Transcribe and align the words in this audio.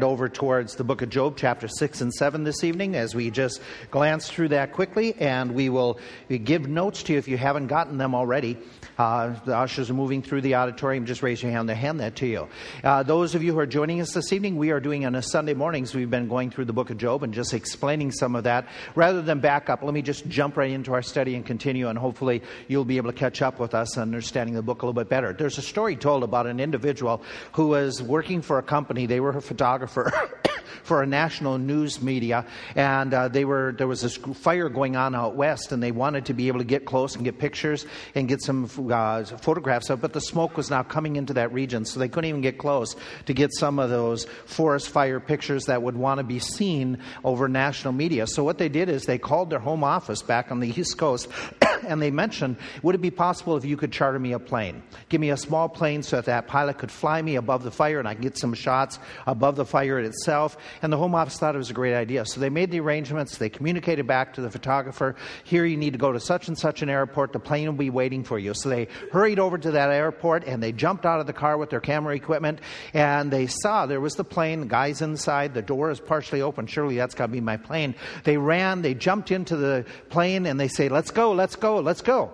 over 0.00 0.28
towards 0.28 0.76
the 0.76 0.84
book 0.84 1.02
of 1.02 1.08
Job, 1.08 1.34
chapter 1.36 1.66
6 1.66 2.02
and 2.02 2.14
7 2.14 2.44
this 2.44 2.62
evening 2.62 2.94
as 2.94 3.16
we 3.16 3.32
just 3.32 3.60
glance 3.90 4.28
through 4.28 4.46
that 4.46 4.72
quickly. 4.72 5.12
And 5.18 5.56
we 5.56 5.70
will 5.70 5.98
give 6.28 6.68
notes 6.68 7.02
to 7.02 7.14
you 7.14 7.18
if 7.18 7.26
you 7.26 7.36
haven't 7.36 7.66
gotten 7.66 7.98
them 7.98 8.14
already. 8.14 8.58
Uh, 8.96 9.34
the 9.44 9.56
ushers 9.56 9.90
are 9.90 9.94
moving 9.94 10.22
through 10.22 10.42
the 10.42 10.54
auditorium. 10.54 11.04
Just 11.04 11.20
raise 11.20 11.42
your 11.42 11.50
hand, 11.50 11.68
they'll 11.68 11.74
hand 11.74 11.98
that 11.98 12.14
to 12.14 12.28
you. 12.28 12.46
Uh, 12.84 13.02
those 13.02 13.34
of 13.34 13.42
you 13.42 13.52
who 13.52 13.58
are 13.58 13.66
joining 13.66 14.00
us 14.00 14.12
this 14.12 14.32
evening, 14.32 14.56
we 14.56 14.70
are 14.70 14.78
doing 14.78 15.04
on 15.04 15.16
a 15.16 15.22
Sunday 15.22 15.54
mornings, 15.54 15.96
we've 15.96 16.10
been 16.10 16.28
going 16.28 16.50
through 16.50 16.66
the 16.66 16.72
book 16.72 16.90
of 16.90 16.96
Job 16.96 17.24
and 17.24 17.34
just 17.34 17.52
explaining 17.52 18.12
some 18.12 18.36
of 18.36 18.44
that. 18.44 18.68
Rather 18.94 19.20
than 19.20 19.40
back 19.40 19.68
up, 19.68 19.82
let 19.82 19.94
me 19.94 20.02
just 20.02 20.28
jump 20.28 20.56
right 20.56 20.70
into 20.70 20.92
our 20.92 21.02
study 21.02 21.34
and 21.34 21.44
continue, 21.44 21.88
and 21.88 21.98
hopefully 21.98 22.40
you'll 22.68 22.84
be 22.84 22.98
able 22.98 23.10
to 23.10 23.18
catch 23.18 23.42
up 23.42 23.58
with 23.58 23.74
us 23.74 23.98
understanding 23.98 24.54
the 24.54 24.62
book 24.62 24.82
a 24.82 24.86
little 24.86 25.00
bit 25.00 25.08
better. 25.08 25.32
There's 25.32 25.58
a 25.58 25.62
story 25.62 25.96
told 25.96 26.22
about 26.22 26.46
an 26.46 26.60
individual 26.60 27.20
who 27.52 27.66
was 27.66 28.00
working 28.00 28.42
for 28.42 28.58
a 28.58 28.62
company. 28.62 29.06
They 29.06 29.18
were 29.18 29.30
a 29.30 29.42
photographer 29.42 29.87
photographer. 29.88 30.30
for 30.82 31.02
a 31.02 31.06
national 31.06 31.58
news 31.58 32.02
media, 32.02 32.46
and 32.74 33.12
uh, 33.14 33.28
they 33.28 33.44
were 33.44 33.74
there 33.76 33.86
was 33.86 34.02
this 34.02 34.16
fire 34.16 34.68
going 34.68 34.96
on 34.96 35.14
out 35.14 35.34
west, 35.34 35.72
and 35.72 35.82
they 35.82 35.92
wanted 35.92 36.26
to 36.26 36.34
be 36.34 36.48
able 36.48 36.58
to 36.58 36.64
get 36.64 36.84
close 36.84 37.14
and 37.14 37.24
get 37.24 37.38
pictures 37.38 37.86
and 38.14 38.28
get 38.28 38.42
some 38.42 38.68
uh, 38.92 39.24
photographs 39.24 39.90
of. 39.90 40.00
But 40.00 40.12
the 40.12 40.20
smoke 40.20 40.56
was 40.56 40.70
now 40.70 40.82
coming 40.82 41.16
into 41.16 41.34
that 41.34 41.52
region, 41.52 41.84
so 41.84 42.00
they 42.00 42.08
couldn't 42.08 42.28
even 42.28 42.40
get 42.40 42.58
close 42.58 42.96
to 43.26 43.34
get 43.34 43.50
some 43.54 43.78
of 43.78 43.90
those 43.90 44.24
forest 44.46 44.88
fire 44.88 45.20
pictures 45.20 45.64
that 45.64 45.82
would 45.82 45.96
want 45.96 46.18
to 46.18 46.24
be 46.24 46.38
seen 46.38 46.98
over 47.24 47.48
national 47.48 47.92
media. 47.92 48.26
So 48.26 48.44
what 48.44 48.58
they 48.58 48.68
did 48.68 48.88
is 48.88 49.04
they 49.04 49.18
called 49.18 49.50
their 49.50 49.58
home 49.58 49.84
office 49.84 50.22
back 50.22 50.50
on 50.50 50.60
the 50.60 50.68
East 50.68 50.98
Coast, 50.98 51.28
and 51.86 52.02
they 52.02 52.10
mentioned, 52.10 52.56
"Would 52.82 52.94
it 52.94 53.00
be 53.00 53.10
possible 53.10 53.56
if 53.56 53.64
you 53.64 53.76
could 53.76 53.92
charter 53.92 54.18
me 54.18 54.32
a 54.32 54.38
plane? 54.38 54.82
Give 55.08 55.20
me 55.20 55.30
a 55.30 55.36
small 55.36 55.68
plane 55.68 56.02
so 56.02 56.16
that 56.16 56.26
that 56.26 56.46
pilot 56.46 56.78
could 56.78 56.90
fly 56.90 57.22
me 57.22 57.36
above 57.36 57.62
the 57.62 57.70
fire, 57.70 57.98
and 57.98 58.06
I 58.06 58.14
can 58.14 58.22
get 58.22 58.36
some 58.36 58.54
shots 58.54 58.98
above 59.26 59.56
the 59.56 59.64
fire 59.64 59.98
itself." 59.98 60.57
And 60.82 60.92
the 60.92 60.96
home 60.96 61.14
office 61.14 61.38
thought 61.38 61.54
it 61.54 61.58
was 61.58 61.70
a 61.70 61.74
great 61.74 61.94
idea. 61.94 62.24
So 62.24 62.40
they 62.40 62.50
made 62.50 62.70
the 62.70 62.80
arrangements. 62.80 63.38
They 63.38 63.48
communicated 63.48 64.06
back 64.06 64.34
to 64.34 64.40
the 64.40 64.50
photographer 64.50 65.16
here, 65.44 65.64
you 65.64 65.76
need 65.76 65.92
to 65.92 65.98
go 65.98 66.12
to 66.12 66.20
such 66.20 66.48
and 66.48 66.58
such 66.58 66.82
an 66.82 66.90
airport. 66.90 67.32
The 67.32 67.38
plane 67.38 67.66
will 67.66 67.72
be 67.74 67.90
waiting 67.90 68.24
for 68.24 68.38
you. 68.38 68.54
So 68.54 68.68
they 68.68 68.88
hurried 69.12 69.38
over 69.38 69.58
to 69.58 69.72
that 69.72 69.90
airport 69.90 70.44
and 70.44 70.62
they 70.62 70.72
jumped 70.72 71.06
out 71.06 71.20
of 71.20 71.26
the 71.26 71.32
car 71.32 71.56
with 71.56 71.70
their 71.70 71.80
camera 71.80 72.14
equipment 72.14 72.60
and 72.92 73.30
they 73.30 73.46
saw 73.46 73.86
there 73.86 74.00
was 74.00 74.14
the 74.14 74.24
plane, 74.24 74.60
the 74.60 74.66
guy's 74.66 75.02
inside, 75.02 75.54
the 75.54 75.62
door 75.62 75.90
is 75.90 76.00
partially 76.00 76.42
open. 76.42 76.66
Surely 76.66 76.96
that's 76.96 77.14
got 77.14 77.26
to 77.26 77.32
be 77.32 77.40
my 77.40 77.56
plane. 77.56 77.94
They 78.24 78.36
ran, 78.36 78.82
they 78.82 78.94
jumped 78.94 79.30
into 79.30 79.56
the 79.56 79.84
plane 80.08 80.46
and 80.46 80.58
they 80.58 80.68
say, 80.68 80.88
Let's 80.88 81.10
go, 81.10 81.32
let's 81.32 81.56
go, 81.56 81.80
let's 81.80 82.02
go. 82.02 82.32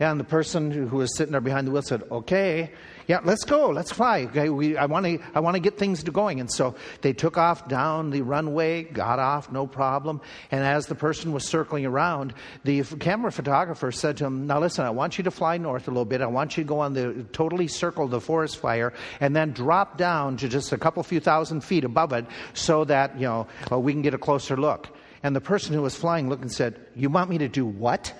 And 0.00 0.18
the 0.18 0.24
person 0.24 0.70
who 0.70 0.96
was 0.96 1.16
sitting 1.16 1.32
there 1.32 1.40
behind 1.40 1.66
the 1.66 1.70
wheel 1.70 1.82
said, 1.82 2.02
Okay 2.10 2.72
yeah, 3.06 3.20
let's 3.22 3.44
go, 3.44 3.68
let's 3.68 3.92
fly. 3.92 4.22
Okay, 4.24 4.48
we, 4.48 4.76
I 4.76 4.86
want 4.86 5.04
to, 5.04 5.18
I 5.34 5.40
want 5.40 5.56
to 5.56 5.60
get 5.60 5.76
things 5.78 6.04
to 6.04 6.10
going. 6.10 6.40
And 6.40 6.50
so 6.50 6.74
they 7.02 7.12
took 7.12 7.36
off 7.36 7.68
down 7.68 8.10
the 8.10 8.22
runway, 8.22 8.84
got 8.84 9.18
off, 9.18 9.52
no 9.52 9.66
problem. 9.66 10.20
And 10.50 10.64
as 10.64 10.86
the 10.86 10.94
person 10.94 11.32
was 11.32 11.44
circling 11.44 11.84
around, 11.84 12.32
the 12.64 12.82
camera 12.82 13.30
photographer 13.30 13.92
said 13.92 14.16
to 14.18 14.24
him, 14.24 14.46
"Now 14.46 14.60
listen, 14.60 14.86
I 14.86 14.90
want 14.90 15.18
you 15.18 15.24
to 15.24 15.30
fly 15.30 15.58
north 15.58 15.86
a 15.86 15.90
little 15.90 16.04
bit. 16.04 16.22
I 16.22 16.26
want 16.26 16.56
you 16.56 16.64
to 16.64 16.68
go 16.68 16.80
on 16.80 16.94
the 16.94 17.26
totally 17.32 17.68
circle 17.68 18.08
the 18.08 18.20
forest 18.20 18.56
fire, 18.56 18.94
and 19.20 19.36
then 19.36 19.52
drop 19.52 19.98
down 19.98 20.38
to 20.38 20.48
just 20.48 20.72
a 20.72 20.78
couple 20.78 21.02
few 21.02 21.20
thousand 21.20 21.62
feet 21.62 21.84
above 21.84 22.12
it, 22.12 22.24
so 22.54 22.84
that 22.84 23.18
you 23.18 23.26
know 23.26 23.46
uh, 23.70 23.78
we 23.78 23.92
can 23.92 24.02
get 24.02 24.14
a 24.14 24.18
closer 24.18 24.56
look." 24.56 24.88
And 25.22 25.34
the 25.34 25.40
person 25.40 25.74
who 25.74 25.82
was 25.82 25.94
flying 25.94 26.28
looked 26.28 26.42
and 26.42 26.52
said, 26.52 26.80
"You 26.94 27.10
want 27.10 27.28
me 27.28 27.38
to 27.38 27.48
do 27.48 27.66
what?" 27.66 28.14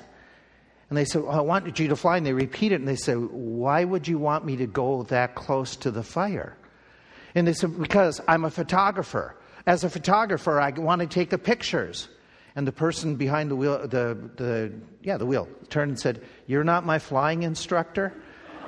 And 0.95 0.99
they 1.01 1.07
said, 1.07 1.23
well, 1.23 1.33
I 1.33 1.41
wanted 1.41 1.77
you 1.81 1.89
to 1.89 1.97
fly. 1.97 2.19
And 2.19 2.25
they 2.25 2.33
repeat 2.33 2.71
it 2.71 2.77
and 2.77 2.87
they 2.87 2.95
said, 2.95 3.17
Why 3.17 3.83
would 3.83 4.07
you 4.07 4.17
want 4.17 4.45
me 4.45 4.55
to 4.59 4.67
go 4.69 5.03
that 5.09 5.35
close 5.35 5.75
to 5.79 5.91
the 5.91 6.05
fire? 6.05 6.57
And 7.35 7.49
they 7.49 7.53
said, 7.53 7.81
Because 7.81 8.21
I'm 8.29 8.45
a 8.45 8.51
photographer. 8.51 9.35
As 9.67 9.83
a 9.83 9.91
photographer, 9.91 10.61
I 10.61 10.71
want 10.71 11.01
to 11.01 11.09
take 11.09 11.31
the 11.31 11.39
pictures. 11.39 12.09
And 12.55 12.65
the 12.65 12.71
person 12.71 13.17
behind 13.17 13.51
the 13.51 13.57
wheel, 13.57 13.89
the, 13.89 14.17
the, 14.37 14.73
yeah, 15.03 15.17
the 15.17 15.27
wheel, 15.27 15.49
turned 15.69 15.89
and 15.89 15.99
said, 15.99 16.23
You're 16.47 16.63
not 16.63 16.87
my 16.87 17.01
flying 17.01 17.43
instructor? 17.43 18.15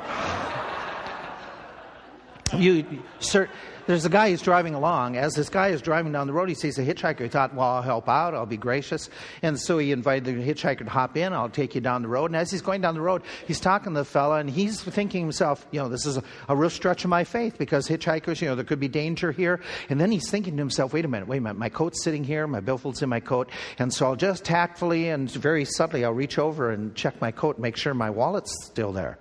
you, 2.56 3.04
sir, 3.20 3.48
there's 3.86 4.04
a 4.04 4.08
guy 4.08 4.30
who's 4.30 4.42
driving 4.42 4.74
along. 4.74 5.16
As 5.16 5.34
this 5.34 5.48
guy 5.48 5.69
is 5.69 5.80
driving 5.80 6.12
down 6.12 6.26
the 6.26 6.32
road, 6.32 6.48
he 6.48 6.54
sees 6.54 6.78
a 6.78 6.84
hitchhiker. 6.84 7.20
He 7.20 7.28
thought, 7.28 7.54
well, 7.54 7.69
I'll 7.69 7.82
help 7.82 8.08
out. 8.08 8.34
I'll 8.34 8.44
be 8.44 8.56
gracious. 8.56 9.08
And 9.42 9.58
so 9.58 9.78
he 9.78 9.92
invited 9.92 10.24
the 10.24 10.32
hitchhiker 10.32 10.78
to 10.78 10.91
hop 10.91 11.16
in. 11.16 11.32
I'll 11.32 11.48
take 11.48 11.74
you 11.74 11.80
down 11.80 12.02
the 12.02 12.08
road. 12.08 12.26
And 12.26 12.36
as 12.36 12.50
he's 12.50 12.62
going 12.62 12.80
down 12.80 12.94
the 12.94 13.00
road, 13.00 13.22
he's 13.47 13.60
talking 13.60 13.94
to 13.94 14.00
the 14.00 14.04
fella, 14.04 14.38
and 14.38 14.50
he's 14.50 14.82
thinking 14.82 15.22
himself, 15.22 15.66
you 15.70 15.80
know, 15.80 15.88
this 15.88 16.04
is 16.04 16.16
a, 16.16 16.22
a 16.48 16.56
real 16.56 16.70
stretch 16.70 17.04
of 17.04 17.10
my 17.10 17.24
faith 17.24 17.58
because 17.58 17.86
hitchhikers, 17.88 18.41
you 18.41 18.48
know, 18.48 18.56
there 18.56 18.64
could 18.64 18.80
be 18.80 18.88
danger 18.88 19.30
here. 19.30 19.60
And 19.88 20.00
then 20.00 20.10
he's 20.10 20.28
thinking 20.28 20.56
to 20.56 20.60
himself, 20.60 20.92
wait 20.92 21.04
a 21.04 21.08
minute, 21.08 21.28
wait 21.28 21.38
a 21.38 21.41
minute. 21.42 21.58
My 21.58 21.68
coat's 21.68 22.03
sitting 22.03 22.24
here. 22.24 22.47
My 22.47 22.60
billfold's 22.60 23.03
in 23.03 23.08
my 23.08 23.20
coat. 23.20 23.50
And 23.78 23.92
so 23.94 24.06
I'll 24.06 24.16
just 24.16 24.44
tactfully 24.44 25.08
and 25.10 25.30
very 25.30 25.64
subtly, 25.64 26.04
I'll 26.04 26.12
reach 26.12 26.38
over 26.38 26.70
and 26.70 26.94
check 26.94 27.20
my 27.20 27.30
coat, 27.30 27.58
make 27.58 27.76
sure 27.76 27.94
my 27.94 28.10
wallet's 28.10 28.53
still 28.64 28.92
there. 28.92 29.18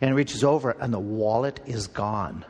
And 0.00 0.10
he 0.10 0.14
reaches 0.14 0.44
over, 0.44 0.70
and 0.70 0.92
the 0.92 1.00
wallet 1.00 1.60
is 1.66 1.86
gone 1.86 2.44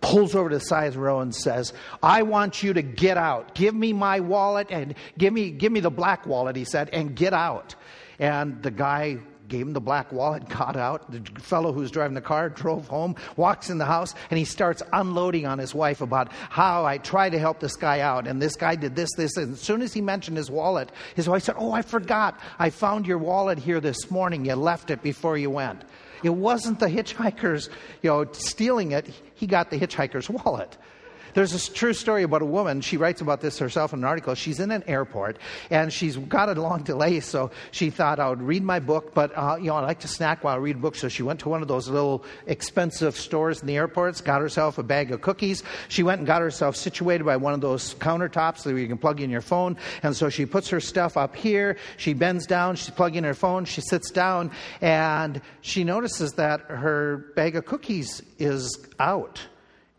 pulls 0.00 0.34
over 0.34 0.48
to 0.50 0.56
the 0.56 0.64
side 0.64 0.88
of 0.88 0.94
the 0.94 1.00
road 1.00 1.20
and 1.20 1.34
says, 1.34 1.72
I 2.02 2.22
want 2.22 2.62
you 2.62 2.72
to 2.74 2.82
get 2.82 3.16
out. 3.16 3.54
Give 3.54 3.74
me 3.74 3.92
my 3.92 4.20
wallet 4.20 4.68
and 4.70 4.94
give 5.18 5.32
me, 5.32 5.50
give 5.50 5.72
me 5.72 5.80
the 5.80 5.90
black 5.90 6.26
wallet, 6.26 6.56
he 6.56 6.64
said, 6.64 6.90
and 6.90 7.14
get 7.14 7.32
out. 7.32 7.74
And 8.18 8.62
the 8.62 8.70
guy 8.70 9.18
gave 9.48 9.62
him 9.66 9.72
the 9.72 9.80
black 9.80 10.12
wallet, 10.12 10.48
got 10.48 10.76
out. 10.76 11.10
The 11.10 11.40
fellow 11.40 11.72
who 11.72 11.80
was 11.80 11.90
driving 11.90 12.14
the 12.14 12.20
car 12.20 12.48
drove 12.48 12.88
home, 12.88 13.16
walks 13.36 13.70
in 13.70 13.78
the 13.78 13.84
house, 13.84 14.14
and 14.30 14.38
he 14.38 14.44
starts 14.44 14.82
unloading 14.92 15.46
on 15.46 15.58
his 15.58 15.74
wife 15.74 16.00
about 16.00 16.32
how 16.32 16.84
I 16.84 16.98
tried 16.98 17.30
to 17.30 17.38
help 17.38 17.60
this 17.60 17.76
guy 17.76 18.00
out. 18.00 18.26
And 18.26 18.40
this 18.40 18.56
guy 18.56 18.76
did 18.76 18.96
this, 18.96 19.10
this. 19.16 19.36
And 19.36 19.54
as 19.54 19.60
soon 19.60 19.82
as 19.82 19.92
he 19.92 20.00
mentioned 20.00 20.36
his 20.36 20.50
wallet, 20.50 20.90
his 21.14 21.28
wife 21.28 21.44
said, 21.44 21.56
Oh, 21.58 21.72
I 21.72 21.82
forgot. 21.82 22.40
I 22.58 22.70
found 22.70 23.06
your 23.06 23.18
wallet 23.18 23.58
here 23.58 23.80
this 23.80 24.10
morning. 24.10 24.44
You 24.44 24.54
left 24.54 24.90
it 24.90 25.02
before 25.02 25.38
you 25.38 25.50
went. 25.50 25.82
It 26.26 26.34
wasn't 26.34 26.80
the 26.80 26.88
hitchhikers, 26.88 27.68
you 28.02 28.10
know, 28.10 28.26
stealing 28.32 28.92
it. 28.92 29.06
He 29.34 29.46
got 29.46 29.70
the 29.70 29.78
hitchhiker's 29.78 30.28
wallet. 30.28 30.76
There's 31.36 31.52
a 31.52 31.70
true 31.70 31.92
story 31.92 32.22
about 32.22 32.40
a 32.40 32.46
woman. 32.46 32.80
She 32.80 32.96
writes 32.96 33.20
about 33.20 33.42
this 33.42 33.58
herself 33.58 33.92
in 33.92 33.98
an 33.98 34.06
article. 34.06 34.34
She's 34.34 34.58
in 34.58 34.70
an 34.70 34.82
airport 34.86 35.36
and 35.68 35.92
she's 35.92 36.16
got 36.16 36.48
a 36.48 36.58
long 36.58 36.82
delay, 36.82 37.20
so 37.20 37.50
she 37.72 37.90
thought 37.90 38.18
I 38.18 38.30
would 38.30 38.40
read 38.40 38.62
my 38.62 38.80
book, 38.80 39.12
but 39.12 39.36
uh, 39.36 39.58
you 39.58 39.66
know 39.66 39.74
I 39.74 39.82
like 39.82 40.00
to 40.00 40.08
snack 40.08 40.42
while 40.42 40.54
I 40.54 40.56
read 40.56 40.80
books. 40.80 40.98
So 40.98 41.10
she 41.10 41.22
went 41.22 41.40
to 41.40 41.50
one 41.50 41.60
of 41.60 41.68
those 41.68 41.90
little 41.90 42.24
expensive 42.46 43.18
stores 43.18 43.60
in 43.60 43.66
the 43.66 43.76
airports, 43.76 44.22
got 44.22 44.40
herself 44.40 44.78
a 44.78 44.82
bag 44.82 45.12
of 45.12 45.20
cookies. 45.20 45.62
She 45.88 46.02
went 46.02 46.20
and 46.20 46.26
got 46.26 46.40
herself 46.40 46.74
situated 46.74 47.24
by 47.24 47.36
one 47.36 47.52
of 47.52 47.60
those 47.60 47.92
countertops 47.96 48.64
where 48.64 48.78
you 48.78 48.88
can 48.88 48.96
plug 48.96 49.20
in 49.20 49.28
your 49.28 49.42
phone. 49.42 49.76
And 50.02 50.16
so 50.16 50.30
she 50.30 50.46
puts 50.46 50.70
her 50.70 50.80
stuff 50.80 51.18
up 51.18 51.36
here. 51.36 51.76
She 51.98 52.14
bends 52.14 52.46
down. 52.46 52.76
She's 52.76 52.94
plugging 52.94 53.18
in 53.18 53.24
her 53.24 53.34
phone. 53.34 53.66
She 53.66 53.82
sits 53.82 54.10
down 54.10 54.52
and 54.80 55.42
she 55.60 55.84
notices 55.84 56.32
that 56.36 56.62
her 56.62 57.18
bag 57.36 57.56
of 57.56 57.66
cookies 57.66 58.22
is 58.38 58.74
out 58.98 59.38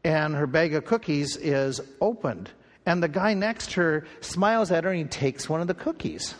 and 0.03 0.35
her 0.35 0.47
bag 0.47 0.73
of 0.73 0.85
cookies 0.85 1.35
is 1.37 1.81
opened. 2.01 2.49
And 2.85 3.03
the 3.03 3.09
guy 3.09 3.33
next 3.33 3.71
to 3.71 3.81
her 3.81 4.07
smiles 4.21 4.71
at 4.71 4.85
her 4.85 4.91
and 4.91 4.99
he 4.99 5.05
takes 5.05 5.49
one 5.49 5.61
of 5.61 5.67
the 5.67 5.73
cookies. 5.73 6.35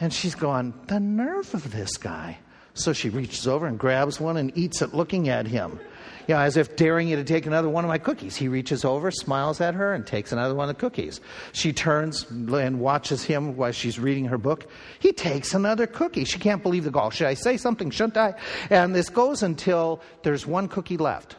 And 0.00 0.12
she's 0.12 0.34
going, 0.34 0.72
The 0.86 1.00
nerve 1.00 1.52
of 1.54 1.72
this 1.72 1.96
guy. 1.96 2.38
So 2.74 2.92
she 2.92 3.08
reaches 3.10 3.48
over 3.48 3.66
and 3.66 3.78
grabs 3.78 4.20
one 4.20 4.36
and 4.36 4.56
eats 4.56 4.82
it 4.82 4.94
looking 4.94 5.28
at 5.28 5.46
him. 5.46 5.80
You 6.28 6.34
know, 6.34 6.40
as 6.40 6.56
if 6.56 6.76
daring 6.76 7.08
you 7.08 7.16
to 7.16 7.24
take 7.24 7.46
another 7.46 7.68
one 7.68 7.84
of 7.84 7.88
my 7.88 7.98
cookies. 7.98 8.36
He 8.36 8.48
reaches 8.48 8.84
over, 8.84 9.10
smiles 9.10 9.60
at 9.60 9.74
her, 9.74 9.94
and 9.94 10.06
takes 10.06 10.30
another 10.30 10.54
one 10.54 10.68
of 10.68 10.76
the 10.76 10.80
cookies. 10.80 11.20
She 11.52 11.72
turns 11.72 12.24
and 12.30 12.80
watches 12.80 13.24
him 13.24 13.56
while 13.56 13.72
she's 13.72 13.98
reading 13.98 14.26
her 14.26 14.38
book. 14.38 14.66
He 15.00 15.12
takes 15.12 15.54
another 15.54 15.86
cookie. 15.86 16.24
She 16.24 16.38
can't 16.38 16.62
believe 16.62 16.84
the 16.84 16.90
gall. 16.90 17.10
Should 17.10 17.26
I 17.26 17.34
say 17.34 17.56
something? 17.56 17.90
Shouldn't 17.90 18.18
I? 18.18 18.34
And 18.70 18.94
this 18.94 19.08
goes 19.08 19.42
until 19.42 20.02
there's 20.22 20.46
one 20.46 20.68
cookie 20.68 20.98
left. 20.98 21.36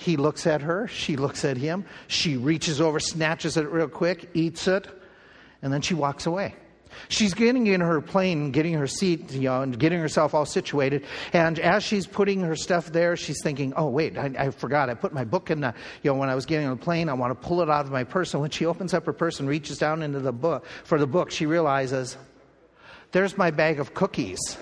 He 0.00 0.16
looks 0.16 0.46
at 0.46 0.62
her, 0.62 0.88
she 0.88 1.16
looks 1.16 1.44
at 1.44 1.58
him, 1.58 1.84
she 2.08 2.38
reaches 2.38 2.80
over, 2.80 2.98
snatches 2.98 3.58
it 3.58 3.68
real 3.68 3.86
quick, 3.86 4.30
eats 4.32 4.66
it, 4.66 4.88
and 5.60 5.70
then 5.70 5.82
she 5.82 5.92
walks 5.92 6.24
away. 6.24 6.54
She's 7.08 7.34
getting 7.34 7.66
in 7.66 7.82
her 7.82 8.00
plane, 8.00 8.50
getting 8.50 8.72
her 8.74 8.86
seat, 8.86 9.30
you 9.32 9.42
know, 9.42 9.60
and 9.60 9.78
getting 9.78 10.00
herself 10.00 10.32
all 10.32 10.46
situated. 10.46 11.04
And 11.34 11.58
as 11.58 11.84
she's 11.84 12.06
putting 12.06 12.40
her 12.40 12.56
stuff 12.56 12.86
there, 12.86 13.14
she's 13.14 13.42
thinking, 13.42 13.74
"Oh, 13.76 13.88
wait, 13.90 14.16
I, 14.16 14.32
I 14.38 14.50
forgot. 14.50 14.88
I 14.88 14.94
put 14.94 15.12
my 15.12 15.24
book 15.24 15.50
in 15.50 15.60
the, 15.60 15.74
you 16.02 16.10
know, 16.10 16.18
when 16.18 16.30
I 16.30 16.34
was 16.34 16.46
getting 16.46 16.66
on 16.66 16.78
the 16.78 16.82
plane. 16.82 17.10
I 17.10 17.12
want 17.12 17.38
to 17.38 17.46
pull 17.46 17.60
it 17.60 17.68
out 17.68 17.84
of 17.84 17.92
my 17.92 18.04
purse." 18.04 18.32
And 18.32 18.40
when 18.40 18.50
she 18.50 18.64
opens 18.64 18.94
up 18.94 19.04
her 19.04 19.12
purse 19.12 19.38
and 19.38 19.48
reaches 19.50 19.76
down 19.76 20.02
into 20.02 20.20
the 20.20 20.32
book 20.32 20.64
for 20.84 20.98
the 20.98 21.06
book, 21.06 21.30
she 21.30 21.44
realizes, 21.44 22.16
"There's 23.12 23.36
my 23.36 23.50
bag 23.50 23.80
of 23.80 23.92
cookies." 23.92 24.56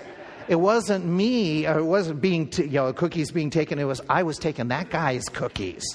It 0.49 0.59
wasn't 0.59 1.05
me, 1.05 1.67
it 1.67 1.85
wasn't 1.85 2.21
being, 2.21 2.47
t- 2.47 2.63
you 2.63 2.69
know, 2.71 2.91
cookies 2.91 3.29
being 3.29 3.51
taken. 3.51 3.77
It 3.77 3.83
was 3.83 4.01
I 4.09 4.23
was 4.23 4.39
taking 4.39 4.69
that 4.69 4.89
guy's 4.89 5.29
cookies. 5.29 5.85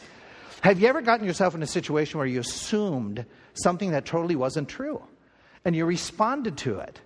Have 0.61 0.79
you 0.81 0.87
ever 0.87 1.03
gotten 1.03 1.27
yourself 1.27 1.57
in 1.57 1.63
a 1.65 1.67
situation 1.67 2.19
where 2.19 2.27
you 2.29 2.39
assumed 2.39 3.27
something 3.55 3.91
that 3.91 4.07
totally 4.07 4.37
wasn't 4.37 4.69
true 4.69 5.03
and 5.65 5.75
you 5.75 5.85
responded 5.85 6.57
to 6.59 6.79
it? 6.79 7.01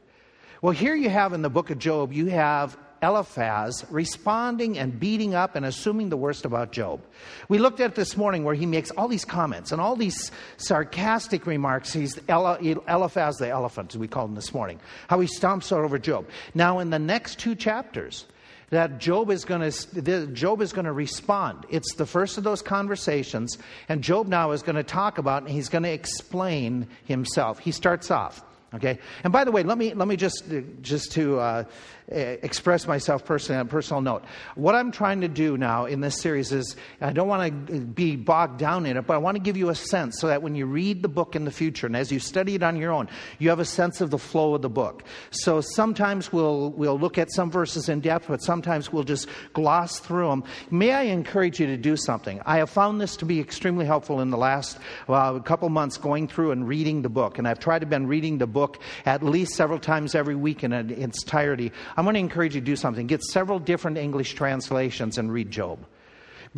Well, 0.61 0.75
here 0.75 0.95
you 0.95 1.09
have 1.09 1.33
in 1.33 1.41
the 1.41 1.49
book 1.49 1.71
of 1.71 1.79
Job, 1.79 2.13
you 2.13 2.27
have 2.27 2.77
Eliphaz 3.03 3.85
responding 3.91 4.79
and 4.79 4.99
beating 4.99 5.35
up 5.35 5.55
and 5.57 5.65
assuming 5.65 6.09
the 6.09 6.17
worst 6.17 6.45
about 6.45 6.73
Job. 6.73 7.01
We 7.49 7.59
looked 7.59 7.81
at 7.81 7.95
this 7.95 8.17
morning 8.17 8.45
where 8.45 8.55
he 8.55 8.67
makes 8.67 8.91
all 8.93 9.09
these 9.09 9.25
comments 9.25 9.73
and 9.73 9.81
all 9.81 9.97
these 9.97 10.31
sarcastic 10.57 11.47
remarks. 11.47 11.93
He's 11.93 12.19
Eliphaz 12.29 13.37
the 13.37 13.49
elephant, 13.49 13.95
as 13.95 13.99
we 13.99 14.09
called 14.09 14.31
him 14.31 14.35
this 14.35 14.53
morning, 14.53 14.81
how 15.09 15.21
he 15.21 15.29
stomps 15.29 15.71
all 15.71 15.85
over 15.85 15.99
Job. 15.99 16.27
Now, 16.55 16.79
in 16.79 16.91
the 16.91 16.99
next 16.99 17.39
two 17.39 17.55
chapters, 17.55 18.27
that 18.71 18.99
Job 18.99 19.31
is 19.31 19.45
going 19.45 19.71
to 19.71 20.27
Job 20.29 20.61
is 20.61 20.73
going 20.73 20.85
to 20.85 20.93
respond. 20.93 21.65
It's 21.71 21.95
the 21.95 22.07
first 22.07 22.39
of 22.39 22.45
those 22.45 22.63
conversations, 22.63 23.57
and 23.89 24.03
Job 24.03 24.29
now 24.29 24.51
is 24.53 24.63
going 24.63 24.77
to 24.77 24.83
talk 24.83 25.19
about 25.19 25.43
and 25.43 25.51
he's 25.51 25.69
going 25.69 25.85
to 25.85 25.93
explain 25.93 26.87
himself. 27.05 27.59
He 27.59 27.73
starts 27.73 28.11
off. 28.11 28.43
Okay, 28.75 28.99
and 29.25 29.33
by 29.33 29.45
the 29.45 29.51
way, 29.51 29.63
let 29.63 29.79
me 29.79 29.95
let 29.95 30.07
me 30.07 30.17
just 30.17 30.45
just 30.83 31.13
to 31.13 31.39
uh, 31.39 31.65
express 32.09 32.87
myself 32.87 33.25
personally 33.25 33.59
on 33.59 33.67
a 33.67 33.69
personal 33.69 34.01
note. 34.01 34.25
What 34.55 34.75
I'm 34.75 34.93
trying 34.93 35.21
to 35.23 35.29
do 35.29 35.57
now 35.59 35.87
in 35.87 36.01
this 36.01 36.21
series 36.21 36.53
is 36.53 36.77
I 37.01 37.13
don't 37.13 37.29
want 37.29 37.67
to 37.67 37.81
be 37.81 38.17
bogged 38.17 38.59
down 38.59 38.87
in 38.87 38.97
it, 38.97 39.07
but 39.07 39.15
I 39.15 39.19
want 39.19 39.37
to 39.37 39.43
give 39.43 39.57
you 39.57 39.71
a 39.71 39.75
sense 39.75 40.19
so 40.19 40.29
that 40.29 40.43
when 40.43 40.55
you 40.55 40.67
read 40.67 41.03
the 41.03 41.09
book 41.09 41.37
in 41.37 41.45
the 41.45 41.51
future 41.51 41.87
and 41.87 41.97
as 41.97 42.13
you 42.13 42.21
study 42.21 42.55
it 42.55 42.63
on 42.63 42.77
your 42.77 42.93
own, 42.93 43.09
you 43.39 43.49
have 43.49 43.59
a 43.59 43.65
sense 43.65 44.01
of 44.01 44.11
the 44.11 44.19
flow 44.19 44.55
of 44.55 44.63
the 44.63 44.71
book. 44.71 45.03
So 45.31 45.61
sometimes 45.61 46.33
we'll 46.33 46.71
we'll 46.71 46.99
look 46.99 47.19
at 47.19 47.33
some 47.33 47.51
verses 47.51 47.89
in 47.89 48.01
depth, 48.01 48.29
but 48.29 48.43
sometimes 48.43 48.93
we'll 48.93 49.05
just 49.05 49.29
gloss 49.53 49.99
through 49.99 50.29
them. 50.29 50.45
May 50.71 50.93
I 50.93 51.03
encourage 51.03 51.59
you 51.59 51.67
to 51.67 51.77
do 51.77 51.97
something? 51.97 52.41
I 52.47 52.59
have 52.59 52.71
found 52.71 53.01
this 53.01 53.17
to 53.17 53.25
be 53.25 53.41
extremely 53.41 53.87
helpful 53.87 54.21
in 54.21 54.31
the 54.31 54.39
last 54.39 54.79
uh, 55.09 55.39
couple 55.41 55.69
months 55.69 55.99
going 55.99 56.29
through 56.29 56.53
and 56.53 56.69
reading 56.69 57.03
the 57.03 57.09
book, 57.09 57.39
and 57.39 57.49
I've 57.49 57.59
tried 57.59 57.81
to 57.81 57.89
been 57.89 58.07
reading 58.07 58.39
the 58.39 58.47
book 58.47 58.81
at 59.07 59.23
least 59.23 59.55
several 59.55 59.79
times 59.79 60.15
every 60.15 60.35
week 60.35 60.63
in 60.63 60.73
its 60.73 61.23
entirety. 61.23 61.73
I'm 61.99 62.05
going 62.05 62.15
to 62.15 62.21
encourage 62.21 62.55
you 62.55 62.61
to 62.61 62.65
do 62.65 62.77
something. 62.77 63.09
Get 63.09 63.25
several 63.25 63.59
different 63.59 63.99
English 63.99 64.35
translations 64.35 65.19
and 65.19 65.33
read 65.33 65.51
Job. 65.51 65.81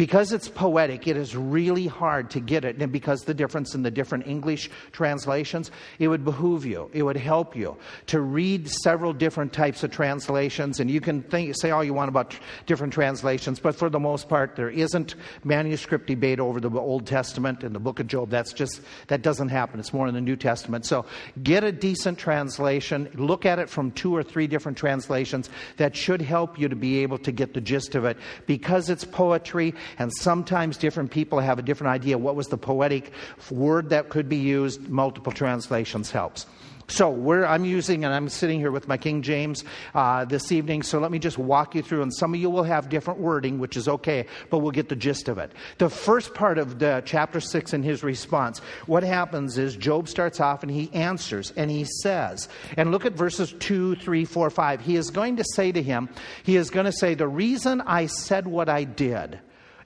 Because 0.00 0.32
it's 0.32 0.49
poetic, 0.49 1.06
it 1.06 1.19
is 1.19 1.37
really 1.37 1.87
hard 1.87 2.31
to 2.31 2.41
get 2.41 2.64
it. 2.64 2.81
And 2.81 2.91
because 2.91 3.20
the 3.25 3.35
difference 3.35 3.75
in 3.75 3.82
the 3.82 3.91
different 3.91 4.26
English 4.26 4.70
translations, 4.93 5.70
it 5.99 6.08
would 6.08 6.25
behoove 6.25 6.64
you, 6.64 6.88
it 6.94 7.02
would 7.02 7.19
help 7.19 7.55
you 7.55 7.76
to 8.06 8.23
read 8.23 8.67
several 8.67 9.12
different 9.12 9.52
types 9.52 9.85
of 9.85 9.91
translations. 9.91 10.81
And 10.81 10.91
you 10.91 11.02
can 11.02 11.23
think, 11.25 11.55
say 11.55 11.70
all 11.70 11.85
you 11.85 11.93
want 11.93 12.08
about 12.08 12.35
different 12.64 12.94
translations, 12.94 13.61
but 13.61 13.76
for 13.76 13.91
the 13.91 14.00
most 14.00 14.26
part, 14.26 14.56
there 14.56 14.70
isn't 14.70 15.17
manuscript 15.44 16.06
debate 16.06 16.41
over 16.41 16.61
the 16.61 16.70
Old 16.70 17.06
Testament 17.06 17.62
and 17.62 17.75
the 17.75 17.79
book 17.79 18.00
of 18.00 18.06
Job. 18.06 18.31
That's 18.31 18.55
just, 18.55 18.81
that 19.08 19.20
doesn't 19.20 19.50
happen. 19.50 19.81
It's 19.81 19.93
more 19.93 20.08
in 20.08 20.14
the 20.14 20.23
New 20.23 20.37
Testament. 20.37 20.87
So 20.87 21.05
get 21.43 21.62
a 21.62 21.73
decent 21.73 22.19
translation, 22.19 23.11
look 23.17 23.44
at 23.44 23.58
it 23.58 23.69
from 23.69 23.91
two 23.91 24.17
or 24.17 24.23
three 24.23 24.46
different 24.46 24.79
translations. 24.79 25.50
That 25.76 25.94
should 25.94 26.23
help 26.23 26.58
you 26.58 26.70
to 26.70 26.76
be 26.76 27.00
able 27.00 27.19
to 27.19 27.32
get 27.32 27.53
the 27.53 27.61
gist 27.61 27.94
of 27.94 28.06
it. 28.06 28.17
Because 28.46 28.88
it's 28.88 29.05
poetry, 29.05 29.75
and 29.98 30.12
sometimes 30.14 30.76
different 30.76 31.10
people 31.10 31.40
have 31.40 31.58
a 31.58 31.62
different 31.62 31.92
idea 31.92 32.19
what 32.19 32.37
was 32.37 32.48
the 32.48 32.58
poetic 32.58 33.12
word 33.50 33.90
that 33.90 34.08
could 34.08 34.28
be 34.28 34.37
used. 34.37 34.88
Multiple 34.88 35.32
translations 35.32 36.10
helps. 36.10 36.46
So 36.88 37.32
I'm 37.44 37.64
using, 37.64 38.04
and 38.04 38.12
I'm 38.12 38.28
sitting 38.28 38.58
here 38.58 38.72
with 38.72 38.88
my 38.88 38.96
King 38.96 39.22
James 39.22 39.62
uh, 39.94 40.25
this 40.25 40.50
evening. 40.50 40.82
So 40.82 40.98
let 40.98 41.12
me 41.12 41.20
just 41.20 41.38
walk 41.38 41.76
you 41.76 41.82
through, 41.82 42.02
and 42.02 42.12
some 42.12 42.34
of 42.34 42.40
you 42.40 42.50
will 42.50 42.64
have 42.64 42.88
different 42.88 43.20
wording, 43.20 43.60
which 43.60 43.76
is 43.76 43.87
okay, 43.87 44.26
but 44.50 44.58
we'll 44.58 44.72
get 44.72 44.88
the 44.88 44.96
gist 44.96 45.28
of 45.28 45.38
it. 45.38 45.52
The 45.78 45.88
first 45.88 46.34
part 46.34 46.58
of 46.58 46.81
the 46.81 47.00
chapter 47.06 47.40
six 47.40 47.72
in 47.72 47.84
his 47.84 48.02
response, 48.02 48.58
what 48.86 49.04
happens 49.04 49.56
is 49.56 49.76
Job 49.76 50.08
starts 50.08 50.40
off 50.40 50.64
and 50.64 50.72
he 50.72 50.93
answers 50.93 51.52
and 51.56 51.70
he 51.70 51.84
says, 52.02 52.48
and 52.76 52.90
look 52.90 53.06
at 53.06 53.12
verses 53.12 53.54
two, 53.60 53.94
three, 53.94 54.25
four, 54.25 54.50
five. 54.50 54.81
He 54.81 54.96
is 54.96 55.10
going 55.10 55.36
to 55.36 55.44
say 55.54 55.70
to 55.70 55.81
him, 55.81 56.08
he 56.43 56.56
is 56.56 56.70
going 56.70 56.86
to 56.86 56.93
say, 56.93 57.14
the 57.14 57.28
reason 57.28 57.82
I 57.82 58.06
said 58.06 58.48
what 58.48 58.69
I 58.69 58.82
did 58.82 59.38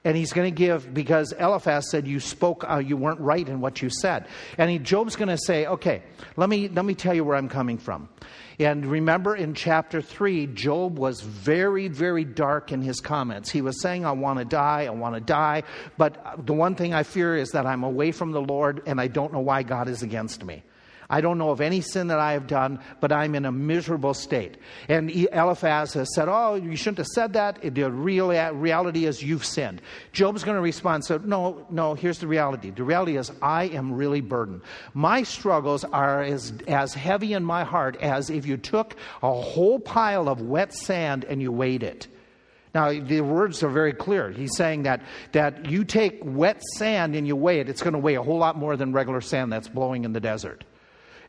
and 0.05 0.15
he's 0.15 0.31
going 0.31 0.49
to 0.49 0.55
give 0.55 0.93
because 0.93 1.33
Eliphaz 1.33 1.89
said 1.89 2.07
you 2.07 2.21
spoke, 2.21 2.63
uh, 2.69 2.77
you 2.77 2.95
weren't 2.95 3.19
right 3.19 3.47
in 3.47 3.59
what 3.59 3.81
you 3.81 3.89
said, 3.89 4.27
and 4.57 4.69
he, 4.69 4.79
Job's 4.79 5.17
going 5.17 5.29
to 5.29 5.37
say, 5.37 5.65
okay, 5.65 6.03
let 6.37 6.47
me 6.47 6.69
let 6.69 6.85
me 6.85 6.93
tell 6.93 7.13
you 7.13 7.25
where 7.25 7.35
I'm 7.35 7.49
coming 7.49 7.77
from. 7.77 8.07
And 8.57 8.85
remember 8.85 9.35
in 9.35 9.53
chapter 9.53 10.01
3, 10.01 10.47
Job 10.47 10.97
was 10.97 11.19
very, 11.19 11.89
very 11.89 12.23
dark 12.23 12.71
in 12.71 12.81
his 12.81 13.01
comments. 13.01 13.49
He 13.49 13.61
was 13.61 13.81
saying, 13.81 14.05
I 14.05 14.13
want 14.13 14.39
to 14.39 14.45
die, 14.45 14.85
I 14.85 14.91
want 14.91 15.15
to 15.15 15.21
die, 15.21 15.63
but 15.97 16.45
the 16.45 16.53
one 16.53 16.75
thing 16.75 16.93
I 16.93 17.03
fear 17.03 17.35
is 17.35 17.51
that 17.51 17.65
I'm 17.65 17.83
away 17.83 18.13
from 18.13 18.31
the 18.31 18.41
Lord 18.41 18.83
and 18.85 19.01
I 19.01 19.07
don't 19.07 19.33
know 19.33 19.41
why 19.41 19.63
God 19.63 19.89
is 19.89 20.03
against 20.03 20.45
me. 20.45 20.63
I 21.09 21.21
don't 21.21 21.37
know 21.37 21.51
of 21.51 21.61
any 21.61 21.81
sin 21.81 22.07
that 22.07 22.19
I 22.19 22.33
have 22.33 22.47
done, 22.47 22.79
but 22.99 23.11
I'm 23.11 23.35
in 23.35 23.45
a 23.45 23.51
miserable 23.51 24.13
state. 24.13 24.57
And 24.87 25.11
Eliphaz 25.11 25.93
has 25.93 26.13
said, 26.15 26.27
Oh, 26.29 26.55
you 26.55 26.75
shouldn't 26.75 26.97
have 26.99 27.07
said 27.07 27.33
that. 27.33 27.61
The 27.61 27.91
real 27.91 28.31
uh, 28.31 28.51
reality 28.51 29.05
is 29.05 29.21
you've 29.21 29.45
sinned. 29.45 29.81
Job's 30.13 30.43
going 30.43 30.55
to 30.55 30.61
respond, 30.61 31.05
so 31.05 31.17
no, 31.17 31.65
no, 31.69 31.93
here's 31.93 32.19
the 32.19 32.27
reality. 32.27 32.71
The 32.71 32.83
reality 32.83 33.17
is 33.17 33.31
I 33.41 33.65
am 33.65 33.93
really 33.93 34.21
burdened. 34.21 34.61
My 34.93 35.23
struggles 35.23 35.83
are 35.83 36.23
as, 36.23 36.53
as 36.67 36.93
heavy 36.93 37.33
in 37.33 37.43
my 37.43 37.63
heart 37.63 37.97
as 38.01 38.29
if 38.29 38.45
you 38.45 38.57
took 38.57 38.95
a 39.21 39.31
whole 39.31 39.79
pile 39.79 40.27
of 40.27 40.41
wet 40.41 40.73
sand 40.73 41.23
and 41.25 41.41
you 41.41 41.51
weighed 41.51 41.83
it. 41.83 42.07
Now, 42.73 42.91
the 42.91 43.21
words 43.21 43.63
are 43.63 43.69
very 43.69 43.93
clear. 43.93 44.31
He's 44.31 44.57
saying 44.57 44.83
that, 44.83 45.01
that 45.31 45.69
you 45.69 45.85
take 45.85 46.19
wet 46.23 46.61
sand 46.77 47.15
and 47.15 47.25
you 47.25 47.35
weigh 47.35 47.61
it, 47.61 47.69
it's 47.69 47.81
going 47.81 47.93
to 47.93 47.99
weigh 47.99 48.15
a 48.15 48.21
whole 48.21 48.37
lot 48.37 48.57
more 48.57 48.75
than 48.75 48.91
regular 48.91 49.21
sand 49.21 49.53
that's 49.53 49.69
blowing 49.69 50.03
in 50.03 50.11
the 50.11 50.19
desert. 50.19 50.65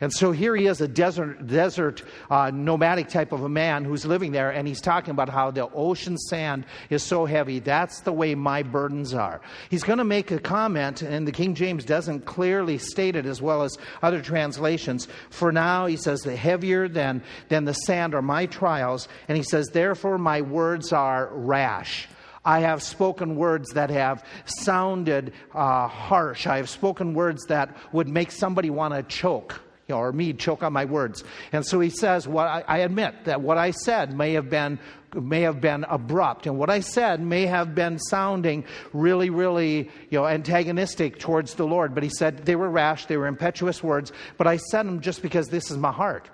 And 0.01 0.13
so 0.13 0.31
here 0.31 0.55
he 0.55 0.67
is, 0.67 0.81
a 0.81 0.89
desert, 0.89 1.47
desert 1.47 2.03
uh, 2.31 2.51
nomadic 2.53 3.09
type 3.09 3.33
of 3.33 3.43
a 3.43 3.49
man 3.49 3.85
who's 3.85 4.05
living 4.05 4.33
there, 4.33 4.51
and 4.51 4.69
he's 4.69 4.81
talking 4.81 5.11
about 5.11 5.31
how 5.31 5.51
the 5.51 5.69
ocean 5.71 6.19
sand 6.19 6.67
is 6.91 7.03
so 7.03 7.25
heavy. 7.25 7.61
That's 7.61 8.01
the 8.01 8.13
way 8.13 8.35
my 8.35 8.63
burdens 8.63 9.15
are. 9.15 9.41
He's 9.71 9.85
going 9.85 9.99
to 9.99 10.05
make 10.05 10.31
a 10.31 10.39
comment, 10.39 11.01
and 11.01 11.27
the 11.27 11.33
King 11.33 11.55
James 11.55 11.85
doesn't 11.85 12.27
clearly 12.27 12.77
state 12.77 13.17
it 13.17 13.25
as 13.25 13.41
well 13.41 13.63
as 13.63 13.79
other 14.03 14.21
translations. 14.21 15.09
For 15.31 15.51
now, 15.51 15.87
he 15.87 15.97
says, 15.97 16.21
the 16.21 16.37
heavier 16.37 16.89
than, 16.89 17.23
than 17.49 17.65
the 17.65 17.73
sand 17.73 18.15
are 18.15 18.23
my 18.23 18.47
trials. 18.47 19.09
And 19.29 19.37
he 19.37 19.43
says, 19.43 19.69
therefore, 19.69 20.19
my 20.19 20.43
words 20.43 20.93
are 20.93 21.31
rash. 21.33 22.09
I 22.45 22.61
have 22.61 22.83
spoken 22.83 23.35
words 23.35 23.71
that 23.73 23.91
have 23.91 24.25
sounded 24.45 25.33
uh, 25.53 25.89
harsh. 25.89 26.47
I 26.47 26.59
have 26.59 26.69
spoken 26.69 27.15
words 27.15 27.45
that 27.47 27.77
would 27.93 28.09
make 28.09 28.31
somebody 28.31 28.71
want 28.71 28.95
to 28.95 29.03
choke 29.03 29.63
you 29.89 29.95
know, 29.95 30.01
or 30.01 30.13
me 30.13 30.33
choke 30.33 30.63
on 30.63 30.73
my 30.73 30.85
words. 30.85 31.23
And 31.53 31.65
so 31.65 31.79
he 31.81 31.91
says, 31.91 32.27
"What 32.27 32.47
I, 32.47 32.65
I 32.67 32.79
admit 32.79 33.25
that 33.25 33.41
what 33.41 33.59
I 33.59 33.71
said 33.71 34.17
may 34.17 34.33
have 34.33 34.51
been 34.51 34.79
may 35.15 35.43
have 35.43 35.61
been 35.61 35.85
abrupt, 35.89 36.47
and 36.47 36.59
what 36.59 36.69
I 36.69 36.81
said 36.81 37.21
may 37.21 37.47
have 37.47 37.75
been 37.75 37.99
sounding 37.99 38.65
really, 38.93 39.31
really, 39.31 39.91
you 40.11 40.19
know, 40.19 40.27
antagonistic 40.27 41.19
towards 41.19 41.55
the 41.55 41.67
Lord. 41.67 41.95
But 41.95 42.03
he 42.03 42.11
said 42.11 42.45
they 42.45 42.57
were 42.57 42.69
rash, 42.69 43.07
they 43.07 43.17
were 43.17 43.27
impetuous 43.27 43.83
words. 43.83 44.13
But 44.37 44.47
I 44.47 44.57
said 44.57 44.87
them 44.87 45.01
just 45.01 45.23
because 45.23 45.49
this 45.49 45.71
is 45.71 45.77
my 45.77 45.93
heart." 45.93 46.29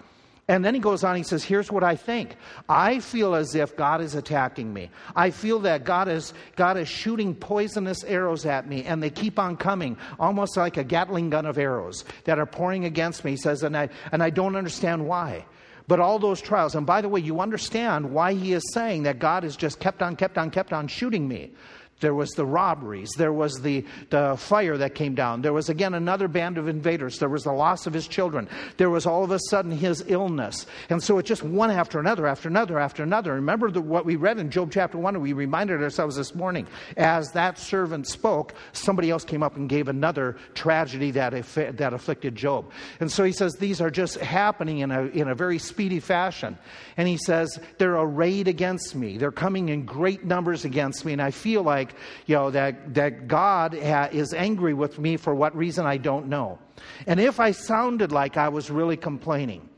And 0.49 0.65
then 0.65 0.75
he 0.75 0.81
goes 0.81 1.05
on, 1.05 1.17
he 1.17 1.23
says, 1.23 1.45
Here's 1.45 1.71
what 1.71 1.85
I 1.85 1.95
think. 1.95 2.37
I 2.69 2.99
feel 2.99 3.35
as 3.35 3.55
if 3.55 3.77
God 3.77 4.01
is 4.01 4.15
attacking 4.17 4.73
me. 4.73 4.91
I 5.15 5.31
feel 5.31 5.61
that 5.61 5.85
God 5.85 6.09
is, 6.09 6.35
God 6.57 6.77
is 6.77 6.89
shooting 6.89 7.35
poisonous 7.35 8.03
arrows 8.05 8.45
at 8.45 8.69
me, 8.69 8.85
and 8.85 9.01
they 9.01 9.11
keep 9.11 9.39
on 9.39 9.57
coming, 9.57 9.97
almost 10.19 10.57
like 10.57 10.77
a 10.77 10.85
Gatling 10.85 11.31
gun 11.31 11.47
of 11.47 11.59
arrows 11.59 12.05
that 12.25 12.41
are 12.41 12.47
pouring 12.47 12.85
against 12.85 13.25
me. 13.25 13.33
He 13.33 13.37
says, 13.37 13.63
and 13.63 13.77
I, 13.77 13.89
and 14.11 14.23
I 14.23 14.31
don't 14.31 14.57
understand 14.57 15.07
why. 15.07 15.45
But 15.87 16.01
all 16.01 16.19
those 16.19 16.41
trials, 16.41 16.75
and 16.75 16.87
by 16.87 17.01
the 17.03 17.09
way, 17.09 17.21
you 17.21 17.41
understand 17.41 18.13
why 18.13 18.35
he 18.35 18.53
is 18.53 18.63
saying 18.73 19.05
that 19.05 19.19
God 19.19 19.43
has 19.45 19.57
just 19.57 19.79
kept 19.79 20.03
on, 20.03 20.17
kept 20.17 20.39
on, 20.39 20.51
kept 20.51 20.73
on 20.73 20.89
shooting 20.89 21.29
me. 21.29 21.53
There 22.03 22.15
was 22.15 22.31
the 22.33 22.45
robberies. 22.45 23.13
There 23.17 23.33
was 23.33 23.55
the, 23.63 23.87
the 24.11 24.37
fire 24.37 24.77
that 24.77 24.95
came 24.95 25.15
down. 25.15 25.41
There 25.41 25.53
was 25.53 25.69
again 25.69 25.95
another 25.95 26.29
band 26.29 26.59
of 26.59 26.69
invaders. 26.69 27.19
There 27.19 27.29
was 27.29 27.45
the 27.45 27.53
loss 27.53 27.87
of 27.87 27.95
his 27.95 28.07
children. 28.07 28.49
There 28.77 28.91
was 28.91 29.07
all 29.07 29.25
of 29.25 29.31
a 29.31 29.39
sudden 29.49 29.71
his 29.71 30.05
illness. 30.09 30.67
And 30.91 31.03
so 31.03 31.19
it 31.19 31.27
just 31.27 31.43
one 31.43 31.71
after 31.71 32.01
another, 32.01 32.27
after 32.27 32.49
another, 32.49 32.79
after 32.79 33.03
another. 33.03 33.35
Remember 33.35 33.71
the, 33.71 33.81
what 33.81 34.05
we 34.05 34.17
read 34.17 34.39
in 34.39 34.51
Job 34.51 34.71
chapter 34.73 34.99
1, 34.99 35.21
we 35.21 35.33
reminded 35.33 35.81
ourselves 35.81 36.17
this 36.17 36.35
morning. 36.35 36.67
As 36.97 37.31
that 37.33 37.59
servant 37.59 38.09
spoke, 38.09 38.55
somebody 38.73 39.09
else 39.09 39.25
came 39.25 39.43
up 39.43 39.57
and 39.57 39.69
gave 39.69 39.87
another 39.87 40.37
tragedy 40.55 41.13
that, 41.13 41.33
that 41.55 41.93
afflicted 41.93 42.35
Job. 42.35 42.71
And 42.99 43.11
so 43.11 43.23
he 43.23 43.33
says 43.33 43.55
these 43.55 43.81
are 43.81 43.91
just 43.91 44.17
happening 44.19 44.79
in 44.79 44.91
a, 44.91 45.03
in 45.03 45.29
a 45.29 45.35
very 45.37 45.59
speedy 45.59 46.01
fashion. 46.01 46.59
And 46.97 47.07
he 47.07 47.17
says 47.17 47.61
they're 47.79 47.95
arrayed 47.95 48.49
against 48.49 48.97
me. 48.97 49.19
They're 49.19 49.31
coming 49.31 49.69
in 49.69 49.85
great 49.85 50.25
numbers 50.25 50.65
against 50.65 51.05
me. 51.05 51.13
And 51.13 51.23
I 51.23 51.31
feel 51.31 51.63
like 51.63 51.92
you 52.27 52.35
know, 52.35 52.51
that, 52.51 52.95
that 52.95 53.29
God 53.29 53.75
ha- 53.75 54.09
is 54.11 54.35
angry 54.35 54.75
with 54.75 54.99
me 54.99 55.17
for 55.17 55.35
what 55.35 55.57
reason 55.57 55.87
I 55.87 55.97
don't 55.97 56.29
know. 56.29 56.59
And 57.07 57.21
if 57.21 57.41
I 57.41 57.53
sounded 57.53 58.13
like 58.13 58.37
I 58.37 58.49
was 58.49 58.71
really 58.71 58.97
complaining, 58.97 59.69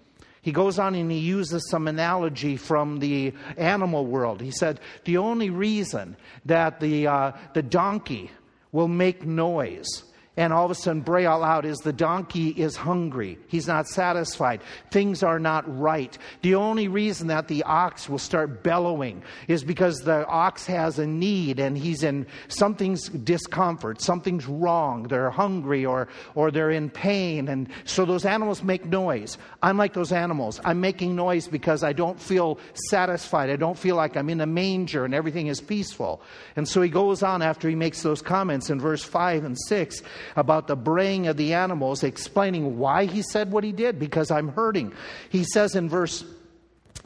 he 0.43 0.53
goes 0.53 0.79
on 0.79 0.95
and 0.95 1.11
he 1.11 1.19
uses 1.19 1.71
some 1.71 1.89
analogy 1.89 2.57
from 2.57 2.99
the 2.99 3.33
animal 3.57 4.05
world. 4.05 4.43
He 4.43 4.51
said, 4.51 4.79
The 5.05 5.17
only 5.17 5.49
reason 5.49 6.17
that 6.45 6.81
the, 6.81 7.07
uh, 7.07 7.33
the 7.55 7.63
donkey 7.63 8.31
will 8.71 8.89
make 8.89 9.25
noise 9.25 10.05
and 10.37 10.53
all 10.53 10.65
of 10.65 10.71
a 10.71 10.75
sudden 10.75 11.01
bray 11.01 11.27
all 11.27 11.45
out 11.45 11.65
is 11.65 11.79
the 11.79 11.93
donkey 11.93 12.49
is 12.49 12.75
hungry. 12.75 13.39
He's 13.47 13.69
not 13.69 13.87
satisfied. 13.87 14.63
Things 14.91 15.23
are 15.23 15.39
not 15.39 15.65
right. 15.79 16.17
The 16.43 16.57
only 16.57 16.89
reason 16.89 17.29
that 17.29 17.47
the 17.47 17.63
ox 17.63 18.09
will 18.09 18.19
start 18.19 18.65
bellowing 18.65 19.23
is 19.47 19.63
because 19.63 20.01
the 20.01 20.27
ox 20.27 20.67
has 20.67 20.99
a 20.99 21.07
need 21.07 21.61
and 21.61 21.79
he's 21.79 22.03
in 22.03 22.27
something's 22.49 23.09
discomfort, 23.09 24.01
something's 24.01 24.47
wrong. 24.47 25.05
They're 25.05 25.31
hungry 25.31 25.87
or, 25.87 26.09
or 26.35 26.51
they're 26.51 26.73
in 26.73 26.91
pain. 26.91 27.47
And 27.47 27.69
so 27.85 28.05
those 28.05 28.25
animals 28.25 28.65
make 28.65 28.85
noise. 28.87 29.39
I'm 29.63 29.77
like 29.77 29.93
those 29.93 30.11
animals. 30.11 30.61
I'm 30.65 30.81
making 30.81 31.15
noise 31.15 31.47
because 31.47 31.85
I 31.85 31.93
don't 31.93 32.21
feel 32.21 32.59
satisfied. 32.91 33.51
I 33.51 33.57
don't 33.57 33.79
feel 33.79 33.95
like 33.95 34.17
I'm 34.17 34.29
in 34.31 34.41
a 34.41 34.47
manger 34.47 35.05
and 35.05 35.15
everything 35.15 35.47
is 35.47 35.61
peaceful. 35.61 36.23
And 36.57 36.69
so 36.69 36.83
he 36.83 36.89
goes 36.89 37.23
on 37.23 37.41
after 37.41 37.69
he 37.69 37.77
makes 37.77 38.03
those 38.03 38.21
comments 38.21 38.69
in 38.69 38.81
verse 38.81 39.05
5 39.05 39.45
and 39.45 39.57
6 39.57 40.03
about 40.37 40.67
the 40.67 40.77
braying 40.77 41.27
of 41.27 41.37
the 41.37 41.55
animals, 41.55 42.03
explaining 42.03 42.79
why 42.79 43.07
he 43.07 43.23
said 43.23 43.53
what 43.53 43.65
he 43.65 43.73
did, 43.73 43.99
because 43.99 44.31
I'm 44.31 44.49
hurting. 44.49 44.93
He 45.31 45.45
says 45.45 45.75
in 45.75 45.89
verse 45.89 46.25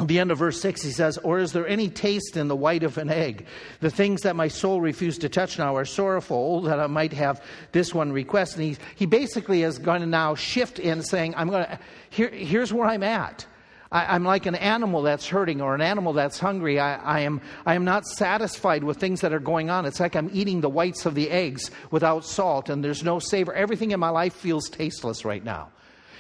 the 0.07 0.21
end 0.21 0.31
of 0.31 0.39
verse 0.39 0.61
6, 0.61 0.81
he 0.83 0.91
says, 0.93 1.19
Or 1.19 1.41
is 1.41 1.53
there 1.53 1.67
any 1.67 1.89
taste 1.89 2.37
in 2.37 2.47
the 2.47 2.55
white 2.55 2.85
of 2.85 2.99
an 2.99 3.11
egg? 3.11 3.47
The 3.81 3.91
things 3.91 4.21
that 4.23 4.37
my 4.37 4.47
soul 4.47 4.81
refused 4.81 5.23
to 5.23 5.29
touch 5.29 5.59
now 5.59 5.75
are 5.75 5.85
sorrowful, 5.85 6.63
that 6.63 6.79
I 6.79 6.87
might 6.87 7.13
have 7.15 7.43
this 7.73 7.93
one 7.93 8.13
request. 8.13 8.55
And 8.57 8.65
he, 8.65 8.77
he 8.95 9.07
basically 9.07 9.65
is 9.65 9.79
going 9.79 10.01
to 10.03 10.07
now 10.07 10.37
shift 10.37 10.79
in 10.79 11.03
saying, 11.03 11.35
I'm 11.37 11.49
going 11.49 11.65
to, 11.65 11.79
here, 12.11 12.31
here's 12.31 12.73
where 12.73 12.87
I'm 12.87 13.03
at. 13.03 13.45
I, 13.91 14.17
am 14.17 14.25
like 14.25 14.45
an 14.47 14.55
animal 14.55 15.03
that's 15.03 15.27
hurting 15.27 15.63
or 15.63 15.75
an 15.75 15.81
animal 15.81 16.13
that's 16.13 16.39
hungry. 16.39 16.79
I, 16.79 16.97
I, 16.97 17.21
am, 17.21 17.41
I 17.65 17.75
am 17.75 17.85
not 17.85 18.07
satisfied 18.07 18.85
with 18.85 18.99
things 18.99 19.23
that 19.23 19.33
are 19.33 19.41
going 19.41 19.71
on. 19.71 19.87
It's 19.87 20.01
like 20.01 20.15
I'm 20.15 20.31
eating 20.33 20.61
the 20.61 20.69
whites 20.69 21.07
of 21.07 21.15
the 21.15 21.31
eggs 21.31 21.71
without 21.91 22.25
salt 22.25 22.69
and 22.69 22.85
there's 22.85 23.03
no 23.03 23.19
savor. 23.19 23.55
Everything 23.55 23.93
in 23.93 24.01
my 24.01 24.11
life 24.11 24.35
feels 24.35 24.69
tasteless 24.69 25.25
right 25.25 25.43
now. 25.43 25.71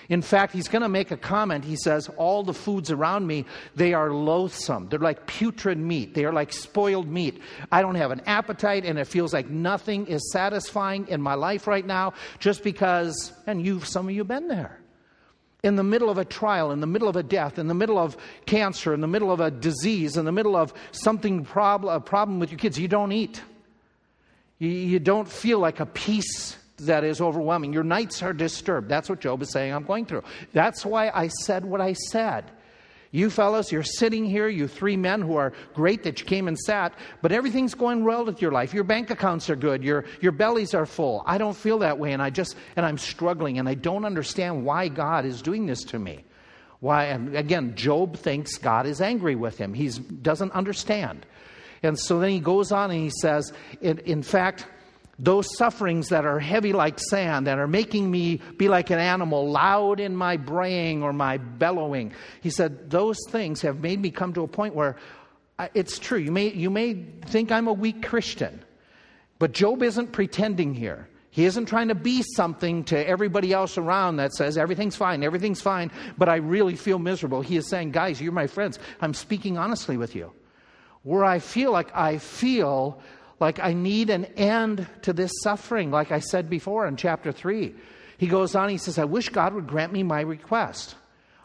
In 0.09 0.23
fact, 0.23 0.55
he's 0.55 0.69
going 0.69 0.81
to 0.81 0.89
make 0.89 1.11
a 1.11 1.19
comment. 1.19 1.67
He 1.67 1.77
says, 1.77 2.09
All 2.17 2.43
the 2.43 2.55
foods 2.55 2.91
around 2.91 3.27
me, 3.27 3.45
they 3.77 3.93
are 3.93 4.11
loathsome. 4.11 4.89
They're 4.89 4.99
like 4.99 5.27
putrid 5.27 5.77
meat. 5.77 6.15
They 6.15 6.25
are 6.25 6.33
like 6.33 6.51
spoiled 6.55 7.07
meat. 7.07 7.43
I 7.71 7.83
don't 7.83 7.97
have 7.97 8.11
an 8.11 8.23
appetite, 8.25 8.87
and 8.87 8.99
it 8.99 9.07
feels 9.07 9.35
like 9.35 9.51
nothing 9.51 10.07
is 10.07 10.33
satisfying 10.33 11.07
in 11.09 11.21
my 11.21 11.35
life 11.35 11.67
right 11.67 11.85
now 11.85 12.15
just 12.39 12.65
because, 12.65 13.33
and 13.47 13.63
you've, 13.63 13.87
some 13.87 14.09
of 14.09 14.15
you 14.15 14.21
have 14.21 14.29
been 14.29 14.49
there 14.49 14.81
in 15.63 15.77
the 15.77 15.83
middle 15.83 16.09
of 16.09 16.19
a 16.19 16.25
trial, 16.25 16.71
in 16.71 16.81
the 16.81 16.87
middle 16.87 17.09
of 17.09 17.17
a 17.17 17.23
death, 17.23 17.59
in 17.59 17.67
the 17.67 17.75
middle 17.75 17.99
of 17.99 18.17
cancer, 18.47 18.95
in 18.95 19.01
the 19.01 19.09
middle 19.09 19.33
of 19.33 19.41
a 19.41 19.51
disease, 19.51 20.17
in 20.17 20.25
the 20.25 20.33
middle 20.33 20.55
of 20.55 20.73
something 20.93 21.45
problem, 21.45 21.95
a 21.95 22.01
problem 22.01 22.39
with 22.39 22.51
your 22.51 22.59
kids, 22.59 22.79
you 22.79 22.89
don't 22.89 23.13
eat. 23.13 23.43
You, 24.59 24.69
you 24.69 24.99
don't 24.99 25.29
feel 25.29 25.59
like 25.59 25.81
a 25.81 25.87
peace 25.87 26.57
that 26.79 27.03
is 27.03 27.21
overwhelming. 27.21 27.73
Your 27.73 27.83
nights 27.83 28.23
are 28.23 28.33
disturbed. 28.33 28.89
That's 28.89 29.09
what 29.09 29.21
Job 29.21 29.43
is 29.43 29.51
saying 29.51 29.75
I'm 29.75 29.85
going 29.85 30.07
through. 30.07 30.23
That's 30.53 30.87
why 30.87 31.11
I 31.11 31.29
said 31.29 31.65
what 31.65 31.81
I 31.81 31.95
said. 31.95 32.45
You 33.11 33.31
fellows, 33.31 33.73
you're 33.73 33.83
sitting 33.83 34.27
here, 34.27 34.49
you 34.49 34.69
three 34.69 34.97
men 34.97 35.23
who 35.23 35.37
are 35.37 35.55
great 35.75 36.03
that 36.05 36.21
you 36.21 36.27
came 36.27 36.47
and 36.47 36.59
sat, 36.59 36.93
but 37.23 37.33
everything's 37.33 37.75
going 37.75 38.05
well 38.05 38.25
with 38.27 38.43
your 38.43 38.53
life. 38.53 38.75
Your 38.75 38.85
bank 38.85 39.11
accounts 39.11 39.49
are 39.49 39.57
good, 39.57 39.83
your, 39.83 40.05
your 40.21 40.33
bellies 40.33 40.75
are 40.75 40.85
full. 40.85 41.23
I 41.25 41.39
don't 41.39 41.57
feel 41.57 41.79
that 41.79 41.99
way, 41.99 42.13
and 42.13 42.21
I 42.21 42.29
just, 42.31 42.55
and 42.77 42.85
I'm 42.85 42.99
struggling, 42.99 43.59
and 43.59 43.69
I 43.69 43.75
don't 43.75 44.05
understand 44.05 44.65
why 44.65 44.89
God 44.89 45.25
is 45.25 45.41
doing 45.41 45.65
this 45.65 45.85
to 45.85 45.99
me. 45.99 46.25
Why, 46.81 47.07
and 47.07 47.35
again, 47.35 47.75
Job 47.75 48.17
thinks 48.17 48.59
God 48.59 48.87
is 48.87 49.01
angry 49.01 49.35
with 49.35 49.59
him. 49.59 49.75
He 49.75 49.89
doesn't 49.89 50.53
understand. 50.53 51.27
And 51.83 51.99
so 51.99 52.21
then 52.21 52.31
he 52.31 52.41
goes 52.41 52.73
on 52.73 52.91
and 52.91 53.01
he 53.01 53.11
says, 53.11 53.53
in, 53.81 53.99
in 54.01 54.23
fact, 54.23 54.67
those 55.19 55.57
sufferings 55.57 56.11
that 56.11 56.25
are 56.25 56.39
heavy 56.39 56.73
like 56.73 57.01
sand, 57.01 57.49
that 57.49 57.59
are 57.59 57.67
making 57.67 58.09
me 58.11 58.41
be 58.57 58.69
like 58.69 58.91
an 58.91 59.01
animal, 59.01 59.51
loud 59.51 59.99
in 59.99 60.15
my 60.15 60.37
braying 60.37 61.03
or 61.03 61.13
my 61.13 61.39
bellowing. 61.39 62.13
He 62.41 62.51
said, 62.51 62.91
Those 62.91 63.19
things 63.29 63.63
have 63.63 63.81
made 63.81 64.01
me 64.01 64.11
come 64.11 64.33
to 64.35 64.43
a 64.43 64.49
point 64.49 64.75
where 64.75 64.97
I, 65.59 65.71
it's 65.75 65.99
true. 65.99 66.19
You 66.19 66.31
may, 66.31 66.53
you 66.53 66.71
may 66.71 66.95
think 67.27 67.51
I'm 67.51 67.67
a 67.67 67.73
weak 67.73 68.03
Christian, 68.07 68.63
but 69.41 69.53
Job 69.53 69.83
isn't 69.83 70.13
pretending 70.13 70.73
here. 70.75 71.09
He 71.31 71.45
isn't 71.45 71.67
trying 71.67 71.89
to 71.89 71.95
be 71.95 72.23
something 72.35 72.85
to 72.85 73.07
everybody 73.07 73.53
else 73.53 73.77
around 73.77 74.17
that 74.17 74.33
says 74.33 74.57
everything's 74.57 74.97
fine, 74.97 75.23
everything's 75.23 75.61
fine, 75.61 75.91
but 76.17 76.29
I 76.29 76.37
really 76.37 76.77
feel 76.77 76.99
miserable. 76.99 77.43
He 77.43 77.57
is 77.57 77.69
saying, 77.69 77.91
Guys, 77.91 78.21
you're 78.21 78.33
my 78.33 78.47
friends. 78.47 78.79
I'm 79.01 79.15
speaking 79.15 79.59
honestly 79.59 79.97
with 79.97 80.15
you. 80.15 80.33
Where 81.03 81.25
I 81.25 81.41
feel 81.41 81.73
like 81.73 81.95
I 81.95 82.19
feel 82.19 83.01
like 83.41 83.61
I 83.61 83.73
need 83.73 84.11
an 84.11 84.25
end 84.37 84.87
to 85.03 85.13
this 85.13 85.33
suffering, 85.43 85.91
like 85.91 86.11
I 86.13 86.19
said 86.19 86.51
before 86.51 86.87
in 86.87 86.97
chapter 86.97 87.33
3. 87.33 87.75
He 88.19 88.27
goes 88.27 88.55
on, 88.55 88.69
he 88.69 88.79
says, 88.79 88.99
I 88.99 89.05
wish 89.05 89.29
God 89.29 89.55
would 89.55 89.69
grant 89.69 89.93
me 89.93 90.03
my 90.03 90.21
request. 90.23 90.97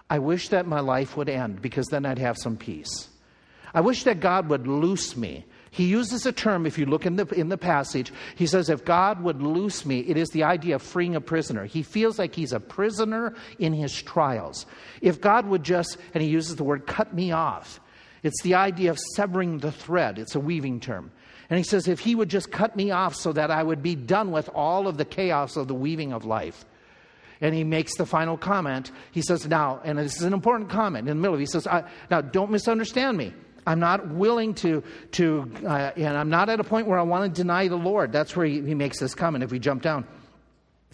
I 0.09 0.19
wish 0.19 0.49
that 0.49 0.67
my 0.67 0.79
life 0.79 1.15
would 1.15 1.29
end 1.29 1.61
because 1.61 1.87
then 1.87 2.05
I'd 2.05 2.19
have 2.19 2.37
some 2.37 2.57
peace. 2.57 3.07
I 3.73 3.81
wish 3.81 4.03
that 4.03 4.19
God 4.19 4.49
would 4.49 4.67
loose 4.67 5.15
me. 5.15 5.45
He 5.71 5.85
uses 5.85 6.27
a 6.27 6.31
term, 6.31 6.67
if 6.67 6.77
you 6.77 6.85
look 6.85 7.07
in 7.07 7.15
the, 7.15 7.25
in 7.29 7.49
the 7.49 7.57
passage, 7.57 8.13
he 8.35 8.45
says, 8.45 8.69
If 8.69 8.85
God 8.85 9.23
would 9.23 9.41
loose 9.41 9.87
me, 9.87 10.01
it 10.01 10.17
is 10.17 10.29
the 10.29 10.43
idea 10.43 10.75
of 10.75 10.83
freeing 10.83 11.15
a 11.15 11.21
prisoner. 11.21 11.65
He 11.65 11.81
feels 11.81 12.19
like 12.19 12.35
he's 12.35 12.53
a 12.53 12.59
prisoner 12.59 13.33
in 13.57 13.73
his 13.73 13.99
trials. 13.99 14.67
If 15.01 15.19
God 15.19 15.47
would 15.47 15.63
just, 15.63 15.97
and 16.13 16.21
he 16.21 16.29
uses 16.29 16.57
the 16.57 16.63
word 16.63 16.85
cut 16.85 17.11
me 17.15 17.31
off, 17.31 17.79
it's 18.21 18.43
the 18.43 18.53
idea 18.53 18.91
of 18.91 18.99
severing 19.15 19.57
the 19.57 19.71
thread. 19.71 20.19
It's 20.19 20.35
a 20.35 20.39
weaving 20.39 20.79
term. 20.79 21.11
And 21.49 21.57
he 21.57 21.63
says, 21.63 21.87
if 21.87 21.99
he 21.99 22.15
would 22.15 22.29
just 22.29 22.51
cut 22.51 22.75
me 22.75 22.91
off 22.91 23.15
so 23.15 23.33
that 23.33 23.51
I 23.51 23.61
would 23.61 23.83
be 23.83 23.95
done 23.95 24.31
with 24.31 24.49
all 24.49 24.87
of 24.87 24.97
the 24.97 25.05
chaos 25.05 25.55
of 25.55 25.67
the 25.67 25.73
weaving 25.73 26.13
of 26.13 26.25
life. 26.25 26.65
And 27.41 27.53
he 27.53 27.63
makes 27.63 27.95
the 27.97 28.05
final 28.05 28.37
comment. 28.37 28.91
He 29.11 29.21
says, 29.21 29.45
now, 29.47 29.81
and 29.83 29.97
this 29.97 30.15
is 30.15 30.23
an 30.23 30.33
important 30.33 30.69
comment 30.69 31.09
in 31.09 31.17
the 31.17 31.21
middle. 31.21 31.35
of 31.35 31.39
it, 31.39 31.43
He 31.43 31.47
says, 31.47 31.67
now, 32.09 32.21
don't 32.21 32.51
misunderstand 32.51 33.17
me. 33.17 33.33
I'm 33.65 33.79
not 33.79 34.09
willing 34.09 34.53
to, 34.55 34.83
to 35.11 35.51
uh, 35.65 35.91
and 35.95 36.17
I'm 36.17 36.29
not 36.29 36.49
at 36.49 36.59
a 36.59 36.63
point 36.63 36.87
where 36.87 36.99
I 36.99 37.03
want 37.03 37.33
to 37.33 37.41
deny 37.41 37.67
the 37.67 37.77
Lord. 37.77 38.11
That's 38.11 38.35
where 38.35 38.45
he, 38.45 38.61
he 38.61 38.75
makes 38.75 38.99
this 38.99 39.15
comment 39.15 39.43
if 39.43 39.51
we 39.51 39.59
jump 39.59 39.81
down. 39.81 40.05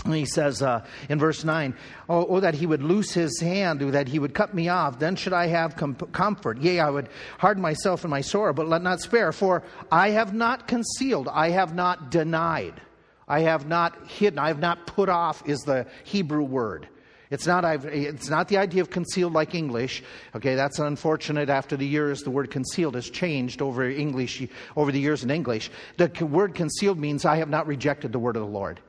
And 0.05 0.15
he 0.15 0.25
says 0.25 0.61
uh, 0.61 0.85
in 1.09 1.19
verse 1.19 1.43
9, 1.43 1.75
oh, 2.07 2.25
oh, 2.27 2.39
that 2.39 2.53
he 2.53 2.65
would 2.65 2.81
loose 2.81 3.11
his 3.13 3.39
hand, 3.39 3.81
that 3.81 4.07
he 4.07 4.19
would 4.19 4.33
cut 4.33 4.53
me 4.53 4.69
off. 4.69 4.99
Then 4.99 5.15
should 5.15 5.33
I 5.33 5.47
have 5.47 5.75
com- 5.75 5.95
comfort. 5.95 6.59
Yea, 6.59 6.79
I 6.79 6.89
would 6.89 7.09
harden 7.37 7.61
myself 7.61 8.03
in 8.03 8.09
my 8.09 8.21
sorrow, 8.21 8.53
but 8.53 8.67
let 8.67 8.81
not 8.81 9.01
spare. 9.01 9.31
For 9.31 9.63
I 9.91 10.11
have 10.11 10.33
not 10.33 10.67
concealed, 10.67 11.27
I 11.27 11.49
have 11.49 11.73
not 11.73 12.11
denied, 12.11 12.81
I 13.27 13.41
have 13.41 13.67
not 13.67 14.07
hidden, 14.07 14.39
I 14.39 14.47
have 14.47 14.59
not 14.59 14.87
put 14.87 15.09
off, 15.09 15.47
is 15.47 15.59
the 15.59 15.85
Hebrew 16.03 16.43
word. 16.43 16.87
It's 17.31 17.45
not, 17.45 17.63
I've, 17.63 17.85
it's 17.85 18.29
not 18.29 18.47
the 18.47 18.57
idea 18.57 18.81
of 18.81 18.89
concealed 18.89 19.33
like 19.33 19.53
English. 19.53 20.01
Okay, 20.35 20.55
that's 20.55 20.79
unfortunate. 20.79 21.49
After 21.49 21.77
the 21.77 21.85
years, 21.85 22.23
the 22.23 22.31
word 22.31 22.49
concealed 22.49 22.95
has 22.95 23.07
changed 23.07 23.61
over 23.61 23.87
English, 23.87 24.47
over 24.75 24.91
the 24.91 24.99
years 24.99 25.23
in 25.23 25.29
English. 25.29 25.69
The 25.97 26.07
word 26.25 26.55
concealed 26.55 26.97
means 26.97 27.25
I 27.25 27.35
have 27.35 27.49
not 27.49 27.67
rejected 27.67 28.11
the 28.11 28.19
word 28.19 28.35
of 28.35 28.41
the 28.41 28.49
Lord. 28.49 28.79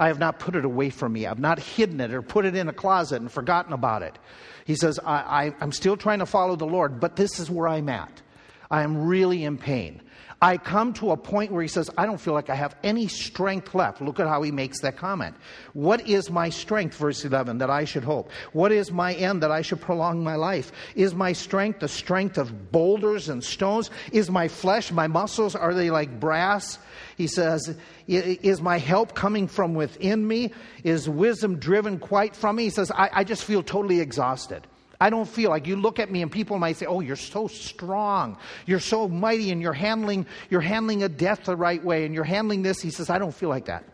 I 0.00 0.06
have 0.06 0.18
not 0.18 0.38
put 0.38 0.56
it 0.56 0.64
away 0.64 0.88
from 0.88 1.12
me. 1.12 1.26
I've 1.26 1.38
not 1.38 1.58
hidden 1.58 2.00
it 2.00 2.14
or 2.14 2.22
put 2.22 2.46
it 2.46 2.56
in 2.56 2.68
a 2.68 2.72
closet 2.72 3.20
and 3.20 3.30
forgotten 3.30 3.74
about 3.74 4.02
it. 4.02 4.18
He 4.64 4.74
says, 4.74 4.98
I, 5.04 5.54
am 5.60 5.72
still 5.72 5.96
trying 5.96 6.20
to 6.20 6.26
follow 6.26 6.56
the 6.56 6.64
Lord, 6.64 7.00
but 7.00 7.16
this 7.16 7.38
is 7.38 7.50
where 7.50 7.68
I'm 7.68 7.90
at. 7.90 8.22
I 8.70 8.82
am 8.82 9.06
really 9.06 9.44
in 9.44 9.58
pain. 9.58 10.00
I 10.42 10.56
come 10.56 10.94
to 10.94 11.10
a 11.10 11.18
point 11.18 11.52
where 11.52 11.60
he 11.60 11.68
says, 11.68 11.90
I 11.98 12.06
don't 12.06 12.20
feel 12.20 12.32
like 12.32 12.48
I 12.48 12.54
have 12.54 12.74
any 12.82 13.08
strength 13.08 13.74
left. 13.74 14.00
Look 14.00 14.18
at 14.18 14.26
how 14.26 14.40
he 14.40 14.50
makes 14.50 14.80
that 14.80 14.96
comment. 14.96 15.36
What 15.74 16.08
is 16.08 16.30
my 16.30 16.48
strength, 16.48 16.96
verse 16.96 17.26
11, 17.26 17.58
that 17.58 17.68
I 17.68 17.84
should 17.84 18.04
hope? 18.04 18.30
What 18.54 18.72
is 18.72 18.90
my 18.90 19.12
end 19.12 19.42
that 19.42 19.50
I 19.50 19.60
should 19.60 19.82
prolong 19.82 20.24
my 20.24 20.36
life? 20.36 20.72
Is 20.94 21.14
my 21.14 21.34
strength 21.34 21.80
the 21.80 21.88
strength 21.88 22.38
of 22.38 22.72
boulders 22.72 23.28
and 23.28 23.44
stones? 23.44 23.90
Is 24.12 24.30
my 24.30 24.48
flesh, 24.48 24.90
my 24.90 25.08
muscles, 25.08 25.54
are 25.54 25.74
they 25.74 25.90
like 25.90 26.18
brass? 26.18 26.78
He 27.18 27.26
says, 27.26 27.76
Is 28.06 28.62
my 28.62 28.78
help 28.78 29.14
coming 29.14 29.46
from 29.46 29.74
within 29.74 30.26
me? 30.26 30.54
Is 30.84 31.06
wisdom 31.06 31.58
driven 31.58 31.98
quite 31.98 32.34
from 32.34 32.56
me? 32.56 32.64
He 32.64 32.70
says, 32.70 32.90
I, 32.90 33.10
I 33.12 33.24
just 33.24 33.44
feel 33.44 33.62
totally 33.62 34.00
exhausted. 34.00 34.66
I 35.00 35.08
don't 35.08 35.28
feel 35.28 35.48
like 35.48 35.66
you 35.66 35.76
look 35.76 35.98
at 35.98 36.10
me 36.10 36.20
and 36.20 36.30
people 36.30 36.58
might 36.58 36.76
say, 36.76 36.86
"Oh, 36.86 37.00
you're 37.00 37.16
so 37.16 37.46
strong. 37.46 38.36
You're 38.66 38.80
so 38.80 39.08
mighty 39.08 39.50
and 39.50 39.62
you're 39.62 39.72
handling 39.72 40.26
you're 40.50 40.60
handling 40.60 41.02
a 41.02 41.08
death 41.08 41.44
the 41.44 41.56
right 41.56 41.82
way 41.82 42.04
and 42.04 42.14
you're 42.14 42.24
handling 42.24 42.62
this." 42.62 42.80
He 42.80 42.90
says, 42.90 43.08
"I 43.08 43.18
don't 43.18 43.34
feel 43.34 43.48
like 43.48 43.66
that. 43.66 43.84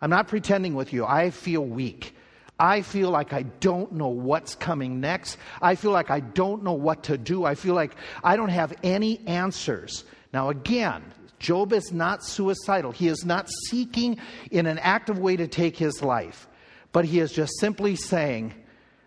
I'm 0.00 0.10
not 0.10 0.28
pretending 0.28 0.74
with 0.74 0.92
you. 0.92 1.04
I 1.04 1.30
feel 1.30 1.64
weak. 1.64 2.14
I 2.60 2.82
feel 2.82 3.10
like 3.10 3.32
I 3.32 3.42
don't 3.42 3.92
know 3.92 4.08
what's 4.08 4.54
coming 4.54 5.00
next. 5.00 5.38
I 5.60 5.74
feel 5.74 5.90
like 5.90 6.10
I 6.10 6.20
don't 6.20 6.62
know 6.62 6.72
what 6.72 7.04
to 7.04 7.18
do. 7.18 7.44
I 7.44 7.56
feel 7.56 7.74
like 7.74 7.96
I 8.22 8.36
don't 8.36 8.50
have 8.50 8.72
any 8.84 9.20
answers." 9.26 10.04
Now 10.32 10.50
again, 10.50 11.02
Job 11.40 11.72
is 11.72 11.92
not 11.92 12.24
suicidal. 12.24 12.92
He 12.92 13.08
is 13.08 13.24
not 13.24 13.48
seeking 13.68 14.18
in 14.50 14.66
an 14.66 14.78
active 14.78 15.18
way 15.18 15.36
to 15.36 15.48
take 15.48 15.76
his 15.76 16.02
life, 16.02 16.48
but 16.92 17.04
he 17.04 17.18
is 17.20 17.32
just 17.32 17.58
simply 17.58 17.96
saying, 17.96 18.54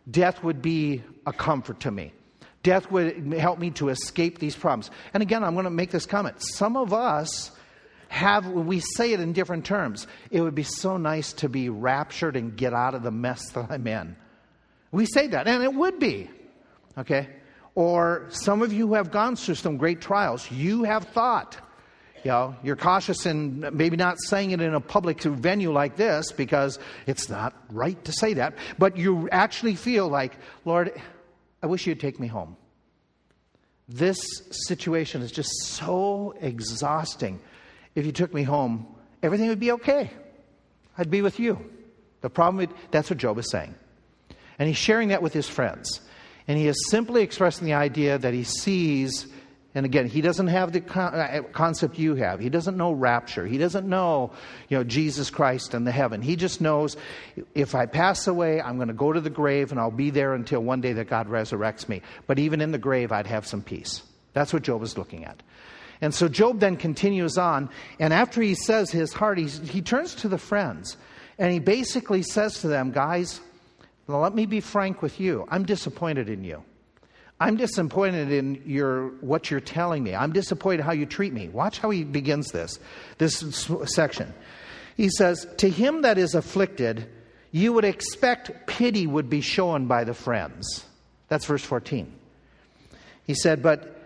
Death 0.10 0.44
would 0.44 0.62
be 0.62 1.04
a 1.26 1.34
comfort 1.34 1.80
to 1.82 1.92
me. 1.92 2.14
Death 2.64 2.92
would 2.92 3.34
help 3.34 3.60
me 3.60 3.72
to 3.72 3.90
escape 3.90 4.40
these 4.40 4.56
problems. 4.56 4.92
And 5.14 5.24
again, 5.24 5.44
I'm 5.44 5.54
going 5.54 5.64
to 5.64 5.72
make 5.72 5.92
this 5.92 6.06
comment. 6.06 6.42
Some 6.42 6.78
of 6.78 6.94
us 6.94 7.52
have, 8.10 8.48
we 8.48 8.82
say 8.82 9.14
it 9.14 9.20
in 9.20 9.34
different 9.34 9.66
terms. 9.66 10.06
It 10.30 10.42
would 10.42 10.54
be 10.54 10.64
so 10.64 10.98
nice 10.98 11.34
to 11.34 11.50
be 11.50 11.70
raptured 11.70 12.36
and 12.36 12.56
get 12.56 12.74
out 12.74 12.94
of 12.94 13.04
the 13.04 13.12
mess 13.12 13.50
that 13.52 13.72
I'm 13.72 13.88
in. 13.88 14.16
We 14.92 15.06
say 15.06 15.28
that, 15.28 15.48
and 15.48 15.64
it 15.64 15.74
would 15.74 15.98
be. 15.98 16.30
Okay? 16.98 17.30
Or 17.74 18.28
some 18.30 18.62
of 18.62 18.74
you 18.74 18.94
have 18.94 19.12
gone 19.12 19.38
through 19.38 19.56
some 19.56 19.78
great 19.78 20.02
trials, 20.02 20.50
you 20.52 20.84
have 20.84 21.06
thought, 21.06 21.58
you 22.24 22.32
know, 22.32 22.56
you're 22.64 22.76
cautious 22.76 23.26
in 23.26 23.68
maybe 23.74 23.98
not 23.98 24.18
saying 24.22 24.52
it 24.52 24.62
in 24.62 24.74
a 24.74 24.80
public 24.80 25.22
venue 25.22 25.72
like 25.72 25.96
this 25.96 26.32
because 26.32 26.80
it's 27.08 27.30
not 27.30 27.54
right 27.70 28.04
to 28.06 28.12
say 28.12 28.36
that, 28.36 28.56
but 28.78 28.98
you 28.98 29.30
actually 29.30 29.76
feel 29.76 30.08
like, 30.08 30.34
Lord, 30.66 30.92
I 31.64 31.68
wish 31.68 31.88
you'd 31.88 32.00
take 32.00 32.20
me 32.20 32.28
home. 32.28 32.58
This 33.88 34.22
situation 34.68 35.22
is 35.22 35.32
just 35.32 35.52
so 35.64 36.34
exhausting. 36.40 37.40
If 37.96 38.06
you 38.06 38.12
took 38.12 38.34
me 38.34 38.44
home, 38.44 38.88
everything 39.22 39.50
would 39.50 39.60
be 39.60 39.72
okay. 39.74 40.12
I'd 40.98 41.12
be 41.12 41.22
with 41.22 41.40
you. 41.40 41.70
The 42.22 42.30
problem, 42.30 42.68
that's 42.92 43.10
what 43.10 43.18
Job 43.20 43.38
is 43.38 43.50
saying. 43.50 43.76
And 44.60 44.68
he's 44.68 44.78
sharing 44.78 45.10
that 45.10 45.22
with 45.22 45.34
his 45.34 45.50
friends. 45.50 46.02
And 46.48 46.58
he 46.58 46.68
is 46.68 46.90
simply 46.90 47.22
expressing 47.22 47.66
the 47.66 47.74
idea 47.74 48.18
that 48.18 48.34
he 48.34 48.44
sees, 48.44 49.28
and 49.74 49.86
again, 49.86 50.08
he 50.08 50.20
doesn't 50.20 50.48
have 50.48 50.74
the 50.74 50.84
uh, 51.00 51.44
concept 51.54 51.98
you 51.98 52.16
have. 52.16 52.42
He 52.42 52.50
doesn't 52.50 52.76
know 52.76 52.92
rapture. 52.92 53.46
He 53.46 53.58
doesn't 53.58 53.88
know, 53.88 54.34
you 54.68 54.78
know, 54.78 54.84
Jesus 54.84 55.30
Christ 55.30 55.74
and 55.74 55.88
the 55.88 55.92
heaven. 55.92 56.22
He 56.22 56.36
just 56.36 56.60
knows 56.60 56.98
if 57.56 57.74
I 57.74 57.86
pass 57.86 58.28
away, 58.28 58.62
I'm 58.62 58.76
going 58.76 58.90
to 58.90 58.94
go 58.94 59.14
to 59.14 59.22
the 59.22 59.30
grave 59.30 59.72
and 59.72 59.80
I'll 59.80 59.90
be 59.90 60.10
there 60.10 60.34
until 60.34 60.60
one 60.60 60.82
day 60.82 60.92
that 60.94 61.08
God 61.08 61.30
resurrects 61.30 61.88
me. 61.88 62.02
But 62.28 62.38
even 62.38 62.60
in 62.60 62.72
the 62.72 62.78
grave, 62.78 63.14
I'd 63.14 63.28
have 63.28 63.48
some 63.48 63.62
peace. 63.62 64.02
That's 64.34 64.52
what 64.52 64.64
Job 64.64 64.84
is 64.84 64.98
looking 64.98 65.24
at. 65.24 65.42
And 66.02 66.14
so 66.14 66.28
Job 66.28 66.60
then 66.60 66.76
continues 66.78 67.38
on, 67.38 67.70
and 68.00 68.12
after 68.12 68.42
he 68.42 68.56
says 68.56 68.90
his 68.90 69.14
heart, 69.14 69.38
he 69.38 69.46
he 69.46 69.84
turns 69.84 70.16
to 70.16 70.28
the 70.28 70.40
friends, 70.40 70.98
and 71.38 71.54
he 71.54 71.60
basically 71.60 72.24
says 72.24 72.62
to 72.62 72.68
them, 72.68 72.92
Guys, 72.92 73.40
let 74.08 74.34
me 74.34 74.48
be 74.48 74.62
frank 74.62 75.04
with 75.04 75.20
you. 75.20 75.46
I'm 75.50 75.64
disappointed 75.64 76.28
in 76.28 76.44
you. 76.44 76.64
I'm 77.42 77.58
disappointed 77.58 78.32
in 78.32 78.62
your 78.68 79.08
what 79.22 79.50
you're 79.50 79.60
telling 79.60 80.04
me. 80.04 80.14
I'm 80.14 80.32
disappointed 80.32 80.84
how 80.84 80.92
you 80.92 81.08
treat 81.08 81.34
me. 81.34 81.50
Watch 81.50 81.80
how 81.80 81.90
he 81.90 82.04
begins 82.04 82.52
this 82.52 82.78
this 83.18 83.44
section. 83.86 84.32
He 84.96 85.10
says, 85.10 85.48
"To 85.58 85.68
him 85.68 86.04
that 86.04 86.20
is 86.20 86.36
afflicted, 86.36 87.10
you 87.52 87.74
would 87.74 87.84
expect 87.84 88.68
pity 88.68 89.08
would 89.08 89.28
be 89.28 89.42
shown 89.42 89.88
by 89.88 90.04
the 90.04 90.14
friends." 90.14 90.86
That's 91.30 91.46
verse 91.46 91.64
14. 91.64 92.14
He 93.24 93.34
said, 93.34 93.64
"But 93.64 93.98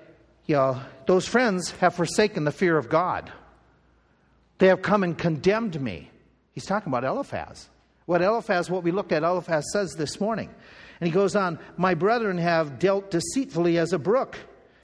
you 0.45 0.55
know, 0.55 0.79
those 1.05 1.27
friends 1.27 1.71
have 1.81 1.93
forsaken 1.93 2.45
the 2.45 2.53
fear 2.53 2.77
of 2.77 2.87
God. 2.87 3.33
They 4.59 4.67
have 4.67 4.81
come 4.81 5.03
and 5.03 5.17
condemned 5.17 5.81
me." 5.81 6.09
He's 6.53 6.65
talking 6.65 6.89
about 6.89 7.03
Eliphaz. 7.03 7.67
What 8.05 8.21
Eliphaz, 8.21 8.69
what 8.69 8.83
we 8.83 8.91
looked 8.91 9.11
at, 9.11 9.23
Eliphaz 9.23 9.65
says 9.73 9.95
this 9.95 10.21
morning. 10.21 10.51
And 10.99 11.07
he 11.07 11.13
goes 11.13 11.35
on, 11.35 11.59
My 11.77 11.93
brethren 11.93 12.37
have 12.37 12.79
dealt 12.79 13.11
deceitfully 13.11 13.77
as 13.77 13.93
a 13.93 13.99
brook. 13.99 14.37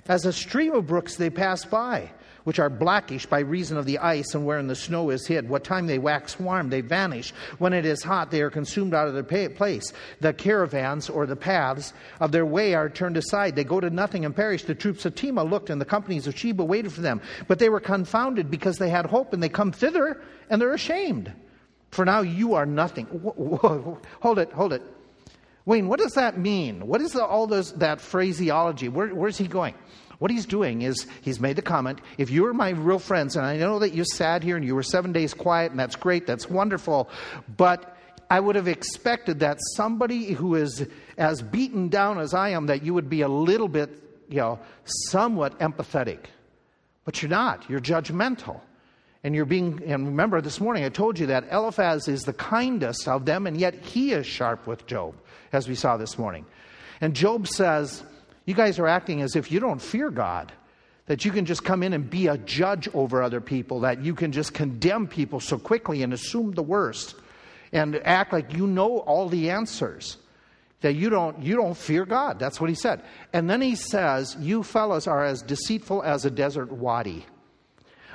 As 0.07 0.25
a 0.25 0.33
stream 0.33 0.73
of 0.73 0.87
brooks 0.87 1.15
they 1.15 1.29
pass 1.29 1.63
by, 1.63 2.11
which 2.43 2.59
are 2.59 2.69
blackish 2.69 3.25
by 3.27 3.39
reason 3.39 3.77
of 3.77 3.85
the 3.85 3.99
ice 3.99 4.33
and 4.33 4.45
wherein 4.45 4.67
the 4.67 4.75
snow 4.75 5.09
is 5.11 5.27
hid. 5.27 5.47
What 5.47 5.63
time 5.63 5.85
they 5.85 5.99
wax 5.99 6.39
warm, 6.39 6.69
they 6.69 6.81
vanish. 6.81 7.31
When 7.59 7.71
it 7.71 7.85
is 7.85 8.01
hot, 8.01 8.31
they 8.31 8.41
are 8.41 8.49
consumed 8.49 8.93
out 8.93 9.07
of 9.07 9.13
their 9.13 9.49
place. 9.49 9.93
The 10.19 10.33
caravans 10.33 11.09
or 11.09 11.25
the 11.25 11.35
paths 11.35 11.93
of 12.19 12.31
their 12.31 12.45
way 12.45 12.73
are 12.73 12.89
turned 12.89 13.15
aside. 13.15 13.55
They 13.55 13.63
go 13.63 13.79
to 13.79 13.89
nothing 13.89 14.25
and 14.25 14.35
perish. 14.35 14.63
The 14.63 14.75
troops 14.75 15.05
of 15.05 15.15
Tema 15.15 15.43
looked, 15.43 15.69
and 15.69 15.79
the 15.79 15.85
companies 15.85 16.27
of 16.27 16.37
Sheba 16.37 16.63
waited 16.65 16.91
for 16.91 17.01
them. 17.01 17.21
But 17.47 17.59
they 17.59 17.69
were 17.69 17.79
confounded 17.79 18.49
because 18.49 18.79
they 18.79 18.89
had 18.89 19.05
hope, 19.05 19.33
and 19.33 19.41
they 19.41 19.49
come 19.49 19.71
thither, 19.71 20.19
and 20.49 20.59
they're 20.59 20.73
ashamed. 20.73 21.31
For 21.91 22.05
now 22.05 22.21
you 22.21 22.55
are 22.55 22.65
nothing. 22.65 23.05
Hold 24.21 24.39
it, 24.39 24.51
hold 24.51 24.73
it. 24.73 24.81
Wayne, 25.65 25.87
what 25.87 25.99
does 25.99 26.13
that 26.13 26.37
mean? 26.37 26.87
What 26.87 27.01
is 27.01 27.11
the, 27.11 27.25
all 27.25 27.47
those, 27.47 27.73
that 27.73 28.01
phraseology? 28.01 28.89
Where, 28.89 29.13
where's 29.13 29.37
he 29.37 29.47
going? 29.47 29.75
What 30.19 30.31
he's 30.31 30.45
doing 30.45 30.83
is 30.83 31.07
he's 31.21 31.39
made 31.39 31.55
the 31.55 31.61
comment 31.63 31.99
if 32.17 32.29
you 32.29 32.43
were 32.43 32.53
my 32.53 32.69
real 32.69 32.99
friends, 32.99 33.35
and 33.35 33.45
I 33.45 33.57
know 33.57 33.79
that 33.79 33.93
you 33.93 34.03
sat 34.05 34.43
here 34.43 34.55
and 34.55 34.65
you 34.65 34.75
were 34.75 34.83
seven 34.83 35.11
days 35.11 35.33
quiet, 35.33 35.71
and 35.71 35.79
that's 35.79 35.95
great, 35.95 36.27
that's 36.27 36.49
wonderful, 36.49 37.09
but 37.57 37.97
I 38.29 38.39
would 38.39 38.55
have 38.55 38.67
expected 38.67 39.39
that 39.39 39.57
somebody 39.75 40.31
who 40.31 40.55
is 40.55 40.87
as 41.17 41.41
beaten 41.41 41.89
down 41.89 42.17
as 42.17 42.33
I 42.33 42.49
am, 42.49 42.67
that 42.67 42.83
you 42.83 42.93
would 42.93 43.09
be 43.09 43.21
a 43.21 43.27
little 43.27 43.67
bit, 43.67 43.89
you 44.29 44.37
know, 44.37 44.59
somewhat 44.85 45.59
empathetic. 45.59 46.25
But 47.03 47.21
you're 47.21 47.29
not, 47.29 47.69
you're 47.69 47.81
judgmental. 47.81 48.61
And 49.23 49.35
you're 49.35 49.45
being, 49.45 49.83
and 49.85 50.07
remember 50.07 50.39
this 50.39 50.59
morning 50.59 50.83
I 50.85 50.89
told 50.89 51.19
you 51.19 51.27
that 51.27 51.51
Eliphaz 51.51 52.07
is 52.07 52.23
the 52.23 52.33
kindest 52.33 53.07
of 53.07 53.25
them, 53.25 53.47
and 53.47 53.57
yet 53.57 53.75
he 53.75 54.13
is 54.13 54.25
sharp 54.25 54.65
with 54.65 54.87
Job, 54.87 55.13
as 55.53 55.67
we 55.67 55.75
saw 55.75 55.97
this 55.97 56.17
morning. 56.17 56.45
And 57.01 57.15
Job 57.15 57.47
says, 57.47 58.03
You 58.45 58.53
guys 58.53 58.79
are 58.79 58.87
acting 58.87 59.21
as 59.21 59.35
if 59.35 59.51
you 59.51 59.59
don't 59.59 59.81
fear 59.81 60.09
God, 60.09 60.51
that 61.07 61.25
you 61.25 61.31
can 61.31 61.45
just 61.45 61.63
come 61.63 61.83
in 61.83 61.93
and 61.93 62.09
be 62.09 62.27
a 62.27 62.37
judge 62.37 62.87
over 62.93 63.21
other 63.21 63.41
people, 63.41 63.81
that 63.81 64.03
you 64.03 64.13
can 64.13 64.31
just 64.31 64.53
condemn 64.53 65.07
people 65.07 65.39
so 65.39 65.57
quickly 65.57 66.03
and 66.03 66.13
assume 66.13 66.51
the 66.51 66.63
worst, 66.63 67.15
and 67.71 67.95
act 68.05 68.31
like 68.31 68.53
you 68.53 68.67
know 68.67 68.99
all 68.99 69.27
the 69.27 69.49
answers. 69.49 70.17
That 70.81 70.93
you 70.93 71.11
don't, 71.11 71.43
you 71.43 71.55
don't 71.55 71.77
fear 71.77 72.05
God. 72.05 72.39
That's 72.39 72.59
what 72.59 72.67
he 72.67 72.75
said. 72.75 73.03
And 73.33 73.47
then 73.47 73.61
he 73.61 73.75
says, 73.75 74.35
You 74.39 74.63
fellows 74.63 75.05
are 75.05 75.23
as 75.23 75.43
deceitful 75.43 76.01
as 76.01 76.25
a 76.25 76.31
desert 76.31 76.71
wadi. 76.71 77.25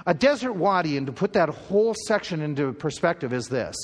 A 0.05 0.15
desert 0.15 0.53
wadi, 0.53 0.97
and 0.97 1.07
to 1.07 1.13
put 1.13 1.33
that 1.35 1.49
whole 1.49 1.95
section 2.07 2.41
into 2.41 2.73
perspective, 2.73 3.33
is 3.33 3.49
this 3.49 3.77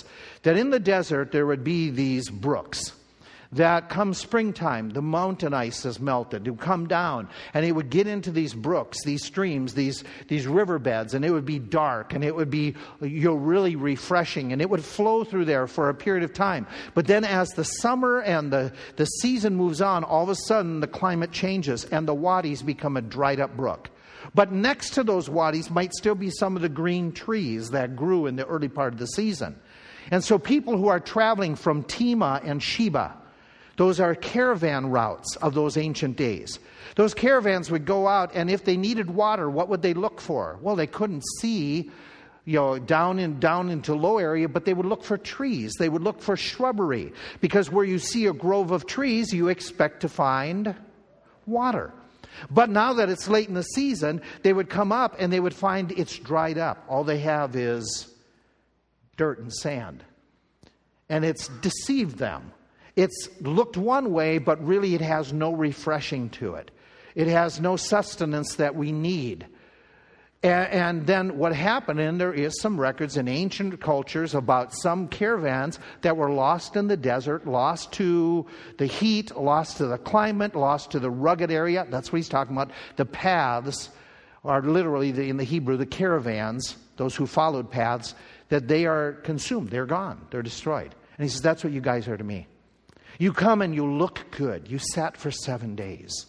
that 0.42 0.56
in 0.56 0.70
the 0.70 0.80
desert 0.80 1.30
there 1.30 1.46
would 1.46 1.62
be 1.62 1.90
these 1.90 2.28
brooks 2.28 2.92
that 3.52 3.90
come 3.90 4.14
springtime, 4.14 4.90
the 4.90 5.02
mountain 5.02 5.52
ice 5.52 5.82
has 5.82 6.00
melted. 6.00 6.46
It 6.46 6.50
would 6.52 6.60
come 6.60 6.86
down 6.86 7.28
and 7.52 7.66
it 7.66 7.72
would 7.72 7.90
get 7.90 8.06
into 8.06 8.30
these 8.30 8.54
brooks, 8.54 9.04
these 9.04 9.24
streams, 9.24 9.74
these, 9.74 10.04
these 10.28 10.46
riverbeds, 10.46 11.12
and 11.12 11.24
it 11.24 11.30
would 11.30 11.44
be 11.44 11.58
dark 11.58 12.14
and 12.14 12.24
it 12.24 12.34
would 12.34 12.50
be 12.50 12.74
you 13.02 13.24
know, 13.24 13.34
really 13.34 13.76
refreshing 13.76 14.52
and 14.52 14.62
it 14.62 14.70
would 14.70 14.82
flow 14.82 15.22
through 15.22 15.44
there 15.44 15.66
for 15.66 15.90
a 15.90 15.94
period 15.94 16.24
of 16.24 16.32
time. 16.32 16.66
But 16.94 17.06
then 17.06 17.24
as 17.24 17.50
the 17.50 17.64
summer 17.64 18.22
and 18.22 18.50
the, 18.50 18.72
the 18.96 19.04
season 19.04 19.54
moves 19.54 19.82
on, 19.82 20.02
all 20.02 20.22
of 20.22 20.30
a 20.30 20.34
sudden 20.34 20.80
the 20.80 20.86
climate 20.86 21.32
changes 21.32 21.84
and 21.84 22.08
the 22.08 22.14
wadis 22.14 22.62
become 22.62 22.96
a 22.96 23.02
dried 23.02 23.38
up 23.38 23.54
brook. 23.54 23.90
But 24.34 24.52
next 24.52 24.90
to 24.90 25.04
those 25.04 25.28
wadis 25.28 25.68
might 25.68 25.92
still 25.92 26.14
be 26.14 26.30
some 26.30 26.56
of 26.56 26.62
the 26.62 26.68
green 26.68 27.12
trees 27.12 27.70
that 27.70 27.96
grew 27.96 28.26
in 28.26 28.36
the 28.36 28.46
early 28.46 28.68
part 28.68 28.94
of 28.94 28.98
the 28.98 29.06
season. 29.06 29.56
And 30.10 30.24
so 30.24 30.38
people 30.38 30.76
who 30.76 30.88
are 30.88 31.00
traveling 31.00 31.54
from 31.54 31.82
Tema 31.84 32.40
and 32.44 32.62
Sheba, 32.62 33.14
those 33.76 34.00
are 34.00 34.14
caravan 34.14 34.90
routes 34.90 35.36
of 35.36 35.54
those 35.54 35.76
ancient 35.76 36.16
days. 36.16 36.58
Those 36.96 37.14
caravans 37.14 37.70
would 37.70 37.86
go 37.86 38.06
out, 38.06 38.32
and 38.34 38.50
if 38.50 38.64
they 38.64 38.76
needed 38.76 39.10
water, 39.10 39.48
what 39.48 39.68
would 39.68 39.82
they 39.82 39.94
look 39.94 40.20
for? 40.20 40.58
Well, 40.60 40.76
they 40.76 40.86
couldn't 40.86 41.24
see, 41.40 41.90
you 42.44 42.58
know, 42.58 42.78
down 42.78 43.18
in 43.18 43.40
down 43.40 43.70
into 43.70 43.94
low 43.94 44.18
area, 44.18 44.48
but 44.48 44.66
they 44.66 44.74
would 44.74 44.86
look 44.86 45.02
for 45.02 45.16
trees. 45.16 45.72
They 45.78 45.88
would 45.88 46.02
look 46.02 46.20
for 46.20 46.36
shrubbery 46.36 47.12
because 47.40 47.70
where 47.70 47.84
you 47.84 47.98
see 47.98 48.26
a 48.26 48.32
grove 48.32 48.70
of 48.72 48.86
trees, 48.86 49.32
you 49.32 49.48
expect 49.48 50.00
to 50.00 50.08
find 50.08 50.74
water. 51.46 51.92
But 52.50 52.70
now 52.70 52.94
that 52.94 53.08
it's 53.08 53.28
late 53.28 53.48
in 53.48 53.54
the 53.54 53.62
season, 53.62 54.22
they 54.42 54.52
would 54.52 54.68
come 54.68 54.92
up 54.92 55.16
and 55.18 55.32
they 55.32 55.40
would 55.40 55.54
find 55.54 55.92
it's 55.92 56.18
dried 56.18 56.58
up. 56.58 56.84
All 56.88 57.04
they 57.04 57.18
have 57.18 57.56
is 57.56 58.12
dirt 59.16 59.38
and 59.38 59.52
sand. 59.52 60.02
And 61.08 61.24
it's 61.24 61.48
deceived 61.48 62.18
them. 62.18 62.52
It's 62.96 63.28
looked 63.40 63.76
one 63.76 64.12
way, 64.12 64.38
but 64.38 64.62
really 64.64 64.94
it 64.94 65.00
has 65.00 65.32
no 65.32 65.52
refreshing 65.52 66.30
to 66.30 66.54
it. 66.56 66.70
It 67.14 67.28
has 67.28 67.60
no 67.60 67.76
sustenance 67.76 68.56
that 68.56 68.74
we 68.74 68.92
need. 68.92 69.46
And, 70.44 71.06
then 71.06 71.38
what 71.38 71.54
happened, 71.54 72.00
and 72.00 72.20
there 72.20 72.34
is 72.34 72.60
some 72.60 72.80
records 72.80 73.16
in 73.16 73.28
ancient 73.28 73.80
cultures 73.80 74.34
about 74.34 74.74
some 74.74 75.06
caravans 75.06 75.78
that 76.00 76.16
were 76.16 76.30
lost 76.30 76.74
in 76.74 76.88
the 76.88 76.96
desert, 76.96 77.46
lost 77.46 77.92
to 77.92 78.46
the 78.76 78.86
heat, 78.86 79.36
lost 79.36 79.76
to 79.76 79.86
the 79.86 79.98
climate, 79.98 80.56
lost 80.56 80.90
to 80.92 80.98
the 80.98 81.10
rugged 81.10 81.52
area. 81.52 81.86
That's 81.88 82.10
what 82.10 82.16
he's 82.16 82.28
talking 82.28 82.56
about. 82.56 82.72
The 82.96 83.04
paths 83.04 83.90
are 84.44 84.62
literally, 84.62 85.12
the, 85.12 85.28
in 85.28 85.36
the 85.36 85.44
Hebrew, 85.44 85.76
the 85.76 85.86
caravans, 85.86 86.76
those 86.96 87.14
who 87.14 87.26
followed 87.26 87.70
paths, 87.70 88.16
that 88.48 88.66
they 88.66 88.84
are 88.84 89.12
consumed. 89.22 89.70
They're 89.70 89.86
gone. 89.86 90.26
They're 90.30 90.42
destroyed. 90.42 90.92
And 91.18 91.24
he 91.24 91.28
says, 91.28 91.40
That's 91.40 91.62
what 91.62 91.72
you 91.72 91.80
guys 91.80 92.08
are 92.08 92.16
to 92.16 92.24
me. 92.24 92.48
You 93.22 93.32
come 93.32 93.62
and 93.62 93.74
you 93.74 93.86
look 93.86 94.18
good. 94.32 94.68
You 94.68 94.78
sat 94.78 95.16
for 95.16 95.30
seven 95.30 95.76
days 95.76 96.26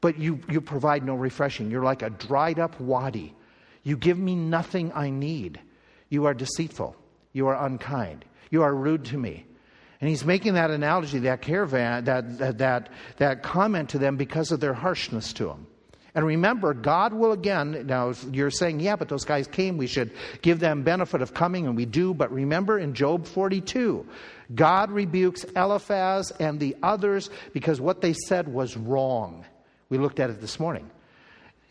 but 0.00 0.18
you, 0.18 0.40
you 0.48 0.60
provide 0.60 1.04
no 1.04 1.14
refreshing. 1.14 1.70
You're 1.70 1.82
like 1.82 2.02
a 2.02 2.10
dried 2.10 2.58
up 2.58 2.78
wadi. 2.80 3.34
You 3.82 3.96
give 3.96 4.18
me 4.18 4.34
nothing 4.34 4.92
I 4.94 5.10
need. 5.10 5.60
You 6.08 6.26
are 6.26 6.34
deceitful. 6.34 6.96
You 7.32 7.48
are 7.48 7.66
unkind. 7.66 8.24
You 8.50 8.62
are 8.62 8.74
rude 8.74 9.06
to 9.06 9.18
me. 9.18 9.46
And 10.00 10.08
he's 10.10 10.24
making 10.24 10.54
that 10.54 10.70
analogy, 10.70 11.20
that 11.20 11.42
caravan, 11.42 12.04
that, 12.04 12.38
that, 12.38 12.58
that, 12.58 12.90
that 13.16 13.42
comment 13.42 13.90
to 13.90 13.98
them 13.98 14.16
because 14.16 14.52
of 14.52 14.60
their 14.60 14.74
harshness 14.74 15.32
to 15.34 15.50
him. 15.50 15.66
And 16.16 16.24
remember, 16.24 16.72
God 16.72 17.12
will 17.12 17.32
again, 17.32 17.84
now 17.86 18.14
you're 18.32 18.50
saying, 18.50 18.80
yeah, 18.80 18.96
but 18.96 19.10
those 19.10 19.26
guys 19.26 19.46
came, 19.46 19.76
we 19.76 19.86
should 19.86 20.10
give 20.40 20.60
them 20.60 20.82
benefit 20.82 21.20
of 21.20 21.34
coming, 21.34 21.66
and 21.66 21.76
we 21.76 21.84
do. 21.84 22.14
But 22.14 22.32
remember 22.32 22.78
in 22.78 22.94
Job 22.94 23.26
42, 23.26 24.06
God 24.54 24.90
rebukes 24.90 25.44
Eliphaz 25.44 26.30
and 26.40 26.58
the 26.58 26.74
others 26.82 27.28
because 27.52 27.82
what 27.82 28.00
they 28.00 28.14
said 28.14 28.48
was 28.48 28.78
wrong. 28.78 29.44
We 29.90 29.98
looked 29.98 30.18
at 30.18 30.30
it 30.30 30.40
this 30.40 30.58
morning. 30.58 30.90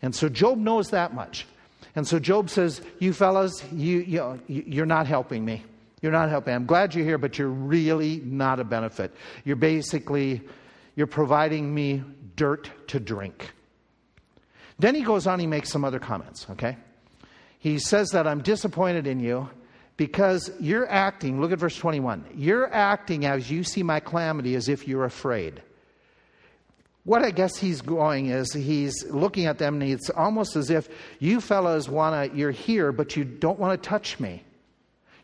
And 0.00 0.14
so 0.14 0.28
Job 0.28 0.58
knows 0.58 0.90
that 0.90 1.12
much. 1.12 1.44
And 1.96 2.06
so 2.06 2.20
Job 2.20 2.48
says, 2.48 2.80
You 3.00 3.12
fellas, 3.12 3.64
you, 3.72 3.98
you, 3.98 4.40
you're 4.46 4.86
not 4.86 5.08
helping 5.08 5.44
me. 5.44 5.64
You're 6.02 6.12
not 6.12 6.28
helping. 6.28 6.54
I'm 6.54 6.66
glad 6.66 6.94
you're 6.94 7.04
here, 7.04 7.18
but 7.18 7.36
you're 7.36 7.48
really 7.48 8.20
not 8.24 8.60
a 8.60 8.64
benefit. 8.64 9.12
You're 9.44 9.56
basically, 9.56 10.40
you're 10.94 11.08
providing 11.08 11.74
me 11.74 12.04
dirt 12.36 12.70
to 12.88 13.00
drink. 13.00 13.50
Then 14.78 14.94
he 14.94 15.02
goes 15.02 15.26
on, 15.26 15.38
he 15.40 15.46
makes 15.46 15.70
some 15.70 15.84
other 15.84 15.98
comments, 15.98 16.46
okay? 16.50 16.76
He 17.58 17.78
says 17.78 18.10
that 18.10 18.26
I'm 18.26 18.42
disappointed 18.42 19.06
in 19.06 19.20
you 19.20 19.48
because 19.96 20.50
you're 20.60 20.88
acting, 20.90 21.40
look 21.40 21.52
at 21.52 21.58
verse 21.58 21.76
21. 21.76 22.26
You're 22.34 22.72
acting 22.72 23.24
as 23.24 23.50
you 23.50 23.64
see 23.64 23.82
my 23.82 24.00
calamity 24.00 24.54
as 24.54 24.68
if 24.68 24.86
you're 24.86 25.04
afraid. 25.04 25.62
What 27.04 27.22
I 27.22 27.30
guess 27.30 27.56
he's 27.56 27.80
going 27.82 28.26
is 28.26 28.52
he's 28.52 29.04
looking 29.08 29.46
at 29.46 29.58
them 29.58 29.80
and 29.80 29.90
it's 29.90 30.10
almost 30.10 30.56
as 30.56 30.70
if 30.70 30.88
you 31.20 31.40
fellows 31.40 31.88
want 31.88 32.32
to, 32.32 32.36
you're 32.36 32.50
here, 32.50 32.92
but 32.92 33.16
you 33.16 33.24
don't 33.24 33.58
want 33.58 33.80
to 33.80 33.88
touch 33.88 34.18
me. 34.18 34.42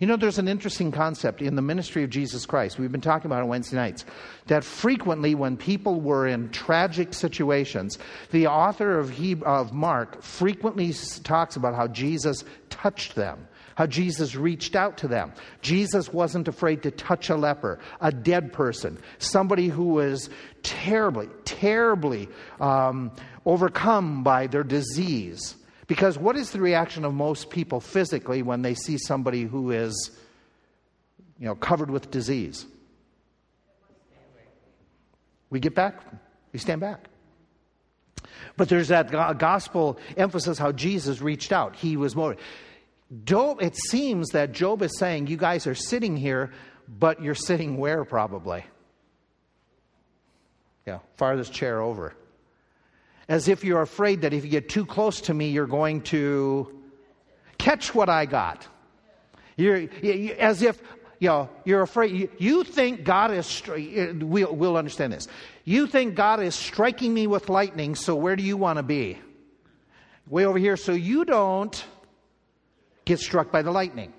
You 0.03 0.09
know, 0.09 0.17
there's 0.17 0.41
an 0.41 0.49
interesting 0.49 0.91
concept 0.91 1.41
in 1.41 1.55
the 1.55 1.63
ministry 1.63 2.03
of 2.03 2.11
Jesus 2.11 2.45
Christ. 2.45 2.77
We've 2.77 2.91
been 2.91 3.01
talking 3.01 3.27
about 3.27 3.45
it 3.45 3.47
Wednesday 3.47 3.77
nights. 3.77 4.05
That 4.49 4.65
frequently, 4.65 5.37
when 5.37 5.57
people 5.57 6.01
were 6.01 6.27
in 6.27 6.51
tragic 6.51 7.15
situations, 7.15 8.01
the 8.33 8.49
author 8.49 8.99
of, 8.99 9.11
he, 9.11 9.37
of 9.43 9.73
Mark 9.73 10.21
frequently 10.21 10.93
talks 11.23 11.55
about 11.55 11.77
how 11.77 11.87
Jesus 11.87 12.45
touched 12.69 13.15
them 13.15 13.47
how 13.75 13.87
Jesus 13.87 14.35
reached 14.35 14.77
out 14.77 14.99
to 14.99 15.09
them. 15.09 15.33
Jesus 15.63 16.13
wasn't 16.13 16.47
afraid 16.47 16.83
to 16.83 16.91
touch 16.91 17.31
a 17.31 17.37
leper, 17.37 17.79
a 18.03 18.13
dead 18.13 18.53
person, 18.53 18.99
somebody 19.17 19.69
who 19.69 19.85
was 19.85 20.29
terribly, 20.63 21.31
terribly 21.47 22.29
um, 22.61 23.11
overcome 23.47 24.23
by 24.23 24.47
their 24.47 24.63
disease. 24.63 25.57
Because 25.93 26.17
what 26.17 26.37
is 26.37 26.53
the 26.53 26.59
reaction 26.59 27.05
of 27.05 27.13
most 27.13 27.51
people 27.51 27.79
physically 27.79 28.41
when 28.41 28.63
they 28.63 28.73
see 28.73 28.97
somebody 28.97 29.43
who 29.43 29.73
is, 29.73 30.11
you 31.39 31.45
know, 31.45 31.55
covered 31.55 31.91
with 31.91 32.11
disease? 32.11 32.65
We 35.51 35.61
get 35.61 35.75
back, 35.75 36.01
we 36.51 36.59
stand 36.59 36.81
back. 36.81 37.11
But 38.57 38.71
there's 38.71 38.89
that 38.89 39.11
gospel 39.39 39.99
emphasis 40.17 40.57
how 40.57 40.73
Jesus 40.73 41.21
reached 41.21 41.53
out. 41.53 41.77
He 41.77 41.99
was 41.99 42.17
more. 42.17 42.39
Job, 43.25 43.61
it 43.61 43.77
seems 43.77 44.31
that 44.31 44.53
Job 44.53 44.81
is 44.81 44.99
saying, 44.99 45.27
You 45.27 45.37
guys 45.37 45.67
are 45.67 45.75
sitting 45.75 46.17
here, 46.17 46.53
but 46.89 47.23
you're 47.23 47.35
sitting 47.35 47.77
where 47.77 48.07
probably? 48.07 48.65
Yeah, 50.87 51.01
farthest 51.17 51.53
chair 51.53 51.83
over. 51.83 52.15
As 53.33 53.49
if 53.49 53.65
you're 53.65 53.81
afraid 53.81 54.21
that 54.21 54.35
if 54.35 54.45
you 54.45 54.51
get 54.51 54.69
too 54.69 54.85
close 54.85 55.23
to 55.23 55.33
me, 55.33 55.49
you're 55.49 55.67
going 55.67 56.03
to 56.03 56.79
catch 57.57 57.95
what 57.95 58.11
I 58.11 58.27
got. 58.27 58.69
You're, 59.57 59.89
as 60.39 60.61
if 60.61 60.79
you 61.19 61.29
know, 61.29 61.49
you're 61.65 61.81
afraid. 61.81 62.15
You, 62.15 62.29
you 62.37 62.63
think 62.63 63.05
God 63.05 63.31
is, 63.31 63.63
we'll, 63.67 64.55
we'll 64.55 64.77
understand 64.77 65.15
this. 65.15 65.29
You 65.65 65.87
think 65.87 66.15
God 66.15 66.43
is 66.43 66.55
striking 66.55 67.15
me 67.15 67.27
with 67.27 67.49
lightning, 67.49 67.95
so 67.95 68.15
where 68.15 68.37
do 68.37 68.43
you 68.43 68.59
want 68.59 68.77
to 68.77 68.83
be? 68.83 69.19
Way 70.29 70.45
over 70.45 70.59
here, 70.59 70.77
so 70.77 70.93
you 70.93 71.25
don't 71.25 71.83
get 73.07 73.19
struck 73.19 73.51
by 73.51 73.63
the 73.63 73.71
lightning. 73.71 74.13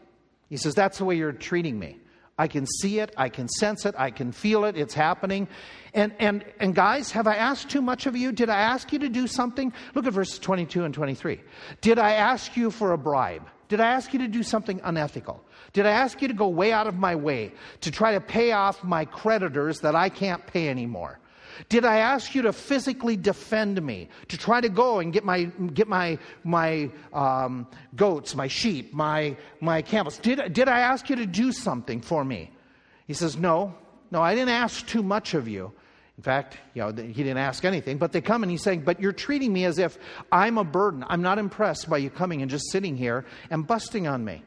He 0.50 0.58
says, 0.58 0.74
That's 0.74 0.98
the 0.98 1.06
way 1.06 1.18
you're 1.18 1.34
treating 1.34 1.78
me. 1.78 2.00
I 2.44 2.48
can 2.48 2.68
see 2.68 3.00
it, 3.00 3.14
I 3.16 3.30
can 3.30 3.48
sense 3.48 3.86
it, 3.86 3.96
I 3.98 4.12
can 4.12 4.34
feel 4.34 4.66
it, 4.66 4.76
it's 4.76 4.94
happening. 4.94 5.48
And, 5.94 6.12
and, 6.20 6.44
and 6.60 6.76
guys, 6.76 7.10
have 7.12 7.26
I 7.26 7.36
asked 7.36 7.70
too 7.70 7.82
much 7.82 8.06
of 8.06 8.18
you? 8.18 8.34
Did 8.34 8.50
I 8.50 8.60
ask 8.60 8.92
you 8.92 9.00
to 9.00 9.08
do 9.08 9.28
something? 9.28 9.72
Look 9.96 10.08
at 10.08 10.12
verses 10.12 10.40
22 10.40 10.84
and 10.84 10.94
23. 10.94 11.40
Did 11.80 12.00
I 12.00 12.12
ask 12.16 12.58
you 12.58 12.70
for 12.70 12.92
a 12.92 12.98
bribe? 12.98 13.48
Did 13.70 13.80
I 13.80 13.92
ask 13.92 14.12
you 14.12 14.20
to 14.20 14.28
do 14.28 14.44
something 14.44 14.82
unethical? 14.84 15.42
Did 15.72 15.86
I 15.86 15.92
ask 15.92 16.22
you 16.22 16.28
to 16.28 16.34
go 16.34 16.50
way 16.50 16.74
out 16.74 16.86
of 16.86 16.96
my 16.96 17.16
way 17.16 17.54
to 17.80 17.92
try 17.92 18.12
to 18.12 18.20
pay 18.20 18.52
off 18.52 18.84
my 18.84 19.06
creditors 19.06 19.80
that 19.80 19.96
I 19.96 20.10
can't 20.10 20.46
pay 20.46 20.68
anymore? 20.68 21.20
Did 21.70 21.86
I 21.86 21.98
ask 21.98 22.36
you 22.36 22.42
to 22.44 22.54
physically 22.54 23.18
defend 23.18 23.82
me, 23.82 24.10
to 24.28 24.38
try 24.38 24.62
to 24.62 24.70
go 24.70 25.00
and 25.00 25.12
get 25.14 25.24
my, 25.24 25.46
get 25.74 25.88
my, 25.88 26.18
my 26.44 26.90
um, 27.14 27.68
goats, 27.96 28.36
my 28.36 28.48
sheep, 28.48 28.94
my, 28.94 29.36
my 29.60 29.82
camels? 29.82 30.18
Did, 30.18 30.54
did 30.54 30.68
I 30.68 30.80
ask 30.80 31.10
you 31.10 31.16
to 31.18 31.26
do 31.26 31.52
something 31.52 32.02
for 32.02 32.24
me? 32.24 32.52
He 33.08 33.14
says, 33.14 33.38
No, 33.38 33.76
no, 34.12 34.22
I 34.22 34.36
didn't 34.36 34.50
ask 34.50 34.86
too 34.88 35.04
much 35.04 35.34
of 35.34 35.48
you. 35.48 35.72
In 36.18 36.24
fact, 36.24 36.58
you 36.76 36.82
know, 36.82 36.92
he 36.92 37.24
didn't 37.24 37.38
ask 37.38 37.66
anything, 37.66 37.98
but 37.98 38.12
they 38.12 38.22
come 38.22 38.44
and 38.44 38.52
he's 38.52 38.62
saying, 38.62 38.82
But 38.82 39.00
you're 39.00 39.12
treating 39.12 39.52
me 39.52 39.66
as 39.66 39.80
if 39.80 39.98
I'm 40.32 40.58
a 40.58 40.64
burden. 40.64 41.04
I'm 41.08 41.22
not 41.22 41.40
impressed 41.40 41.90
by 41.90 41.98
you 41.98 42.10
coming 42.10 42.42
and 42.42 42.52
just 42.52 42.72
sitting 42.72 42.96
here 42.96 43.26
and 43.50 43.66
busting 43.66 44.08
on 44.08 44.24
me. 44.24 44.44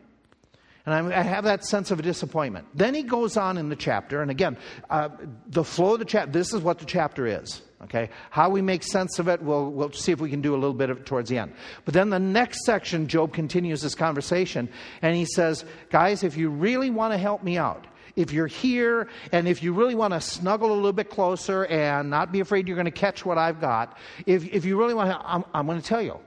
And 0.86 1.12
I 1.12 1.22
have 1.22 1.44
that 1.44 1.64
sense 1.64 1.90
of 1.90 1.98
a 1.98 2.02
disappointment. 2.02 2.68
Then 2.72 2.94
he 2.94 3.02
goes 3.02 3.36
on 3.36 3.58
in 3.58 3.68
the 3.68 3.76
chapter, 3.76 4.22
and 4.22 4.30
again, 4.30 4.56
uh, 4.88 5.08
the 5.48 5.64
flow 5.64 5.94
of 5.94 5.98
the 5.98 6.04
chapter, 6.04 6.30
this 6.30 6.54
is 6.54 6.62
what 6.62 6.78
the 6.78 6.84
chapter 6.84 7.26
is. 7.26 7.60
Okay? 7.82 8.08
How 8.30 8.48
we 8.50 8.62
make 8.62 8.84
sense 8.84 9.18
of 9.18 9.26
it, 9.26 9.42
we'll, 9.42 9.68
we'll 9.70 9.90
see 9.90 10.12
if 10.12 10.20
we 10.20 10.30
can 10.30 10.40
do 10.40 10.54
a 10.54 10.56
little 10.56 10.74
bit 10.74 10.88
of 10.88 10.98
it 10.98 11.06
towards 11.06 11.28
the 11.28 11.38
end. 11.38 11.54
But 11.84 11.94
then 11.94 12.10
the 12.10 12.20
next 12.20 12.64
section, 12.64 13.08
Job 13.08 13.32
continues 13.32 13.82
this 13.82 13.96
conversation, 13.96 14.68
and 15.02 15.16
he 15.16 15.24
says, 15.24 15.64
Guys, 15.90 16.22
if 16.22 16.36
you 16.36 16.50
really 16.50 16.90
want 16.90 17.12
to 17.12 17.18
help 17.18 17.42
me 17.42 17.58
out, 17.58 17.88
if 18.14 18.32
you're 18.32 18.46
here 18.46 19.08
and 19.32 19.46
if 19.46 19.62
you 19.62 19.74
really 19.74 19.94
want 19.94 20.14
to 20.14 20.20
snuggle 20.20 20.72
a 20.72 20.74
little 20.74 20.92
bit 20.92 21.10
closer 21.10 21.66
and 21.66 22.08
not 22.08 22.32
be 22.32 22.40
afraid 22.40 22.66
you're 22.66 22.76
going 22.76 22.86
to 22.86 22.90
catch 22.90 23.26
what 23.26 23.38
I've 23.38 23.60
got, 23.60 23.98
if, 24.24 24.44
if 24.46 24.64
you 24.64 24.78
really 24.78 24.94
want 24.94 25.10
to, 25.10 25.18
I'm, 25.18 25.44
I'm 25.52 25.66
going 25.66 25.80
to 25.80 25.86
tell 25.86 26.00
you. 26.00 26.18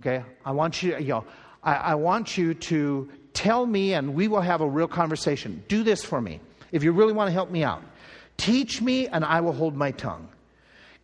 Okay? 0.00 0.24
I 0.44 0.52
want 0.52 0.82
you, 0.82 0.96
you 0.98 1.08
know, 1.08 1.24
I, 1.62 1.74
I 1.74 1.94
want 1.94 2.36
you 2.36 2.54
to 2.54 3.08
tell 3.32 3.64
me 3.66 3.94
and 3.94 4.14
we 4.14 4.28
will 4.28 4.40
have 4.40 4.60
a 4.60 4.68
real 4.68 4.88
conversation. 4.88 5.62
Do 5.68 5.82
this 5.82 6.04
for 6.04 6.20
me 6.20 6.40
if 6.70 6.82
you 6.82 6.92
really 6.92 7.12
want 7.12 7.28
to 7.28 7.32
help 7.32 7.50
me 7.50 7.64
out. 7.64 7.82
Teach 8.36 8.80
me 8.80 9.08
and 9.08 9.24
I 9.24 9.40
will 9.40 9.52
hold 9.52 9.76
my 9.76 9.92
tongue. 9.92 10.28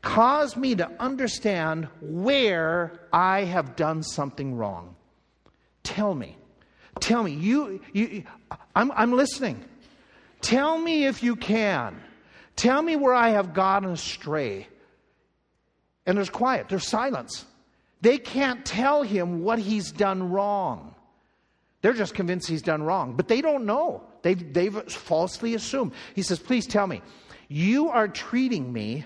Cause 0.02 0.56
me 0.56 0.74
to 0.76 0.90
understand 1.00 1.88
where 2.00 3.00
I 3.12 3.44
have 3.44 3.76
done 3.76 4.02
something 4.02 4.56
wrong. 4.56 4.94
Tell 5.82 6.14
me. 6.14 6.36
Tell 7.00 7.22
me. 7.22 7.32
You, 7.32 7.80
you 7.92 8.24
I'm, 8.74 8.92
I'm 8.92 9.12
listening. 9.12 9.64
Tell 10.40 10.78
me 10.78 11.06
if 11.06 11.22
you 11.22 11.36
can. 11.36 12.00
Tell 12.56 12.80
me 12.80 12.96
where 12.96 13.14
I 13.14 13.30
have 13.30 13.54
gone 13.54 13.84
astray. 13.84 14.68
And 16.06 16.16
there's 16.16 16.30
quiet, 16.30 16.68
there's 16.68 16.86
silence. 16.86 17.44
They 18.00 18.18
can't 18.18 18.64
tell 18.64 19.02
him 19.02 19.42
what 19.42 19.58
he's 19.58 19.90
done 19.90 20.30
wrong. 20.30 20.94
They're 21.82 21.92
just 21.92 22.14
convinced 22.14 22.48
he's 22.48 22.62
done 22.62 22.82
wrong, 22.82 23.14
but 23.14 23.28
they 23.28 23.40
don't 23.40 23.64
know. 23.64 24.02
They've, 24.22 24.52
they've 24.52 24.82
falsely 24.90 25.54
assumed. 25.54 25.92
He 26.14 26.22
says, 26.22 26.38
Please 26.38 26.66
tell 26.66 26.86
me, 26.86 27.02
you 27.48 27.88
are 27.88 28.08
treating 28.08 28.72
me 28.72 29.04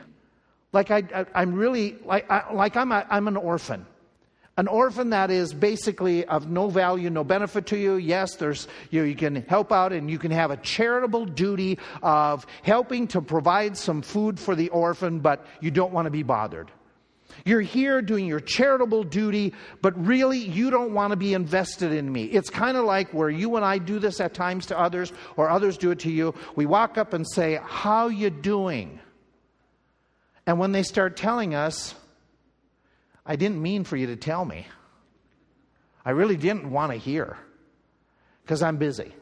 like 0.73 0.91
I, 0.91 1.27
am 1.35 1.55
really, 1.55 1.97
like, 2.05 2.31
I, 2.31 2.53
like 2.53 2.77
I'm, 2.77 2.93
a, 2.93 3.07
I'm 3.11 3.29
an 3.29 3.37
orphan. 3.37 3.87
An 4.59 4.69
orphan 4.69 5.11
that 5.11 5.31
is 5.31 5.55
basically 5.55 6.27
of 6.27 6.51
no 6.51 6.69
value, 6.69 7.09
no 7.09 7.25
benefit 7.25 7.67
to 7.67 7.77
you. 7.77 7.95
Yes, 7.97 8.37
there's, 8.37 8.69
you, 8.91 9.03
you 9.03 9.15
can 9.15 9.37
help 9.49 9.73
out 9.73 9.93
and 9.93 10.11
you 10.11 10.19
can 10.19 10.31
have 10.31 10.51
a 10.51 10.59
charitable 10.59 11.25
duty 11.25 11.79
of 12.03 12.47
helping 12.63 13.07
to 13.09 13.23
provide 13.23 13.77
some 13.77 14.03
food 14.03 14.39
for 14.39 14.55
the 14.55 14.69
orphan, 14.69 15.21
but 15.21 15.47
you 15.61 15.71
don't 15.71 15.93
want 15.93 16.07
to 16.07 16.11
be 16.11 16.23
bothered. 16.23 16.71
You're 17.45 17.61
here 17.61 18.03
doing 18.03 18.27
your 18.27 18.41
charitable 18.41 19.05
duty, 19.05 19.55
but 19.81 19.99
really 20.07 20.39
you 20.39 20.71
don't 20.71 20.95
want 20.95 21.11
to 21.11 21.17
be 21.17 21.35
invested 21.35 21.93
in 21.93 22.11
me. 22.11 22.25
It's 22.25 22.51
kind 22.51 22.77
of 22.77 22.85
like 22.85 23.13
where 23.13 23.31
you 23.31 23.57
and 23.57 23.65
I 23.65 23.79
do 23.79 23.99
this 23.99 24.21
at 24.21 24.35
times 24.35 24.67
to 24.67 24.79
others, 24.79 25.13
or 25.37 25.49
others 25.49 25.77
do 25.77 25.91
it 25.91 26.01
to 26.01 26.11
you. 26.11 26.35
We 26.55 26.67
walk 26.67 26.99
up 26.99 27.13
and 27.13 27.27
say, 27.29 27.59
How 27.63 28.09
you 28.09 28.31
doing? 28.31 29.01
And 30.47 30.59
when 30.59 30.73
they 30.73 30.83
start 30.83 31.17
telling 31.17 31.55
us, 31.55 31.95
I 33.25 33.37
didn't 33.37 33.63
mean 33.63 33.85
for 33.85 33.97
you 33.97 34.09
to 34.09 34.17
tell 34.17 34.45
me. 34.45 34.67
I 36.05 36.11
really 36.11 36.37
didn't 36.37 36.71
want 36.71 36.93
to 36.93 36.99
hear 36.99 37.37
because 38.43 38.63
I'm 38.63 38.77
busy. 38.77 39.13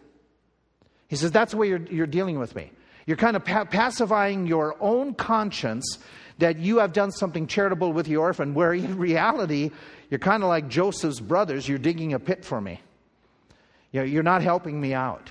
He 1.08 1.16
says, 1.16 1.30
That's 1.30 1.52
the 1.52 1.58
way 1.58 1.68
you're, 1.68 1.86
you're 1.86 2.06
dealing 2.06 2.38
with 2.38 2.54
me. 2.54 2.70
You're 3.06 3.16
kind 3.16 3.36
of 3.36 3.44
pa- 3.44 3.64
pacifying 3.64 4.46
your 4.46 4.76
own 4.80 5.14
conscience 5.14 5.98
that 6.40 6.58
you 6.58 6.78
have 6.78 6.92
done 6.92 7.12
something 7.12 7.46
charitable 7.46 7.92
with 7.92 8.06
the 8.06 8.16
orphan, 8.16 8.52
where 8.52 8.74
in 8.74 8.98
reality, 8.98 9.70
you're 10.10 10.18
kind 10.18 10.42
of 10.42 10.48
like 10.48 10.68
Joseph's 10.68 11.20
brothers. 11.20 11.68
You're 11.68 11.78
digging 11.78 12.12
a 12.12 12.18
pit 12.18 12.44
for 12.44 12.60
me. 12.60 12.80
You 13.92 14.00
know, 14.00 14.06
you're 14.06 14.22
not 14.22 14.42
helping 14.42 14.80
me 14.80 14.92
out. 14.92 15.30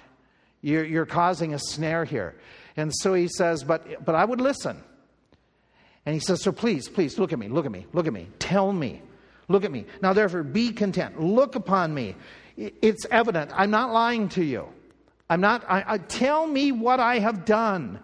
You're, 0.62 0.86
you're 0.86 1.06
causing 1.06 1.54
a 1.54 1.60
snare 1.60 2.06
here. 2.06 2.36
And 2.76 2.94
so 2.94 3.14
he 3.14 3.28
says, 3.28 3.64
but, 3.64 4.06
but 4.06 4.16
I 4.16 4.26
would 4.26 4.42
listen. 4.42 4.82
And 6.06 6.14
he 6.14 6.20
says, 6.20 6.42
So 6.42 6.52
please, 6.52 6.90
please, 6.90 7.20
look 7.20 7.34
at 7.34 7.40
me, 7.40 7.50
look 7.50 7.66
at 7.66 7.72
me, 7.72 7.86
look 7.94 8.08
at 8.08 8.14
me, 8.14 8.28
tell 8.40 8.72
me, 8.72 9.02
look 9.48 9.64
at 9.64 9.72
me. 9.72 9.86
Now, 10.02 10.14
therefore, 10.14 10.44
be 10.44 10.72
content, 10.72 11.22
look 11.22 11.56
upon 11.56 11.94
me. 11.94 12.16
It's 12.58 13.06
evident. 13.12 13.52
I'm 13.54 13.72
not 13.72 13.92
lying 13.92 14.28
to 14.30 14.44
you. 14.44 14.68
I'm 15.30 15.42
not, 15.42 15.64
I, 15.70 15.84
I, 15.88 15.98
tell 16.00 16.48
me 16.48 16.72
what 16.72 17.00
I 17.00 17.20
have 17.20 17.46
done. 17.46 18.00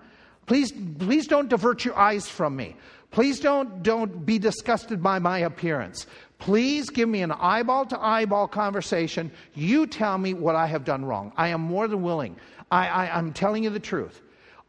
Please, 0.46 0.72
please 0.72 1.28
don't 1.28 1.50
divert 1.50 1.84
your 1.84 1.98
eyes 1.98 2.28
from 2.30 2.56
me. 2.56 2.76
Please 3.12 3.40
don't, 3.40 3.82
don't 3.84 4.26
be 4.26 4.40
disgusted 4.40 5.02
by 5.02 5.20
my 5.20 5.40
appearance. 5.40 6.06
Please 6.38 6.90
give 6.90 7.08
me 7.08 7.22
an 7.22 7.32
eyeball 7.32 7.86
to 7.86 8.00
eyeball 8.00 8.48
conversation. 8.48 9.32
You 9.54 9.88
tell 9.88 10.18
me 10.18 10.34
what 10.34 10.56
I 10.56 10.68
have 10.68 10.84
done 10.84 11.06
wrong. 11.06 11.32
I 11.38 11.50
am 11.50 11.62
more 11.62 11.88
than 11.88 12.02
willing. 12.02 12.36
I, 12.72 12.88
I, 12.88 13.18
I'm 13.18 13.32
telling 13.32 13.64
you 13.64 13.70
the 13.70 13.80
truth. 13.80 14.22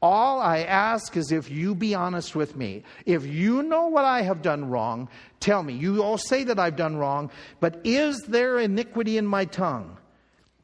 All 0.03 0.41
I 0.41 0.59
ask 0.61 1.17
is 1.17 1.33
if 1.33 1.51
you 1.51 1.75
be 1.75 1.95
honest 1.95 2.37
with 2.37 2.55
me. 2.55 2.85
If 3.07 3.27
you 3.27 3.63
know 3.63 3.87
what 3.87 4.05
I 4.05 4.23
have 4.23 4.43
done 4.43 4.69
wrong, 4.69 5.09
tell 5.41 5.63
me. 5.63 5.73
You 5.73 6.03
all 6.03 6.19
say 6.19 6.45
that 6.45 6.59
I've 6.59 6.77
done 6.77 6.97
wrong, 6.97 7.31
but 7.61 7.81
is 7.83 8.21
there 8.29 8.59
iniquity 8.59 9.17
in 9.17 9.27
my 9.27 9.47
tongue? 9.47 9.97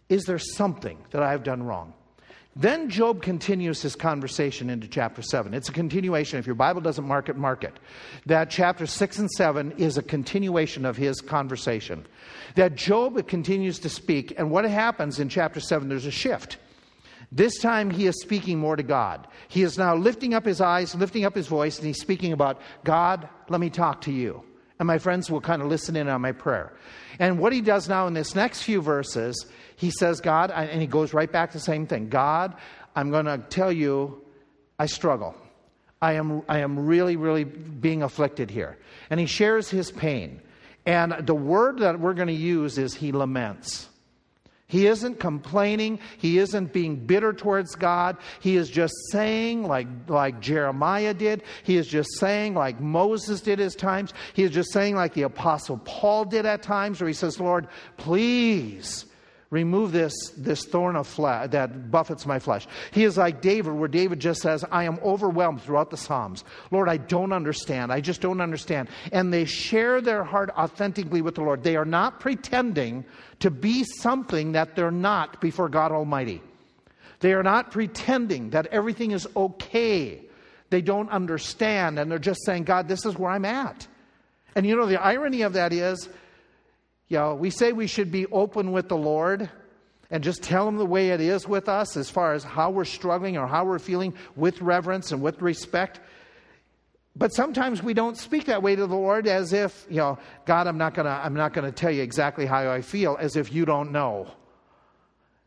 Is 0.09 0.25
there 0.25 0.39
something 0.39 0.99
that 1.11 1.23
I 1.23 1.31
have 1.31 1.43
done 1.43 1.63
wrong? 1.63 1.95
Then 2.55 2.91
Job 2.91 3.23
continues 3.23 3.81
his 3.81 3.97
conversation 3.97 4.69
into 4.69 4.87
chapter 4.87 5.23
7. 5.23 5.55
It's 5.55 5.71
a 5.71 5.73
continuation. 5.73 6.39
If 6.39 6.47
your 6.47 6.55
Bible 6.55 6.83
doesn't 6.83 7.07
mark 7.07 7.31
it, 7.31 7.37
mark 7.37 7.65
it. 7.65 7.79
That 8.27 8.51
chapter 8.51 8.87
6 8.87 9.19
and 9.21 9.31
7 9.31 9.73
is 9.79 9.97
a 9.97 10.03
continuation 10.03 10.85
of 10.85 10.99
his 10.99 11.23
conversation. 11.23 12.07
That 12.57 12.75
Job 12.75 13.27
continues 13.27 13.79
to 13.81 13.89
speak, 13.89 14.35
and 14.37 14.51
what 14.51 14.67
happens 14.67 15.19
in 15.19 15.31
chapter 15.31 15.61
7, 15.61 15.89
there's 15.89 16.05
a 16.05 16.11
shift. 16.11 16.59
This 17.31 17.59
time 17.59 17.89
he 17.89 18.07
is 18.07 18.21
speaking 18.21 18.59
more 18.59 18.77
to 18.77 18.83
God. 18.83 19.27
He 19.49 19.63
is 19.63 19.79
now 19.79 19.97
lifting 19.97 20.35
up 20.35 20.45
his 20.45 20.61
eyes, 20.61 20.95
lifting 20.95 21.25
up 21.25 21.35
his 21.35 21.47
voice, 21.47 21.79
and 21.79 21.87
he's 21.87 22.01
speaking 22.01 22.35
about, 22.35 22.61
God, 22.85 23.27
let 23.49 23.63
me 23.63 23.71
talk 23.71 24.03
to 24.03 24.13
you. 24.13 24.45
And 24.83 24.89
my 24.89 24.99
friends 24.99 25.31
will 25.31 25.41
kind 25.41 25.63
of 25.63 25.69
listen 25.69 25.95
in 25.95 26.09
on 26.09 26.21
my 26.23 26.33
prayer. 26.33 26.73
And 27.21 27.39
what 27.39 27.53
he 27.53 27.61
does 27.61 27.89
now 27.89 28.09
in 28.09 28.15
this 28.15 28.35
next 28.35 28.65
few 28.65 28.83
verses 28.83 29.47
he 29.77 29.93
says, 29.93 30.21
God, 30.21 30.51
and 30.51 30.81
he 30.81 30.89
goes 30.89 31.15
right 31.15 31.31
back 31.31 31.53
to 31.53 31.59
the 31.59 31.63
same 31.63 31.87
thing 31.87 32.09
God, 32.09 32.57
I'm 32.97 33.13
going 33.13 33.27
to 33.27 33.39
tell 33.39 33.71
you, 33.71 34.25
I 34.81 34.87
struggle. 34.87 35.37
I 36.01 36.15
am, 36.15 36.43
I 36.49 36.59
am 36.59 36.85
really, 36.85 37.15
really 37.15 37.45
being 37.45 38.03
afflicted 38.03 38.51
here. 38.51 38.77
And 39.09 39.21
he 39.21 39.27
shares 39.27 39.71
his 39.71 39.93
pain. 39.93 40.43
And 40.85 41.15
the 41.29 41.33
word 41.33 41.79
that 41.79 42.01
we're 42.01 42.15
going 42.15 42.27
to 42.27 42.35
use 42.35 42.77
is 42.77 42.93
he 42.93 43.13
laments. 43.13 43.89
He 44.73 44.87
isn't 44.87 45.21
complaining. 45.21 45.99
He 46.17 46.39
isn't 46.39 46.73
being 46.73 46.97
bitter 46.97 47.35
towards 47.35 47.75
God. 47.75 48.17
He 48.41 48.57
is 48.57 48.71
just 48.71 48.95
saying, 49.11 49.65
like, 49.65 49.87
like 50.09 50.41
Jeremiah 50.41 51.13
did. 51.13 51.43
He 51.63 51.77
is 51.77 51.87
just 51.87 52.09
saying, 52.19 52.55
like 52.55 52.81
Moses 52.81 53.43
did 53.43 53.61
at 53.61 53.77
times. 53.77 54.15
He 54.33 54.45
is 54.45 54.51
just 54.51 54.73
saying, 54.73 54.97
like 54.97 55.13
the 55.13 55.25
Apostle 55.25 55.77
Paul 55.85 56.25
did 56.25 56.47
at 56.47 56.63
times, 56.63 57.03
where 57.03 57.09
he 57.09 57.13
says, 57.13 57.39
Lord, 57.39 57.69
please 57.99 59.05
remove 59.53 59.93
this, 59.93 60.15
this 60.35 60.65
thorn 60.65 60.97
of 60.97 61.07
flesh 61.07 61.51
that 61.51 61.91
buffets 61.91 62.25
my 62.25 62.39
flesh. 62.39 62.67
He 62.91 63.05
is 63.05 63.19
like 63.19 63.43
David, 63.43 63.75
where 63.75 63.87
David 63.87 64.19
just 64.19 64.41
says, 64.41 64.65
I 64.73 64.85
am 64.85 64.99
overwhelmed 65.05 65.61
throughout 65.61 65.91
the 65.91 65.97
Psalms. 65.99 66.43
Lord, 66.71 66.89
I 66.89 66.97
don't 66.97 67.35
understand. 67.35 67.93
I 67.93 68.01
just 68.01 68.23
don't 68.23 68.41
understand. 68.41 68.89
And 69.13 69.31
they 69.31 69.45
share 69.45 70.01
their 70.01 70.25
heart 70.25 70.51
authentically 70.57 71.21
with 71.21 71.35
the 71.35 71.43
Lord. 71.43 71.63
They 71.63 71.77
are 71.77 71.85
not 71.85 72.19
pretending 72.19 73.05
to 73.41 73.51
be 73.51 73.85
something 73.85 74.53
that 74.53 74.75
they're 74.75 74.91
not 74.91 75.39
before 75.43 75.69
God 75.69 75.93
Almighty. 75.93 76.41
They 77.21 77.35
are 77.35 77.43
not 77.43 77.71
pretending 77.71 78.51
that 78.51 78.69
everything 78.69 79.11
is 79.11 79.29
okay. 79.37 80.23
They 80.71 80.81
don't 80.81 81.11
understand, 81.11 81.99
and 81.99 82.11
they're 82.11 82.19
just 82.19 82.41
saying, 82.47 82.65
God, 82.65 82.89
this 82.89 83.05
is 83.05 83.19
where 83.19 83.31
I'm 83.31 83.45
at. 83.45 83.87
And 84.57 84.67
you 84.67 84.77
know, 84.77 84.87
the 84.87 85.01
irony 85.01 85.43
of 85.43 85.53
that 85.53 85.75
is, 85.75 86.09
you 87.13 87.19
know, 87.19 87.35
we 87.35 87.51
say 87.51 87.73
we 87.73 87.87
should 87.87 88.11
be 88.11 88.25
open 88.29 88.73
with 88.73 88.89
the 88.89 88.97
Lord 88.97 89.51
and 90.11 90.25
just 90.25 90.43
tell 90.43 90.67
him 90.67 90.79
the 90.79 90.87
way 90.87 91.11
it 91.11 91.21
is 91.21 91.47
with 91.47 91.69
us 91.69 91.95
as 91.95 92.09
far 92.09 92.33
as 92.33 92.43
how 92.43 92.71
we're 92.71 92.87
struggling 92.87 93.37
or 93.37 93.47
how 93.47 93.67
we're 93.67 93.79
feeling 93.79 94.15
with 94.35 94.63
reverence 94.63 95.13
and 95.13 95.21
with 95.21 95.43
respect. 95.43 96.01
But 97.15 97.35
sometimes 97.35 97.83
we 97.83 97.93
don't 97.93 98.17
speak 98.17 98.47
that 98.47 98.63
way 98.63 98.77
to 98.77 98.87
the 98.87 98.97
Lord 98.97 99.29
as 99.29 99.53
if, 99.53 99.87
you 99.91 99.99
know, 99.99 100.19
God, 100.47 100.67
I'm 100.67 100.79
not 100.79 100.95
going 100.95 101.05
to 101.05 101.13
I'm 101.13 101.35
not 101.35 101.53
going 101.53 101.67
to 101.67 101.71
tell 101.71 101.91
you 101.91 102.03
exactly 102.03 102.47
how 102.47 102.71
I 102.71 102.81
feel 102.81 103.19
as 103.21 103.37
if 103.37 103.53
you 103.53 103.67
don't 103.67 103.93
know. 103.93 104.29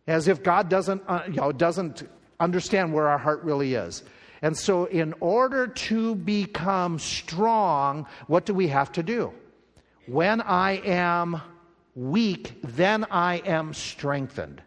As 0.06 0.28
if 0.28 0.43
God 0.43 0.69
doesn't 0.69 1.01
uh, 1.08 1.23
you 1.25 1.38
know 1.38 1.51
doesn't 1.51 2.08
understand 2.39 2.93
where 2.93 3.08
our 3.08 3.17
heart 3.17 3.41
really 3.41 3.73
is. 3.73 4.04
And 4.43 4.56
so 4.56 4.86
in 4.86 5.15
order 5.19 5.65
to 5.65 6.13
become 6.13 6.99
strong, 6.99 8.06
what 8.28 8.45
do 8.45 8.54
we 8.54 8.67
have 8.67 8.91
to 8.91 9.01
do? 9.01 9.34
When 10.06 10.41
I 10.41 10.73
am 10.86 11.41
weak, 11.95 12.53
then 12.63 13.05
I 13.10 13.38
am 13.45 13.73
strengthened. 13.73 14.62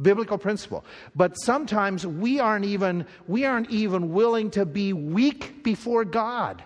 Biblical 0.00 0.38
principle. 0.38 0.84
But 1.14 1.34
sometimes 1.38 2.06
we 2.06 2.40
aren't 2.40 2.64
even 2.64 3.06
we 3.26 3.44
aren't 3.44 3.70
even 3.70 4.12
willing 4.12 4.50
to 4.52 4.64
be 4.64 4.92
weak 4.92 5.62
before 5.62 6.04
God 6.04 6.62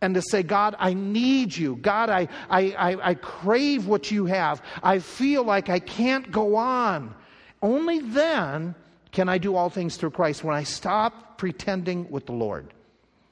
and 0.00 0.14
to 0.14 0.22
say, 0.22 0.42
God, 0.42 0.76
I 0.78 0.94
need 0.94 1.56
you. 1.56 1.76
God, 1.76 2.10
I, 2.10 2.28
I, 2.48 2.60
I, 2.78 3.10
I, 3.10 3.14
crave 3.14 3.86
what 3.86 4.10
you 4.10 4.26
have. 4.26 4.62
I 4.82 5.00
feel 5.00 5.42
like 5.42 5.68
I 5.68 5.80
can't 5.80 6.30
go 6.30 6.54
on. 6.56 7.14
Only 7.62 7.98
then 7.98 8.74
can 9.10 9.28
I 9.28 9.38
do 9.38 9.56
all 9.56 9.70
things 9.70 9.96
through 9.96 10.10
Christ 10.10 10.44
when 10.44 10.54
I 10.54 10.62
stop 10.62 11.38
pretending 11.38 12.08
with 12.10 12.26
the 12.26 12.32
Lord. 12.32 12.72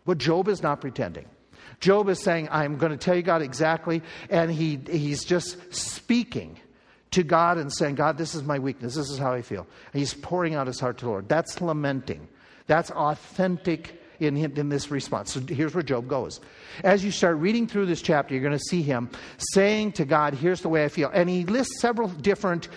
But 0.05 0.19
Job 0.19 0.49
is 0.49 0.63
not 0.63 0.81
pretending. 0.81 1.27
Job 1.81 2.09
is 2.09 2.23
saying, 2.23 2.49
I'm 2.51 2.77
going 2.77 2.93
to 2.93 2.99
tell 2.99 3.15
you, 3.15 3.23
God, 3.23 3.43
exactly. 3.43 4.03
And 4.31 4.51
he, 4.51 4.79
he's 4.91 5.25
just 5.25 5.75
speaking 5.75 6.59
to 7.13 7.23
God 7.23 7.59
and 7.59 7.73
saying, 7.73 7.95
God, 7.95 8.19
this 8.19 8.35
is 8.35 8.43
my 8.43 8.59
weakness. 8.59 8.95
This 8.95 9.11
is 9.11 9.19
how 9.19 9.33
I 9.33 9.43
feel. 9.43 9.67
And 9.93 10.01
he's 10.01 10.15
pouring 10.15 10.55
out 10.55 10.67
his 10.67 10.81
heart 10.81 10.99
to 10.99 11.05
the 11.05 11.11
Lord. 11.11 11.29
That's 11.29 11.61
lamenting. 11.61 12.29
That's 12.67 12.91
authentic 12.91 14.01
in, 14.19 14.37
in 14.37 14.69
this 14.69 14.91
response. 14.91 15.33
So 15.33 15.41
here's 15.41 15.75
where 15.75 15.83
Job 15.83 16.09
goes. 16.09 16.41
As 16.83 17.05
you 17.05 17.11
start 17.11 17.37
reading 17.37 17.67
through 17.67 17.87
this 17.87 18.03
chapter, 18.03 18.35
you're 18.35 18.43
going 18.43 18.57
to 18.57 18.65
see 18.71 18.83
him 18.83 19.11
saying 19.53 19.93
to 19.93 20.05
God, 20.05 20.35
Here's 20.35 20.63
the 20.63 20.69
way 20.69 20.85
I 20.85 20.89
feel. 20.89 21.11
And 21.13 21.29
he 21.29 21.45
lists 21.45 21.81
several 21.81 22.09
different 22.09 22.69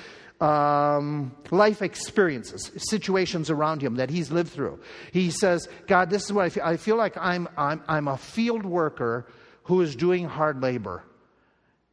um, 0.42 1.36
life 1.52 1.82
experiences, 1.82 2.72
situations 2.78 3.50
around 3.50 3.82
him 3.82 3.96
that 3.96 4.10
he's 4.10 4.32
lived 4.32 4.52
through. 4.52 4.80
He 5.12 5.32
says, 5.32 5.68
God, 5.88 6.10
this 6.10 6.24
is 6.24 6.34
what 6.34 6.46
I 6.46 6.50
feel. 6.50 6.64
I 6.64 6.78
feel 6.78 6.96
like 6.96 7.18
I'm, 7.18 7.50
I'm, 7.58 7.84
I'm 7.88 8.08
a 8.08 8.18
field 8.18 8.66
worker 8.66 9.28
who 9.64 9.82
is 9.82 9.96
doing 9.96 10.26
hard 10.26 10.62
labor. 10.62 11.04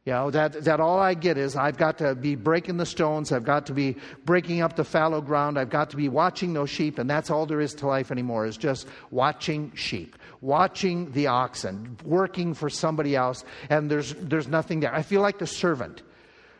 You 0.05 0.13
know, 0.13 0.31
that, 0.31 0.63
that 0.63 0.79
all 0.79 0.99
I 0.99 1.15
get 1.15 1.37
is 1.37 1.57
I've 1.57 1.75
got 1.75 1.97
to 1.97 2.15
be 2.15 2.35
breaking 2.35 2.77
the 2.77 2.85
stones, 2.85 3.33
I've 3.33 3.43
got 3.43 3.65
to 3.65 3.73
be 3.73 3.97
breaking 4.23 4.61
up 4.61 4.77
the 4.77 4.85
fallow 4.85 5.19
ground, 5.19 5.59
I've 5.59 5.69
got 5.69 5.89
to 5.89 5.97
be 5.97 6.07
watching 6.07 6.53
those 6.53 6.69
sheep, 6.69 6.97
and 6.97 7.09
that's 7.09 7.29
all 7.29 7.45
there 7.45 7.59
is 7.59 7.73
to 7.75 7.87
life 7.87 8.09
anymore 8.09 8.45
is 8.45 8.55
just 8.55 8.87
watching 9.11 9.73
sheep, 9.75 10.15
watching 10.39 11.11
the 11.11 11.27
oxen, 11.27 11.97
working 12.05 12.53
for 12.53 12.69
somebody 12.69 13.17
else, 13.17 13.43
and 13.69 13.91
there's, 13.91 14.13
there's 14.13 14.47
nothing 14.47 14.79
there. 14.79 14.95
I 14.95 15.01
feel 15.01 15.19
like 15.19 15.39
the 15.39 15.47
servant 15.47 16.03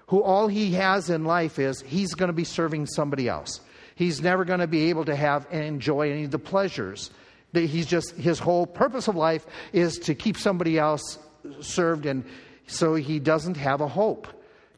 who 0.08 0.24
all 0.24 0.48
he 0.48 0.74
has 0.74 1.10
in 1.10 1.26
life 1.26 1.60
is 1.60 1.82
he's 1.82 2.14
going 2.14 2.28
to 2.28 2.34
be 2.34 2.44
serving 2.44 2.86
somebody 2.88 3.28
else. 3.28 3.62
He's 3.96 4.22
never 4.22 4.46
going 4.46 4.60
to 4.60 4.68
be 4.68 4.90
able 4.90 5.06
to 5.06 5.16
have 5.16 5.48
and 5.52 5.64
enjoy 5.64 6.12
any 6.12 6.24
of 6.24 6.32
the 6.32 6.40
pleasures. 6.40 7.12
That 7.54 7.62
he's 7.62 7.86
just, 7.86 8.16
his 8.16 8.40
whole 8.40 8.68
purpose 8.68 9.08
of 9.08 9.16
life 9.16 9.46
is 9.74 9.98
to 10.00 10.16
keep 10.16 10.38
somebody 10.38 10.78
else 10.78 11.18
served, 11.62 12.06
and 12.06 12.26
so 12.68 12.96
he 12.96 13.20
doesn't 13.20 13.58
have 13.58 13.82
a 13.82 13.88
hope. 13.88 14.28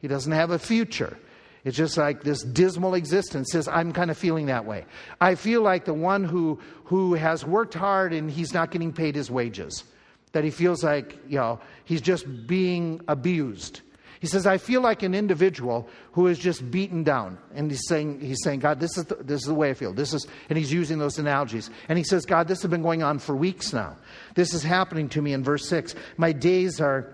He 0.02 0.08
doesn't 0.08 0.32
have 0.32 0.52
a 0.52 0.60
future. 0.60 1.18
It's 1.65 1.76
just 1.76 1.98
like 1.98 2.24
this 2.24 2.42
dismal 2.44 2.94
existence 2.94 3.52
says, 3.52 3.68
I'm 3.68 3.92
kind 3.92 4.10
of 4.10 4.18
feeling 4.18 4.46
that 4.46 4.65
way. 4.65 4.86
I 5.20 5.36
feel 5.36 5.62
like 5.62 5.86
the 5.86 5.94
one 5.94 6.24
who, 6.24 6.60
who 6.86 7.15
has 7.15 7.46
worked 7.46 7.74
hard 7.74 8.13
and 8.13 8.32
he's 8.32 8.54
not 8.54 8.72
getting 8.72 8.94
paid 8.94 9.15
his 9.15 9.30
wages. 9.30 9.84
That 10.32 10.44
he 10.44 10.52
feels 10.52 10.84
like, 10.84 11.18
you 11.28 11.38
know, 11.38 11.60
he's 11.84 12.02
just 12.02 12.48
being 12.48 13.02
abused. 13.08 13.82
He 14.19 14.27
says, 14.27 14.45
I 14.45 14.58
feel 14.58 14.82
like 14.82 15.01
an 15.01 15.15
individual 15.15 15.88
who 16.12 16.27
is 16.27 16.38
just 16.38 16.69
beaten 16.69 17.03
down. 17.03 17.38
And 17.53 17.71
he's 17.71 17.88
saying, 17.88 18.19
he's 18.19 18.43
saying 18.43 18.60
God, 18.60 18.79
this 18.79 18.97
is, 18.97 19.05
the, 19.05 19.15
this 19.15 19.41
is 19.41 19.47
the 19.47 19.53
way 19.53 19.69
I 19.69 19.73
feel. 19.73 19.93
This 19.93 20.13
is, 20.13 20.27
and 20.49 20.58
he's 20.58 20.73
using 20.73 20.99
those 20.99 21.17
analogies. 21.19 21.69
And 21.88 21.97
he 21.97 22.03
says, 22.03 22.25
God, 22.25 22.47
this 22.47 22.62
has 22.62 22.69
been 22.69 22.82
going 22.82 23.01
on 23.01 23.19
for 23.19 23.36
weeks 23.36 23.71
now. 23.71 23.95
This 24.36 24.53
is 24.53 24.62
happening 24.62 25.08
to 25.10 25.21
me 25.21 25.32
in 25.32 25.43
verse 25.43 25.67
6. 25.69 25.95
My 26.17 26.34
days 26.34 26.82
are 26.82 27.13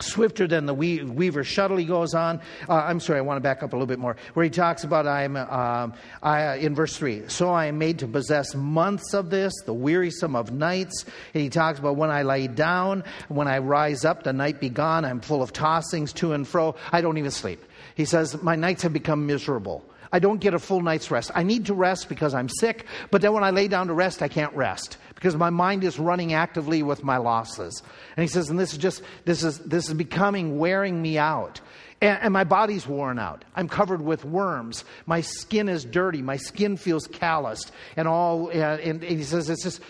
swifter 0.00 0.46
than 0.46 0.66
the 0.66 0.74
weaver 0.74 1.44
shuttle 1.44 1.76
he 1.76 1.84
goes 1.84 2.14
on. 2.14 2.40
Uh, 2.68 2.74
i'm 2.74 3.00
sorry 3.00 3.18
i 3.18 3.22
want 3.22 3.36
to 3.36 3.40
back 3.40 3.62
up 3.62 3.72
a 3.72 3.76
little 3.76 3.86
bit 3.86 3.98
more 3.98 4.16
where 4.34 4.44
he 4.44 4.50
talks 4.50 4.84
about 4.84 5.06
i'm 5.06 5.36
uh, 5.36 5.88
I, 6.22 6.56
in 6.56 6.74
verse 6.74 6.96
3 6.96 7.24
so 7.28 7.50
i 7.50 7.66
am 7.66 7.78
made 7.78 7.98
to 8.00 8.06
possess 8.06 8.54
months 8.54 9.14
of 9.14 9.30
this 9.30 9.52
the 9.64 9.74
wearisome 9.74 10.36
of 10.36 10.52
nights. 10.52 11.04
And 11.34 11.42
he 11.42 11.50
talks 11.50 11.78
about 11.78 11.96
when 11.96 12.10
i 12.10 12.22
lay 12.22 12.46
down 12.46 13.04
when 13.28 13.48
i 13.48 13.58
rise 13.58 14.04
up 14.04 14.22
the 14.22 14.32
night 14.32 14.60
be 14.60 14.68
gone 14.68 15.04
i'm 15.04 15.20
full 15.20 15.42
of 15.42 15.52
tossings 15.52 16.12
to 16.14 16.32
and 16.32 16.46
fro 16.46 16.74
i 16.92 17.00
don't 17.00 17.18
even 17.18 17.30
sleep. 17.30 17.64
He 17.94 18.04
says 18.04 18.40
my 18.42 18.56
nights 18.56 18.82
have 18.82 18.92
become 18.92 19.26
miserable. 19.26 19.84
I 20.12 20.18
don't 20.18 20.38
get 20.38 20.54
a 20.54 20.58
full 20.58 20.82
night's 20.82 21.10
rest. 21.10 21.30
I 21.34 21.42
need 21.42 21.66
to 21.66 21.74
rest 21.74 22.08
because 22.08 22.34
I'm 22.34 22.48
sick, 22.48 22.86
but 23.10 23.22
then 23.22 23.32
when 23.32 23.42
I 23.42 23.50
lay 23.50 23.68
down 23.68 23.88
to 23.88 23.94
rest, 23.94 24.22
I 24.22 24.28
can't 24.28 24.54
rest 24.54 24.98
because 25.26 25.36
my 25.36 25.50
mind 25.50 25.82
is 25.82 25.98
running 25.98 26.34
actively 26.34 26.84
with 26.84 27.02
my 27.02 27.16
losses. 27.16 27.82
And 28.16 28.22
he 28.22 28.28
says, 28.28 28.48
and 28.48 28.60
this 28.60 28.70
is 28.70 28.78
just, 28.78 29.02
this 29.24 29.42
is, 29.42 29.58
this 29.58 29.88
is 29.88 29.94
becoming 29.94 30.56
wearing 30.56 31.02
me 31.02 31.18
out. 31.18 31.60
And, 32.00 32.16
and, 32.22 32.32
my 32.32 32.44
body's 32.44 32.86
worn 32.86 33.18
out. 33.18 33.44
I'm 33.56 33.68
covered 33.68 34.00
with 34.00 34.24
worms. 34.24 34.84
My 35.04 35.22
skin 35.22 35.68
is 35.68 35.84
dirty. 35.84 36.22
My 36.22 36.36
skin 36.36 36.76
feels 36.76 37.08
calloused. 37.08 37.72
And 37.96 38.06
all, 38.06 38.50
uh, 38.50 38.76
and, 38.76 39.02
and 39.02 39.18
he 39.18 39.24
says, 39.24 39.50
it's 39.50 39.64
just, 39.64 39.80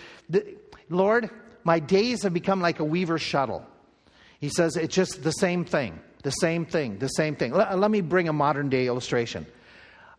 Lord, 0.88 1.28
my 1.64 1.80
days 1.80 2.22
have 2.22 2.32
become 2.32 2.62
like 2.62 2.80
a 2.80 2.84
weaver's 2.84 3.20
shuttle. 3.20 3.62
He 4.40 4.48
says, 4.48 4.78
it's 4.78 4.94
just 4.94 5.22
the 5.22 5.32
same 5.32 5.66
thing, 5.66 6.00
the 6.22 6.30
same 6.30 6.64
thing, 6.64 6.96
the 6.96 7.08
same 7.08 7.36
thing. 7.36 7.52
Let, 7.52 7.78
let 7.78 7.90
me 7.90 8.00
bring 8.00 8.30
a 8.30 8.32
modern 8.32 8.70
day 8.70 8.86
illustration. 8.86 9.44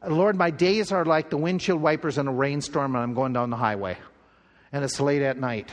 Lord, 0.07 0.35
my 0.35 0.51
days 0.51 0.91
are 0.91 1.05
like 1.05 1.31
the 1.31 1.37
windshield 1.37 1.81
wipers 1.81 2.19
in 2.19 2.27
a 2.27 2.31
rainstorm 2.31 2.93
and 2.93 3.03
I'm 3.03 3.15
going 3.15 3.33
down 3.33 3.49
the 3.49 3.57
highway. 3.57 3.97
And 4.71 4.83
it's 4.83 4.99
late 4.99 5.21
at 5.21 5.37
night. 5.37 5.69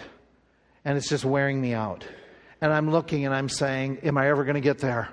And 0.85 0.97
it's 0.97 1.09
just 1.09 1.25
wearing 1.25 1.61
me 1.61 1.75
out. 1.75 2.07
And 2.61 2.73
I'm 2.73 2.91
looking 2.91 3.25
and 3.25 3.35
I'm 3.35 3.49
saying, 3.49 3.99
Am 4.03 4.17
I 4.17 4.29
ever 4.29 4.45
going 4.45 4.55
to 4.55 4.61
get 4.61 4.79
there? 4.79 5.09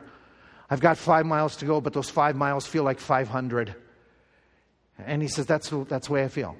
I've 0.69 0.79
got 0.79 0.97
five 0.97 1.25
miles 1.25 1.57
to 1.57 1.65
go, 1.65 1.81
but 1.81 1.93
those 1.93 2.09
five 2.09 2.35
miles 2.35 2.65
feel 2.65 2.83
like 2.83 2.99
500. 2.99 3.75
And 4.99 5.21
he 5.21 5.27
says, 5.27 5.45
That's, 5.45 5.69
that's 5.69 6.07
the 6.07 6.13
way 6.13 6.23
I 6.23 6.27
feel. 6.27 6.55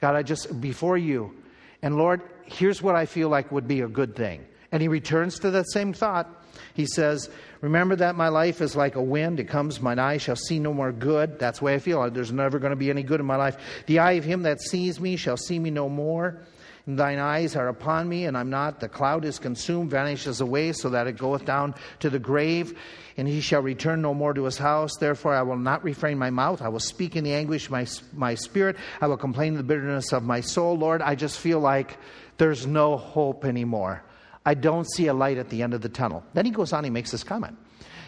God, 0.00 0.16
I 0.16 0.22
just, 0.22 0.60
before 0.60 0.96
you. 0.96 1.34
And 1.82 1.96
Lord, 1.96 2.22
here's 2.44 2.82
what 2.82 2.94
I 2.96 3.06
feel 3.06 3.28
like 3.28 3.52
would 3.52 3.68
be 3.68 3.80
a 3.80 3.88
good 3.88 4.16
thing. 4.16 4.46
And 4.72 4.80
he 4.80 4.88
returns 4.88 5.38
to 5.40 5.50
that 5.52 5.70
same 5.70 5.92
thought. 5.92 6.28
He 6.74 6.86
says, 6.86 7.28
Remember 7.60 7.96
that 7.96 8.16
my 8.16 8.28
life 8.28 8.60
is 8.60 8.74
like 8.74 8.94
a 8.94 9.02
wind. 9.02 9.40
It 9.40 9.44
comes, 9.44 9.80
mine 9.80 9.98
eye 9.98 10.16
shall 10.16 10.36
see 10.36 10.58
no 10.58 10.72
more 10.72 10.92
good. 10.92 11.38
That's 11.38 11.58
the 11.58 11.66
way 11.66 11.74
I 11.74 11.78
feel. 11.78 12.10
There's 12.10 12.32
never 12.32 12.58
going 12.58 12.70
to 12.70 12.76
be 12.76 12.90
any 12.90 13.02
good 13.02 13.20
in 13.20 13.26
my 13.26 13.36
life. 13.36 13.56
The 13.86 13.98
eye 13.98 14.12
of 14.12 14.24
him 14.24 14.42
that 14.42 14.60
sees 14.60 15.00
me 15.00 15.16
shall 15.16 15.36
see 15.36 15.58
me 15.58 15.70
no 15.70 15.88
more. 15.88 16.40
Thine 16.86 17.18
eyes 17.18 17.56
are 17.56 17.68
upon 17.68 18.08
me, 18.08 18.24
and 18.24 18.36
I'm 18.36 18.50
not. 18.50 18.80
The 18.80 18.88
cloud 18.88 19.24
is 19.24 19.38
consumed, 19.38 19.90
vanishes 19.90 20.40
away, 20.40 20.72
so 20.72 20.90
that 20.90 21.06
it 21.06 21.18
goeth 21.18 21.44
down 21.44 21.74
to 22.00 22.10
the 22.10 22.18
grave. 22.18 22.78
And 23.16 23.28
he 23.28 23.40
shall 23.40 23.60
return 23.60 24.02
no 24.02 24.14
more 24.14 24.32
to 24.32 24.44
his 24.44 24.58
house. 24.58 24.92
Therefore, 24.98 25.34
I 25.34 25.42
will 25.42 25.58
not 25.58 25.84
refrain 25.84 26.18
my 26.18 26.30
mouth. 26.30 26.62
I 26.62 26.68
will 26.68 26.80
speak 26.80 27.16
in 27.16 27.24
the 27.24 27.34
anguish 27.34 27.66
of 27.66 27.72
my, 27.72 27.86
my 28.14 28.34
spirit. 28.34 28.76
I 29.00 29.06
will 29.06 29.18
complain 29.18 29.48
in 29.48 29.56
the 29.56 29.62
bitterness 29.62 30.12
of 30.12 30.22
my 30.22 30.40
soul. 30.40 30.76
Lord, 30.76 31.02
I 31.02 31.14
just 31.14 31.38
feel 31.38 31.60
like 31.60 31.98
there's 32.38 32.66
no 32.66 32.96
hope 32.96 33.44
anymore. 33.44 34.02
I 34.44 34.54
don't 34.54 34.90
see 34.90 35.06
a 35.08 35.14
light 35.14 35.36
at 35.36 35.50
the 35.50 35.62
end 35.62 35.74
of 35.74 35.82
the 35.82 35.90
tunnel. 35.90 36.24
Then 36.32 36.46
he 36.46 36.50
goes 36.50 36.72
on, 36.72 36.84
he 36.84 36.90
makes 36.90 37.10
this 37.10 37.22
comment. 37.22 37.58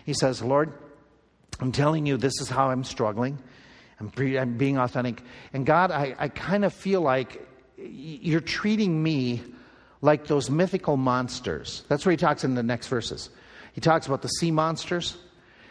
He 0.07 0.15
says, 0.15 0.43
Lord, 0.43 0.73
I'm 1.61 1.73
telling 1.73 2.07
you, 2.07 2.17
this 2.17 2.41
is 2.41 2.49
how 2.49 2.71
I'm 2.71 2.83
struggling. 2.83 3.39
I'm, 4.01 4.11
pre- 4.11 4.39
I'm 4.39 4.57
being 4.57 4.79
authentic. 4.79 5.23
And 5.53 5.67
God, 5.67 5.91
I, 5.91 6.17
I 6.19 6.29
kind 6.29 6.65
of 6.65 6.73
feel 6.73 7.03
like 7.03 7.47
you're 7.91 8.41
treating 8.41 9.03
me 9.03 9.43
like 10.01 10.27
those 10.27 10.51
mythical 10.51 10.97
monsters. 10.97 11.85
That's 11.89 12.05
where 12.05 12.11
he 12.11 12.17
talks 12.17 12.45
in 12.45 12.55
the 12.55 12.63
next 12.63 12.89
verses. 12.89 13.31
He 13.73 13.81
talks 13.81 14.07
about 14.07 14.23
the 14.23 14.29
sea 14.29 14.51
monsters. 14.51 15.17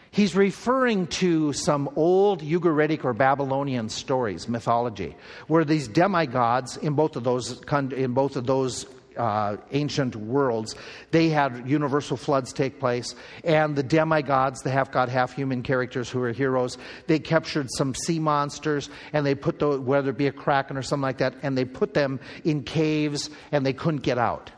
He's 0.09 0.35
referring 0.35 1.07
to 1.07 1.53
some 1.53 1.89
old 1.95 2.41
Ugaritic 2.41 3.05
or 3.05 3.13
Babylonian 3.13 3.87
stories, 3.87 4.49
mythology, 4.49 5.15
where 5.47 5.63
these 5.63 5.87
demigods 5.87 6.75
in 6.77 6.93
both 6.93 7.15
of 7.15 7.23
those 7.23 7.61
in 7.93 8.13
both 8.13 8.35
of 8.35 8.45
those 8.45 8.85
uh, 9.17 9.57
ancient 9.71 10.15
worlds, 10.15 10.75
they 11.11 11.29
had 11.29 11.67
universal 11.67 12.17
floods 12.17 12.53
take 12.53 12.79
place, 12.79 13.15
and 13.43 13.75
the 13.75 13.83
demigods, 13.83 14.61
the 14.61 14.69
half 14.69 14.91
god, 14.91 15.09
half 15.09 15.33
human 15.33 15.63
characters 15.63 16.09
who 16.09 16.21
are 16.21 16.31
heroes, 16.31 16.77
they 17.07 17.19
captured 17.19 17.67
some 17.71 17.93
sea 17.93 18.19
monsters, 18.19 18.89
and 19.13 19.25
they 19.25 19.35
put 19.35 19.59
the 19.59 19.79
whether 19.79 20.11
it 20.11 20.17
be 20.17 20.27
a 20.27 20.31
kraken 20.31 20.77
or 20.77 20.81
something 20.81 21.03
like 21.03 21.17
that, 21.17 21.35
and 21.43 21.57
they 21.57 21.65
put 21.65 21.93
them 21.93 22.19
in 22.43 22.63
caves, 22.63 23.29
and 23.51 23.65
they 23.65 23.73
couldn't 23.73 24.01
get 24.01 24.17
out. 24.17 24.51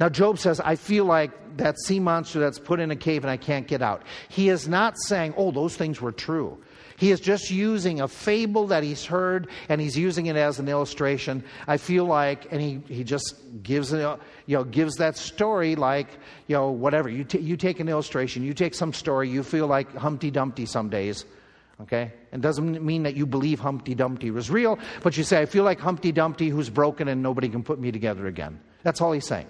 Now, 0.00 0.08
Job 0.08 0.38
says, 0.38 0.60
I 0.60 0.76
feel 0.76 1.04
like 1.04 1.58
that 1.58 1.78
sea 1.78 2.00
monster 2.00 2.40
that's 2.40 2.58
put 2.58 2.80
in 2.80 2.90
a 2.90 2.96
cave 2.96 3.22
and 3.22 3.30
I 3.30 3.36
can't 3.36 3.66
get 3.66 3.82
out. 3.82 4.02
He 4.30 4.48
is 4.48 4.66
not 4.66 4.98
saying, 4.98 5.34
oh, 5.36 5.50
those 5.50 5.76
things 5.76 6.00
were 6.00 6.10
true. 6.10 6.58
He 7.00 7.12
is 7.12 7.18
just 7.18 7.50
using 7.50 8.02
a 8.02 8.08
fable 8.08 8.66
that 8.66 8.82
he's 8.82 9.06
heard 9.06 9.48
and 9.70 9.80
he's 9.80 9.96
using 9.96 10.26
it 10.26 10.36
as 10.36 10.58
an 10.58 10.68
illustration. 10.68 11.42
I 11.66 11.78
feel 11.78 12.04
like, 12.04 12.52
and 12.52 12.60
he, 12.60 12.82
he 12.94 13.04
just 13.04 13.36
gives, 13.62 13.90
you 13.90 14.18
know, 14.46 14.64
gives 14.64 14.96
that 14.96 15.16
story 15.16 15.76
like, 15.76 16.08
you 16.46 16.56
know, 16.56 16.68
whatever. 16.68 17.08
You, 17.08 17.24
t- 17.24 17.38
you 17.38 17.56
take 17.56 17.80
an 17.80 17.88
illustration, 17.88 18.44
you 18.44 18.52
take 18.52 18.74
some 18.74 18.92
story, 18.92 19.30
you 19.30 19.42
feel 19.42 19.66
like 19.66 19.96
Humpty 19.96 20.30
Dumpty 20.30 20.66
some 20.66 20.90
days. 20.90 21.24
Okay? 21.80 22.12
It 22.32 22.42
doesn't 22.42 22.84
mean 22.84 23.04
that 23.04 23.16
you 23.16 23.24
believe 23.24 23.60
Humpty 23.60 23.94
Dumpty 23.94 24.30
was 24.30 24.50
real, 24.50 24.78
but 25.02 25.16
you 25.16 25.24
say, 25.24 25.40
I 25.40 25.46
feel 25.46 25.64
like 25.64 25.80
Humpty 25.80 26.12
Dumpty 26.12 26.50
who's 26.50 26.68
broken 26.68 27.08
and 27.08 27.22
nobody 27.22 27.48
can 27.48 27.62
put 27.62 27.80
me 27.80 27.90
together 27.90 28.26
again. 28.26 28.60
That's 28.82 29.00
all 29.00 29.12
he's 29.12 29.26
saying. 29.26 29.46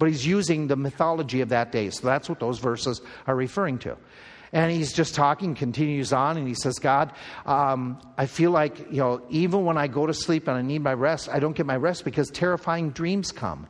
But 0.00 0.08
he's 0.08 0.26
using 0.26 0.66
the 0.66 0.74
mythology 0.74 1.40
of 1.40 1.50
that 1.50 1.70
day. 1.70 1.90
So 1.90 2.08
that's 2.08 2.28
what 2.28 2.40
those 2.40 2.58
verses 2.58 3.00
are 3.28 3.36
referring 3.36 3.78
to. 3.80 3.96
And 4.52 4.72
he's 4.72 4.92
just 4.92 5.14
talking, 5.14 5.54
continues 5.54 6.12
on, 6.12 6.36
and 6.36 6.46
he 6.46 6.54
says, 6.54 6.80
God, 6.80 7.12
um, 7.46 8.00
I 8.18 8.26
feel 8.26 8.50
like, 8.50 8.78
you 8.90 8.98
know, 8.98 9.22
even 9.30 9.64
when 9.64 9.78
I 9.78 9.86
go 9.86 10.06
to 10.06 10.14
sleep 10.14 10.48
and 10.48 10.56
I 10.56 10.62
need 10.62 10.82
my 10.82 10.94
rest, 10.94 11.28
I 11.28 11.38
don't 11.38 11.54
get 11.54 11.66
my 11.66 11.76
rest 11.76 12.04
because 12.04 12.30
terrifying 12.30 12.90
dreams 12.90 13.30
come. 13.30 13.68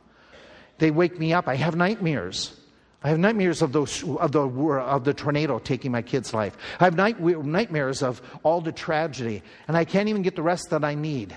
They 0.79 0.89
wake 0.89 1.19
me 1.19 1.33
up. 1.33 1.47
I 1.47 1.55
have 1.55 1.75
nightmares. 1.75 2.59
I 3.03 3.09
have 3.09 3.19
nightmares 3.19 3.61
of, 3.61 3.73
those, 3.73 4.03
of, 4.03 4.31
the, 4.31 4.41
of 4.41 5.03
the 5.03 5.13
tornado 5.13 5.59
taking 5.59 5.91
my 5.91 6.01
kid's 6.01 6.33
life. 6.33 6.57
I 6.79 6.85
have 6.85 6.95
night, 6.95 7.19
nightmares 7.19 8.01
of 8.01 8.19
all 8.41 8.61
the 8.61 8.71
tragedy, 8.71 9.43
and 9.67 9.77
I 9.77 9.85
can't 9.85 10.09
even 10.09 10.23
get 10.23 10.35
the 10.35 10.43
rest 10.43 10.71
that 10.71 10.83
I 10.83 10.95
need. 10.95 11.35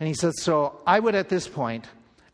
And 0.00 0.06
he 0.06 0.14
says, 0.14 0.40
So 0.40 0.80
I 0.86 1.00
would, 1.00 1.14
at 1.14 1.28
this 1.28 1.48
point, 1.48 1.86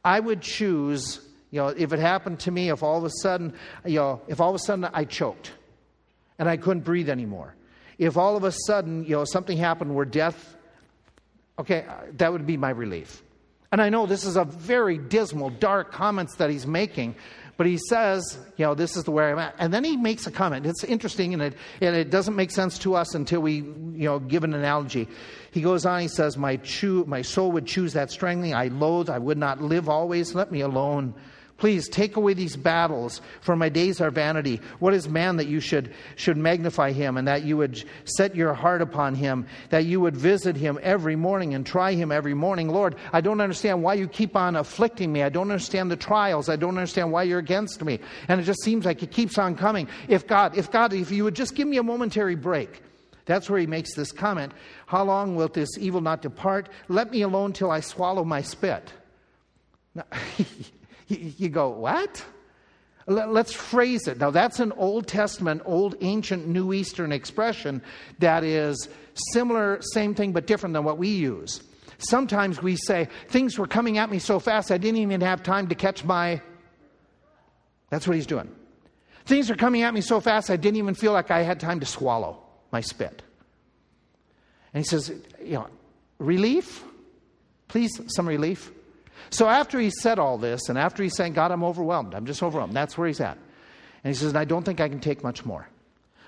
I 0.05 0.19
would 0.19 0.43
choose, 0.43 1.21
you 1.51 1.61
know, 1.61 1.69
if 1.69 1.93
it 1.93 1.99
happened 1.99 2.41
to 2.41 2.51
me, 2.51 2.71
if 2.71 2.83
all 2.83 2.99
of 2.99 3.05
a 3.05 3.11
sudden, 3.11 3.55
you 3.85 3.97
know, 3.97 4.21
if 4.29 4.41
all 4.41 4.51
of 4.51 4.57
a 4.57 4.61
sudden 4.61 4.89
I 4.93 5.05
choked 5.05 5.53
and 6.43 6.51
I 6.51 6.57
couldn't 6.57 6.83
breathe 6.83 7.09
anymore. 7.09 7.55
If 7.99 8.17
all 8.17 8.37
of 8.37 8.43
a 8.43 8.51
sudden, 8.67 9.05
you 9.05 9.11
know, 9.11 9.25
something 9.25 9.57
happened 9.57 9.95
where 9.95 10.05
death, 10.05 10.57
okay, 11.57 11.85
uh, 11.89 11.95
that 12.15 12.33
would 12.33 12.49
be 12.49 12.57
my 12.57 12.71
relief. 12.71 13.23
And 13.71 13.81
I 13.81 13.91
know 13.91 14.07
this 14.07 14.25
is 14.25 14.35
a 14.35 14.43
very 14.43 14.99
dismal, 14.99 15.51
dark 15.51 15.93
comments 15.93 16.35
that 16.39 16.51
he's 16.51 16.67
making, 16.67 17.15
but 17.57 17.69
he 17.69 17.79
says, 17.79 18.37
you 18.57 18.67
know, 18.67 18.75
this 18.75 18.97
is 18.97 19.05
the 19.05 19.13
way 19.13 19.31
I'm 19.31 19.39
at. 19.39 19.55
And 19.61 19.73
then 19.73 19.85
he 19.85 19.97
makes 19.97 20.27
a 20.27 20.33
comment. 20.33 20.67
It's 20.67 20.83
interesting, 20.83 21.33
and 21.33 21.45
it, 21.45 21.55
and 21.81 21.95
it 21.95 22.11
doesn't 22.11 22.35
make 22.35 22.51
sense 22.51 22.77
to 22.81 22.97
us 22.97 23.15
until 23.15 23.41
we, 23.41 23.59
you 23.59 24.09
know, 24.09 24.19
give 24.19 24.43
an 24.43 24.53
analogy. 24.53 25.07
He 25.53 25.61
goes 25.61 25.87
on, 25.87 26.01
he 26.01 26.09
says, 26.09 26.37
my, 26.37 26.59
my 27.07 27.23
soul 27.23 27.53
would 27.53 27.67
choose 27.67 27.93
that 27.93 28.11
strangling. 28.11 28.53
I 28.53 28.67
loathe, 28.67 29.11
I 29.11 29.19
would 29.21 29.39
not 29.39 29.63
live 29.63 29.89
always. 29.89 30.35
Let 30.35 30.51
me 30.51 30.63
alone. 30.63 31.15
Please 31.63 31.89
take 31.89 32.17
away 32.17 32.35
these 32.35 32.57
battles, 32.57 33.21
for 33.41 33.55
my 33.55 33.69
days 33.69 34.01
are 34.01 34.11
vanity. 34.11 34.61
What 34.81 34.95
is 34.95 35.09
man 35.09 35.37
that 35.37 35.47
you 35.47 35.61
should, 35.61 35.95
should 36.17 36.37
magnify 36.37 36.91
him, 36.91 37.17
and 37.17 37.29
that 37.29 37.45
you 37.45 37.57
would 37.57 37.85
set 38.05 38.35
your 38.35 38.53
heart 38.53 38.83
upon 38.83 39.15
him, 39.15 39.47
that 39.69 39.85
you 39.85 40.01
would 40.01 40.17
visit 40.17 40.57
him 40.57 40.81
every 40.83 41.15
morning 41.15 41.55
and 41.55 41.65
try 41.65 41.93
him 41.93 42.11
every 42.11 42.35
morning? 42.35 42.69
Lord, 42.69 42.97
I 43.13 43.21
don't 43.21 43.41
understand 43.41 43.81
why 43.81 43.95
you 43.95 44.09
keep 44.09 44.35
on 44.35 44.57
afflicting 44.57 45.13
me. 45.13 45.23
I 45.23 45.29
don't 45.29 45.53
understand 45.53 45.89
the 45.89 45.97
trials. 45.97 46.49
I 46.49 46.57
don't 46.57 46.77
understand 46.77 47.13
why 47.13 47.23
you're 47.23 47.39
against 47.39 47.85
me. 47.85 48.01
And 48.27 48.41
it 48.41 48.43
just 48.43 48.65
seems 48.65 48.85
like 48.85 49.01
it 49.05 49.13
keeps 49.13 49.39
on 49.39 49.55
coming. 49.55 49.87
If 50.09 50.27
God, 50.27 50.59
if 50.59 50.69
God, 50.69 50.93
if 50.93 51.13
you 51.13 51.23
would 51.23 51.37
just 51.37 51.55
give 51.55 51.69
me 51.69 51.77
a 51.77 51.85
momentary 51.85 52.35
break. 52.35 52.83
That's 53.25 53.49
where 53.49 53.61
he 53.61 53.69
makes 53.69 53.95
this 53.95 54.11
comment. 54.11 54.53
How 54.87 55.05
long 55.05 55.37
will 55.37 55.47
this 55.47 55.79
evil 55.79 56.01
not 56.01 56.23
depart? 56.23 56.71
Let 56.89 57.13
me 57.13 57.23
alone 57.23 57.53
till 57.53 57.71
I 57.71 57.79
swallow 57.79 58.25
my 58.25 58.43
spit. 58.43 58.93
Now, 59.95 60.07
You 61.13 61.49
go, 61.49 61.71
what? 61.71 62.25
Let's 63.07 63.53
phrase 63.53 64.07
it. 64.07 64.19
Now, 64.19 64.31
that's 64.31 64.61
an 64.61 64.73
Old 64.73 65.09
Testament, 65.09 65.63
Old 65.65 65.97
Ancient 66.01 66.47
New 66.47 66.73
Eastern 66.73 67.11
expression 67.11 67.83
that 68.21 68.45
is 68.45 68.89
similar, 69.33 69.81
same 69.83 70.15
thing, 70.15 70.33
but 70.33 70.47
different 70.47 70.73
than 70.73 70.85
what 70.85 70.99
we 70.99 71.09
use. 71.09 71.63
Sometimes 71.99 72.63
we 72.63 72.77
say, 72.77 73.09
things 73.29 73.59
were 73.59 73.67
coming 73.67 73.99
at 73.99 74.11
me 74.11 74.19
so 74.19 74.39
fast 74.39 74.71
I 74.71 74.79
didn't 74.79 75.01
even 75.01 75.21
have 75.21 75.43
time 75.43 75.69
to 75.69 75.75
catch 75.75 76.05
my. 76.05 76.41
That's 77.91 78.07
what 78.07 78.15
he's 78.17 78.27
doing. 78.27 78.51
Things 79.25 79.51
are 79.51 79.57
coming 79.57 79.83
at 79.83 79.95
me 79.95 80.01
so 80.01 80.21
fast 80.21 80.51
I 80.51 80.57
didn't 80.57 80.79
even 80.79 80.95
feel 80.95 81.13
like 81.13 81.31
I 81.31 81.43
had 81.43 81.61
time 81.61 81.81
to 81.81 81.87
swallow 81.87 82.43
my 82.73 82.81
spit. 82.81 83.23
And 84.75 84.85
he 84.85 84.89
says, 84.89 85.13
you 85.45 85.55
know, 85.55 85.69
relief? 86.19 86.85
Please, 87.69 88.01
some 88.09 88.27
relief. 88.27 88.71
So 89.31 89.49
after 89.49 89.79
he 89.81 89.91
said 89.91 90.19
all 90.19 90.39
this, 90.39 90.69
and 90.69 90.79
after 90.79 91.03
he's 91.03 91.17
saying, 91.17 91.33
God, 91.33 91.51
I'm 91.51 91.65
overwhelmed, 91.65 92.15
I'm 92.15 92.27
just 92.27 92.43
overwhelmed, 92.43 92.75
that's 92.75 92.99
where 92.99 93.07
he's 93.07 93.21
at. 93.21 93.39
And 94.05 94.13
he 94.13 94.19
says, 94.19 94.35
I 94.35 94.45
don't 94.45 94.65
think 94.65 94.81
I 94.81 94.89
can 94.89 95.01
take 95.01 95.23
much 95.23 95.45
more. 95.45 95.69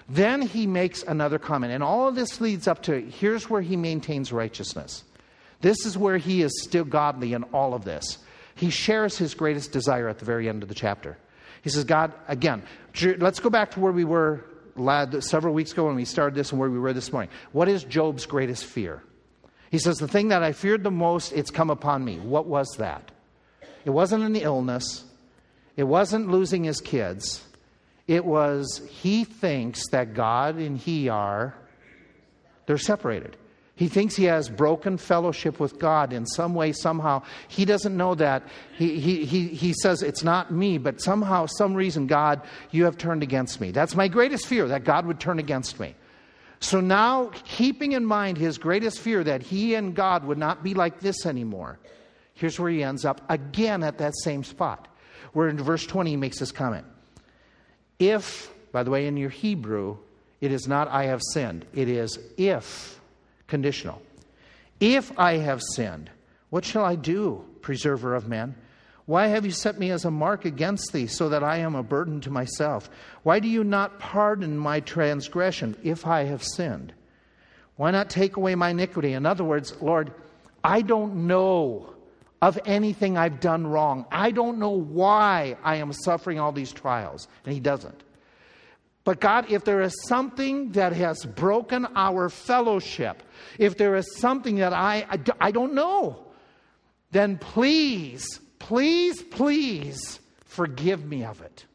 Then 0.09 0.43
he 0.43 0.67
makes 0.67 1.03
another 1.03 1.39
comment. 1.39 1.73
And 1.73 1.83
all 1.83 2.09
of 2.09 2.15
this 2.15 2.41
leads 2.41 2.69
up 2.69 2.83
to 2.85 3.01
here's 3.01 3.49
where 3.49 3.63
he 3.63 3.77
maintains 3.77 4.33
righteousness. 4.33 5.03
This 5.61 5.87
is 5.87 5.97
where 5.97 6.19
he 6.19 6.43
is 6.43 6.63
still 6.63 6.85
godly 6.85 7.33
in 7.33 7.43
all 7.45 7.73
of 7.73 7.85
this. 7.85 8.19
He 8.55 8.71
shares 8.71 9.17
his 9.17 9.35
greatest 9.35 9.73
desire 9.73 10.09
at 10.09 10.19
the 10.19 10.25
very 10.25 10.49
end 10.49 10.63
of 10.63 10.69
the 10.69 10.75
chapter. 10.75 11.17
He 11.63 11.71
says, 11.71 11.85
God, 11.85 12.13
again, 12.29 12.63
let's 13.19 13.41
go 13.41 13.49
back 13.51 13.71
to 13.73 13.81
where 13.81 13.93
we 13.93 14.05
were 14.05 14.45
several 15.21 15.55
weeks 15.55 15.73
ago 15.73 15.87
when 15.87 15.97
we 15.97 16.05
started 16.05 16.35
this 16.35 16.51
and 16.51 16.61
where 16.61 16.71
we 16.71 16.79
were 16.79 16.93
this 16.93 17.11
morning. 17.11 17.31
What 17.53 17.69
is 17.69 17.83
Job's 17.83 18.27
greatest 18.27 18.67
fear? 18.67 19.03
He 19.75 19.81
says, 19.81 19.99
The 19.99 20.07
thing 20.07 20.29
that 20.29 20.45
I 20.45 20.53
feared 20.53 20.85
the 20.85 20.93
most, 20.93 21.33
it's 21.33 21.51
come 21.51 21.69
upon 21.69 22.05
me. 22.05 22.21
What 22.21 22.47
was 22.47 22.77
that? 22.79 23.11
It 23.85 23.91
wasn't 23.91 24.23
an 24.23 24.37
illness, 24.37 25.03
it 25.77 25.83
wasn't 25.83 26.31
losing 26.31 26.63
his 26.63 26.81
kids. 26.81 27.43
It 28.07 28.25
was 28.25 28.83
he 28.89 29.25
thinks 29.25 29.89
that 29.89 30.15
God 30.15 30.59
and 30.59 30.79
he 30.79 31.09
are, 31.09 31.57
they're 32.67 32.79
separated. 32.79 33.37
He 33.75 33.89
thinks 33.89 34.15
he 34.15 34.27
has 34.27 34.49
broken 34.49 34.97
fellowship 34.97 35.59
with 35.59 35.81
God 35.81 36.13
in 36.13 36.25
some 36.25 36.55
way, 36.55 36.71
somehow. 36.71 37.25
He 37.49 37.65
doesn't 37.65 37.97
know 37.97 38.15
that. 38.15 38.45
He, 38.79 39.01
he, 39.01 39.25
he, 39.25 39.49
he 39.49 39.73
says, 39.83 40.05
It's 40.05 40.23
not 40.23 40.53
me, 40.53 40.79
but 40.79 41.01
somehow, 41.01 41.47
some 41.47 41.75
reason, 41.75 42.07
God, 42.07 42.43
you 42.71 42.85
have 42.85 42.97
turned 42.97 43.25
against 43.25 43.61
me. 43.61 43.73
That's 43.73 43.97
my 43.97 44.07
greatest 44.07 44.47
fear, 44.47 44.69
that 44.69 44.85
God 44.85 45.05
would 45.07 45.19
turn 45.19 45.41
against 45.41 45.81
me. 45.81 45.97
So 46.65 46.81
now, 46.81 47.31
keeping 47.45 47.93
in 47.93 48.07
mind 48.07 48.39
his 48.39 48.57
greatest 48.57 48.99
fear 48.99 49.23
that 49.23 49.43
he 49.43 49.75
and 49.75 49.95
God 49.95 50.25
would 50.25 50.39
not 50.39 50.63
be 50.63 50.73
like 50.73 50.99
this 50.99 51.27
anymore, 51.27 51.79
here's 52.33 52.59
where 52.59 52.71
he 52.71 52.83
ends 52.83 53.05
up 53.05 53.21
again 53.29 53.83
at 53.83 53.99
that 53.99 54.15
same 54.17 54.43
spot. 54.43 54.89
Where 55.35 55.49
in 55.49 55.59
verse 55.59 55.85
20 55.85 56.09
he 56.09 56.17
makes 56.17 56.39
this 56.39 56.53
comment. 56.53 56.87
If, 57.99 58.51
by 58.73 58.83
the 58.83 58.91
way, 58.91 59.07
in 59.07 59.19
your 59.19 59.29
Hebrew, 59.29 59.99
it 60.41 60.53
is 60.53 60.67
not 60.67 60.89
I 60.89 61.05
have 61.05 61.21
sinned, 61.35 61.67
it 61.75 61.91
is 61.91 62.19
if 62.39 62.99
Conditional. 63.47 64.01
If 64.81 65.17
I 65.19 65.35
have 65.35 65.61
sinned, 65.75 66.11
what 66.49 66.65
shall 66.65 66.83
I 66.85 66.95
do, 66.95 67.45
preserver 67.61 68.15
of 68.15 68.27
men? 68.27 68.55
Why 69.07 69.27
have 69.27 69.45
you 69.45 69.51
set 69.51 69.79
me 69.79 69.91
as 69.91 70.05
a 70.05 70.11
mark 70.11 70.45
against 70.45 70.93
thee, 70.93 71.07
so 71.07 71.29
that 71.29 71.45
I 71.45 71.59
am 71.59 71.75
a 71.75 71.83
burden 71.83 72.21
to 72.23 72.31
myself? 72.31 72.89
Why 73.23 73.39
do 73.39 73.49
you 73.49 73.63
not 73.63 73.99
pardon 73.99 74.57
my 74.57 74.81
transgression 74.81 75.77
if 75.83 76.07
I 76.07 76.25
have 76.25 76.43
sinned? 76.43 76.95
Why 77.77 77.91
not 77.91 78.09
take 78.09 78.37
away 78.37 78.55
my 78.55 78.71
iniquity? 78.71 79.13
In 79.13 79.27
other 79.27 79.45
words, 79.45 79.75
Lord, 79.81 80.13
I 80.63 80.81
don't 80.81 81.27
know 81.27 81.95
of 82.41 82.59
anything 82.65 83.19
I've 83.19 83.41
done 83.41 83.67
wrong. 83.67 84.07
I 84.11 84.31
don't 84.31 84.59
know 84.59 84.71
why 84.71 85.57
I 85.63 85.77
am 85.77 85.93
suffering 85.93 86.39
all 86.39 86.53
these 86.53 86.73
trials. 86.73 87.29
And 87.45 87.53
He 87.53 87.61
doesn't. 87.61 88.03
But 89.05 89.21
God, 89.21 89.51
if 89.53 89.65
there 89.65 89.83
is 89.83 89.95
something 90.07 90.73
that 90.73 90.95
has 90.95 91.25
broken 91.27 91.87
our 91.95 92.31
fellowship, 92.31 93.23
if 93.59 93.77
there 93.77 93.97
is 93.97 94.17
something 94.17 94.57
that 94.57 94.73
I, 94.73 95.07
I, 95.11 95.19
I 95.41 95.51
don't 95.51 95.75
know, 95.75 96.25
then 97.11 97.37
please, 97.37 98.41
please, 98.59 99.23
please 99.23 100.21
forgive 100.45 101.05
me 101.05 101.25
of 101.25 101.41
it. 101.43 101.67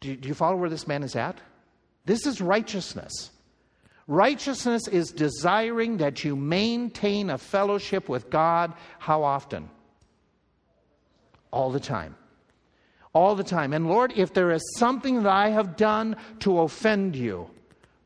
Do, 0.00 0.16
do 0.16 0.28
you 0.28 0.34
follow 0.34 0.56
where 0.56 0.70
this 0.70 0.86
man 0.86 1.02
is 1.02 1.16
at? 1.16 1.38
This 2.04 2.26
is 2.26 2.40
righteousness. 2.40 3.30
Righteousness 4.08 4.88
is 4.88 5.10
desiring 5.10 5.98
that 5.98 6.24
you 6.24 6.34
maintain 6.34 7.30
a 7.30 7.38
fellowship 7.38 8.08
with 8.08 8.30
God. 8.30 8.74
How 8.98 9.22
often? 9.22 9.70
All 11.52 11.70
the 11.70 11.80
time 11.80 12.16
all 13.12 13.34
the 13.34 13.44
time. 13.44 13.72
And 13.72 13.88
Lord, 13.88 14.12
if 14.16 14.32
there 14.32 14.50
is 14.50 14.62
something 14.78 15.22
that 15.22 15.32
I 15.32 15.50
have 15.50 15.76
done 15.76 16.16
to 16.40 16.60
offend 16.60 17.16
you, 17.16 17.50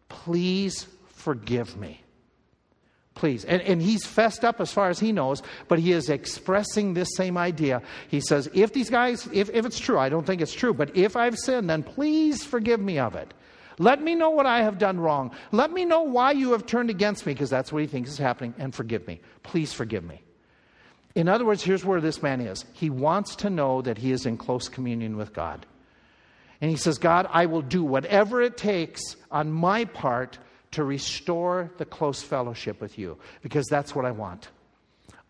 please 0.09 0.87
forgive 1.07 1.77
me. 1.77 2.01
Please. 3.17 3.47
And, 3.47 3.63
and 3.63 3.83
he's 3.83 4.05
fessed 4.07 4.45
up 4.45 4.61
as 4.61 4.71
far 4.71 4.91
as 4.91 5.01
he 5.01 5.11
knows, 5.11 5.43
but 5.69 5.79
he 5.79 5.93
is 5.93 6.11
expressing 6.11 6.93
this 6.93 7.09
same 7.17 7.39
idea. 7.39 7.83
He 8.09 8.21
says, 8.21 8.49
if 8.53 8.75
these 8.75 8.91
guys, 8.91 9.27
if, 9.33 9.49
if 9.51 9.65
it's 9.65 9.81
true, 9.81 9.99
I 9.99 10.11
don't 10.11 10.27
think 10.27 10.43
it's 10.43 10.53
true, 10.53 10.75
but 10.75 10.95
if 10.95 11.17
I've 11.17 11.37
sinned, 11.37 11.69
then 11.69 11.83
please 11.83 12.45
forgive 12.45 12.79
me 12.79 12.99
of 12.99 13.17
it. 13.17 13.33
Let 13.79 14.03
me 14.03 14.15
know 14.15 14.31
what 14.31 14.47
I 14.47 14.63
have 14.63 14.79
done 14.79 15.01
wrong. 15.01 15.33
Let 15.51 15.73
me 15.73 15.87
know 15.87 16.03
why 16.03 16.33
you 16.33 16.53
have 16.53 16.67
turned 16.67 16.91
against 16.91 17.27
me, 17.27 17.33
because 17.33 17.51
that's 17.51 17.73
what 17.73 17.81
he 17.81 17.89
thinks 17.89 18.11
is 18.11 18.19
happening, 18.19 18.55
and 18.59 18.75
forgive 18.75 19.07
me. 19.07 19.21
Please 19.43 19.73
forgive 19.73 20.05
me. 20.05 20.23
In 21.15 21.27
other 21.27 21.47
words, 21.47 21.63
here's 21.63 21.87
where 21.87 22.03
this 22.03 22.23
man 22.23 22.43
is. 22.43 22.67
He 22.75 22.91
wants 22.91 23.37
to 23.37 23.49
know 23.49 23.81
that 23.81 23.97
he 23.97 24.13
is 24.13 24.27
in 24.27 24.37
close 24.37 24.69
communion 24.69 25.17
with 25.17 25.33
God. 25.33 25.65
And 26.61 26.71
he 26.71 26.77
says, 26.77 26.99
God, 26.99 27.27
I 27.31 27.47
will 27.47 27.63
do 27.63 27.83
whatever 27.83 28.43
it 28.43 28.59
takes 28.59 29.17
on 29.31 29.51
my 29.51 29.87
part 29.87 30.39
to 30.77 30.85
restore 30.85 31.71
the 31.79 31.85
close 31.85 32.23
fellowship 32.23 32.81
with 32.81 32.99
you, 32.99 33.19
because 33.43 33.67
that's 33.67 33.95
what 33.95 34.05
I 34.05 34.11
want. 34.11 34.49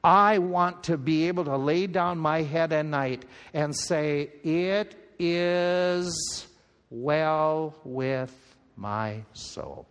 I 0.03 0.39
want 0.39 0.85
to 0.85 0.97
be 0.97 1.29
able 1.29 1.45
to 1.45 1.57
lay 1.57 1.87
down 1.87 2.19
my 2.19 2.43
head 2.43 2.73
at 2.73 2.87
night 2.87 3.25
and 3.53 3.75
say, 3.77 4.31
It 4.45 4.95
is 5.19 6.47
well 6.91 7.75
with 7.85 8.35
my 8.77 9.23
soul. 9.33 9.89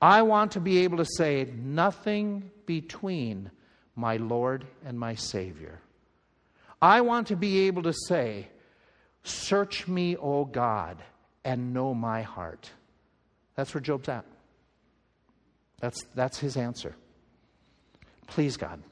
I 0.00 0.22
want 0.22 0.52
to 0.52 0.60
be 0.60 0.78
able 0.84 0.98
to 0.98 1.06
say, 1.16 1.52
Nothing 1.56 2.50
between 2.66 3.50
my 3.96 4.16
Lord 4.16 4.66
and 4.84 4.98
my 4.98 5.14
Savior. 5.14 5.80
I 6.82 7.00
want 7.00 7.28
to 7.28 7.36
be 7.36 7.66
able 7.66 7.84
to 7.84 7.94
say, 8.08 8.48
Search 9.22 9.88
me, 9.88 10.16
O 10.16 10.44
God, 10.44 11.02
and 11.44 11.72
know 11.72 11.94
my 11.94 12.22
heart. 12.22 12.70
That's 13.56 13.72
where 13.74 13.80
Job's 13.80 14.08
at. 14.08 14.24
That's, 15.80 16.04
that's 16.14 16.38
his 16.38 16.56
answer. 16.56 16.94
Please, 18.26 18.56
God, 18.56 18.82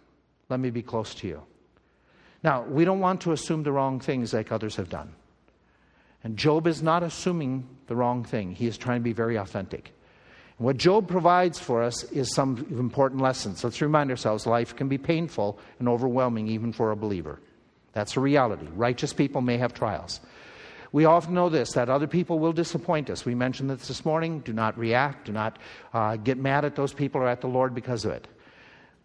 let 0.48 0.60
me 0.60 0.70
be 0.70 0.82
close 0.82 1.14
to 1.16 1.26
you. 1.26 1.42
Now, 2.42 2.62
we 2.64 2.84
don't 2.84 3.00
want 3.00 3.20
to 3.22 3.32
assume 3.32 3.62
the 3.62 3.72
wrong 3.72 4.00
things 4.00 4.34
like 4.34 4.52
others 4.52 4.76
have 4.76 4.88
done. 4.88 5.14
And 6.24 6.36
Job 6.36 6.66
is 6.66 6.82
not 6.82 7.02
assuming 7.02 7.66
the 7.86 7.96
wrong 7.96 8.24
thing, 8.24 8.52
he 8.52 8.66
is 8.66 8.78
trying 8.78 9.00
to 9.00 9.04
be 9.04 9.12
very 9.12 9.36
authentic. 9.36 9.92
And 10.58 10.66
What 10.66 10.76
Job 10.76 11.08
provides 11.08 11.58
for 11.58 11.82
us 11.82 12.04
is 12.04 12.34
some 12.34 12.66
important 12.70 13.20
lessons. 13.20 13.64
Let's 13.64 13.80
remind 13.80 14.10
ourselves 14.10 14.46
life 14.46 14.76
can 14.76 14.88
be 14.88 14.98
painful 14.98 15.58
and 15.78 15.88
overwhelming 15.88 16.48
even 16.48 16.72
for 16.72 16.90
a 16.90 16.96
believer. 16.96 17.40
That's 17.92 18.16
a 18.16 18.20
reality. 18.20 18.66
Righteous 18.74 19.12
people 19.12 19.40
may 19.40 19.58
have 19.58 19.74
trials. 19.74 20.20
We 20.92 21.06
often 21.06 21.32
know 21.32 21.48
this 21.48 21.72
that 21.72 21.88
other 21.88 22.06
people 22.06 22.38
will 22.38 22.52
disappoint 22.52 23.08
us. 23.08 23.24
We 23.24 23.34
mentioned 23.34 23.70
this 23.70 23.88
this 23.88 24.04
morning. 24.04 24.40
Do 24.40 24.52
not 24.52 24.78
react. 24.78 25.26
Do 25.26 25.32
not 25.32 25.58
uh, 25.92 26.16
get 26.16 26.38
mad 26.38 26.64
at 26.64 26.76
those 26.76 26.92
people 26.92 27.22
or 27.22 27.28
at 27.28 27.40
the 27.40 27.48
Lord 27.48 27.74
because 27.74 28.04
of 28.04 28.12
it. 28.12 28.28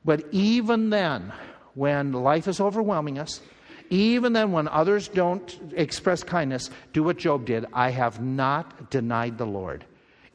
But 0.03 0.25
even 0.31 0.89
then, 0.89 1.33
when 1.73 2.11
life 2.11 2.47
is 2.47 2.59
overwhelming 2.59 3.17
us, 3.19 3.41
even 3.89 4.33
then, 4.33 4.51
when 4.51 4.67
others 4.67 5.07
don't 5.07 5.73
express 5.75 6.23
kindness, 6.23 6.69
do 6.91 7.03
what 7.03 7.17
Job 7.17 7.45
did. 7.45 7.65
I 7.73 7.91
have 7.91 8.21
not 8.21 8.89
denied 8.89 9.37
the 9.37 9.45
Lord. 9.45 9.85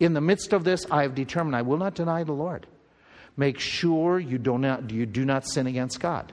In 0.01 0.15
the 0.15 0.21
midst 0.21 0.55
of 0.55 0.65
this, 0.65 0.87
I 0.91 1.03
have 1.03 1.15
determined 1.15 1.55
I 1.55 1.63
will 1.63 1.77
not 1.77 1.95
deny 1.95 2.25
the 2.25 2.33
Lord. 2.33 2.67
Make 3.37 3.59
sure 3.59 4.19
you 4.19 4.39
do 4.39 4.57
not, 4.59 4.91
you 4.91 5.05
do 5.05 5.25
not 5.25 5.47
sin 5.47 5.67
against 5.67 6.01
God. 6.01 6.33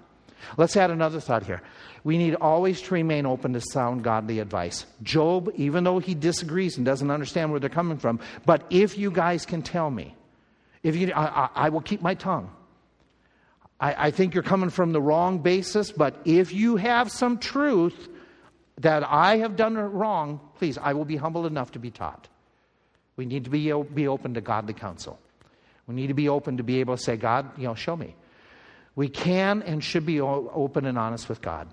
Let's 0.58 0.76
add 0.78 0.92
another 0.92 1.20
thought 1.20 1.46
here. 1.46 1.62
We 2.04 2.18
need 2.18 2.36
always 2.36 2.82
to 2.84 2.94
remain 2.94 3.26
open 3.26 3.54
to 3.54 3.62
sound 3.62 4.04
godly 4.04 4.40
advice. 4.40 4.86
Job, 5.04 5.52
even 5.56 5.84
though 5.84 6.00
he 6.00 6.16
disagrees 6.16 6.78
and 6.78 6.86
doesn't 6.86 7.12
understand 7.12 7.52
where 7.52 7.60
they're 7.60 7.70
coming 7.70 7.98
from, 7.98 8.20
but 8.46 8.66
if 8.70 8.98
you 8.98 9.12
guys 9.12 9.46
can 9.46 9.62
tell 9.62 9.90
me, 9.90 10.16
if 10.84 10.96
you, 10.96 11.12
I, 11.12 11.26
I, 11.26 11.50
I 11.56 11.70
will 11.70 11.82
keep 11.82 12.02
my 12.02 12.14
tongue. 12.14 12.50
I, 13.80 14.08
I 14.08 14.12
think 14.12 14.34
you're 14.34 14.44
coming 14.44 14.70
from 14.70 14.92
the 14.92 15.02
wrong 15.02 15.40
basis, 15.40 15.92
but 15.92 16.20
if 16.26 16.54
you 16.54 16.78
have 16.78 17.12
some 17.12 17.38
truth 17.38 18.10
that 18.78 19.04
I 19.04 19.38
have 19.38 19.56
done 19.56 19.78
wrong, 19.78 20.40
please, 20.58 20.78
I 20.78 20.94
will 20.94 21.06
be 21.06 21.18
humble 21.18 21.46
enough 21.46 21.72
to 21.72 21.80
be 21.80 21.92
taught. 21.92 22.28
We 23.18 23.26
need 23.26 23.44
to 23.44 23.50
be, 23.50 23.72
be 23.94 24.08
open 24.08 24.34
to 24.36 24.42
godly 24.42 24.74
counsel. 24.74 25.20
We 25.88 25.96
need 25.96 26.08
to 26.08 26.14
be 26.14 26.30
open 26.30 26.58
to 26.58 26.64
be 26.64 26.80
able 26.80 26.96
to 26.96 27.02
say, 27.02 27.18
God, 27.18 27.58
you 27.58 27.66
know, 27.66 27.76
show 27.76 27.96
me. 27.96 28.16
We 29.00 29.08
can 29.08 29.62
and 29.62 29.82
should 29.82 30.06
be 30.06 30.20
open 30.20 30.86
and 30.86 30.97
honest 30.97 31.30
with 31.30 31.41
God. 31.41 31.70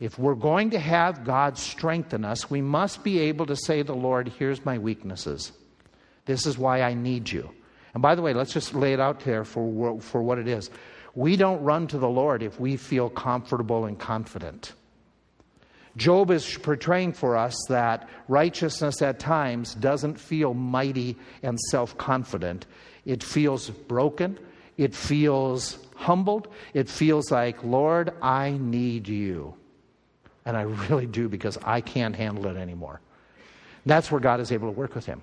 If 0.00 0.18
we're 0.18 0.34
going 0.34 0.70
to 0.70 0.78
have 0.78 1.24
God 1.24 1.58
strengthen 1.58 2.24
us, 2.24 2.48
we 2.48 2.62
must 2.62 3.04
be 3.04 3.18
able 3.18 3.44
to 3.44 3.54
say 3.54 3.82
to 3.82 3.84
the 3.84 3.94
Lord, 3.94 4.28
here's 4.38 4.64
my 4.64 4.78
weaknesses. 4.78 5.52
This 6.24 6.46
is 6.46 6.56
why 6.56 6.80
I 6.80 6.94
need 6.94 7.30
you. 7.30 7.50
And 7.92 8.02
by 8.02 8.14
the 8.14 8.22
way, 8.22 8.32
let's 8.32 8.54
just 8.54 8.72
lay 8.72 8.94
it 8.94 8.98
out 8.98 9.20
there 9.26 9.44
for, 9.44 10.00
for 10.00 10.22
what 10.22 10.38
it 10.38 10.48
is. 10.48 10.70
We 11.14 11.36
don't 11.36 11.62
run 11.62 11.86
to 11.88 11.98
the 11.98 12.08
Lord 12.08 12.42
if 12.42 12.58
we 12.58 12.78
feel 12.78 13.10
comfortable 13.10 13.84
and 13.84 13.98
confident. 13.98 14.72
Job 15.98 16.30
is 16.30 16.56
portraying 16.56 17.12
for 17.12 17.36
us 17.36 17.54
that 17.68 18.08
righteousness 18.26 19.02
at 19.02 19.18
times 19.18 19.74
doesn't 19.74 20.18
feel 20.18 20.54
mighty 20.54 21.14
and 21.42 21.60
self 21.60 21.98
confident. 21.98 22.64
It 23.04 23.22
feels 23.22 23.68
broken. 23.68 24.38
It 24.78 24.94
feels 24.94 25.85
humbled. 25.96 26.48
It 26.74 26.88
feels 26.88 27.30
like, 27.30 27.64
Lord, 27.64 28.12
I 28.22 28.52
need 28.52 29.08
you. 29.08 29.54
And 30.44 30.56
I 30.56 30.62
really 30.62 31.06
do 31.06 31.28
because 31.28 31.58
I 31.64 31.80
can't 31.80 32.14
handle 32.14 32.46
it 32.46 32.56
anymore. 32.56 33.00
That's 33.84 34.10
where 34.10 34.20
God 34.20 34.40
is 34.40 34.52
able 34.52 34.68
to 34.68 34.78
work 34.78 34.94
with 34.94 35.06
him. 35.06 35.22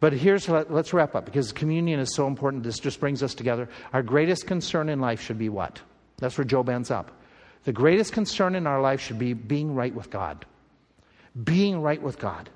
But 0.00 0.12
here's, 0.12 0.48
let's 0.48 0.92
wrap 0.92 1.16
up 1.16 1.24
because 1.24 1.52
communion 1.52 1.98
is 1.98 2.14
so 2.14 2.26
important. 2.28 2.62
This 2.62 2.78
just 2.78 3.00
brings 3.00 3.22
us 3.22 3.34
together. 3.34 3.68
Our 3.92 4.02
greatest 4.02 4.46
concern 4.46 4.88
in 4.88 5.00
life 5.00 5.20
should 5.20 5.38
be 5.38 5.48
what? 5.48 5.80
That's 6.18 6.38
where 6.38 6.44
Job 6.44 6.68
ends 6.68 6.90
up. 6.90 7.10
The 7.64 7.72
greatest 7.72 8.12
concern 8.12 8.54
in 8.54 8.66
our 8.66 8.80
life 8.80 9.00
should 9.00 9.18
be 9.18 9.32
being 9.32 9.74
right 9.74 9.92
with 9.92 10.10
God. 10.10 10.46
Being 11.42 11.82
right 11.82 12.00
with 12.00 12.18
God. 12.18 12.48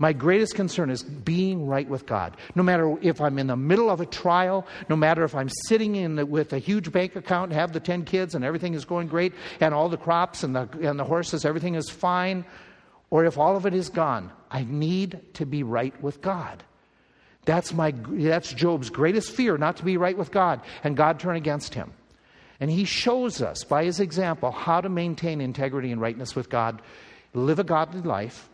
My 0.00 0.12
greatest 0.12 0.54
concern 0.54 0.90
is 0.90 1.02
being 1.02 1.66
right 1.66 1.88
with 1.88 2.06
God. 2.06 2.36
No 2.54 2.62
matter 2.62 2.96
if 3.02 3.20
I'm 3.20 3.36
in 3.38 3.48
the 3.48 3.56
middle 3.56 3.90
of 3.90 4.00
a 4.00 4.06
trial, 4.06 4.64
no 4.88 4.94
matter 4.94 5.24
if 5.24 5.34
I'm 5.34 5.48
sitting 5.66 5.96
in 5.96 6.14
the, 6.14 6.24
with 6.24 6.52
a 6.52 6.58
huge 6.58 6.92
bank 6.92 7.16
account, 7.16 7.52
have 7.52 7.72
the 7.72 7.80
10 7.80 8.04
kids, 8.04 8.36
and 8.36 8.44
everything 8.44 8.74
is 8.74 8.84
going 8.84 9.08
great, 9.08 9.32
and 9.60 9.74
all 9.74 9.88
the 9.88 9.96
crops 9.96 10.44
and 10.44 10.54
the, 10.54 10.68
and 10.82 11.00
the 11.00 11.04
horses, 11.04 11.44
everything 11.44 11.74
is 11.74 11.90
fine, 11.90 12.44
or 13.10 13.24
if 13.24 13.38
all 13.38 13.56
of 13.56 13.66
it 13.66 13.74
is 13.74 13.88
gone, 13.88 14.30
I 14.50 14.64
need 14.64 15.20
to 15.34 15.44
be 15.44 15.64
right 15.64 16.00
with 16.00 16.22
God. 16.22 16.62
That's, 17.44 17.72
my, 17.72 17.92
that's 17.92 18.52
Job's 18.52 18.90
greatest 18.90 19.32
fear, 19.32 19.58
not 19.58 19.78
to 19.78 19.84
be 19.84 19.96
right 19.96 20.16
with 20.16 20.30
God, 20.30 20.60
and 20.84 20.96
God 20.96 21.18
turn 21.18 21.34
against 21.34 21.74
him. 21.74 21.92
And 22.60 22.70
he 22.70 22.84
shows 22.84 23.42
us 23.42 23.64
by 23.64 23.84
his 23.84 23.98
example 23.98 24.52
how 24.52 24.80
to 24.80 24.88
maintain 24.88 25.40
integrity 25.40 25.90
and 25.90 26.00
rightness 26.00 26.36
with 26.36 26.50
God, 26.50 26.82
live 27.34 27.58
a 27.58 27.64
godly 27.64 28.02
life, 28.02 28.48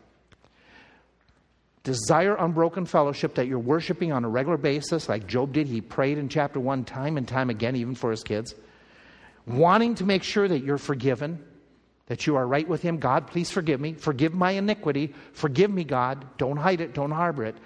desire 1.84 2.34
unbroken 2.34 2.86
fellowship 2.86 3.34
that 3.34 3.46
you're 3.46 3.58
worshiping 3.58 4.10
on 4.10 4.24
a 4.24 4.28
regular 4.28 4.56
basis, 4.56 5.08
like 5.08 5.26
Job 5.26 5.52
did. 5.52 5.66
He 5.68 5.80
prayed 5.80 6.18
in 6.18 6.28
chapter 6.28 6.58
1 6.58 6.84
time 6.84 7.16
and 7.16 7.28
time 7.28 7.50
again, 7.50 7.76
even 7.76 7.94
for 7.94 8.10
his 8.10 8.22
kids. 8.22 8.54
Wanting 9.46 9.94
to 9.96 10.04
make 10.04 10.22
sure 10.22 10.48
that 10.48 10.64
you're 10.64 10.78
forgiven, 10.78 11.44
that 12.06 12.26
you 12.26 12.36
are 12.36 12.46
right 12.46 12.66
with 12.66 12.80
him. 12.82 12.96
God, 12.96 13.26
please 13.26 13.50
forgive 13.50 13.80
me. 13.80 13.92
Forgive 13.92 14.32
my 14.32 14.52
iniquity. 14.52 15.14
Forgive 15.32 15.70
me, 15.70 15.84
God. 15.84 16.26
Don't 16.38 16.56
hide 16.56 16.80
it. 16.80 16.94
Don't 16.94 17.10
harbor 17.10 17.44
it. 17.44 17.56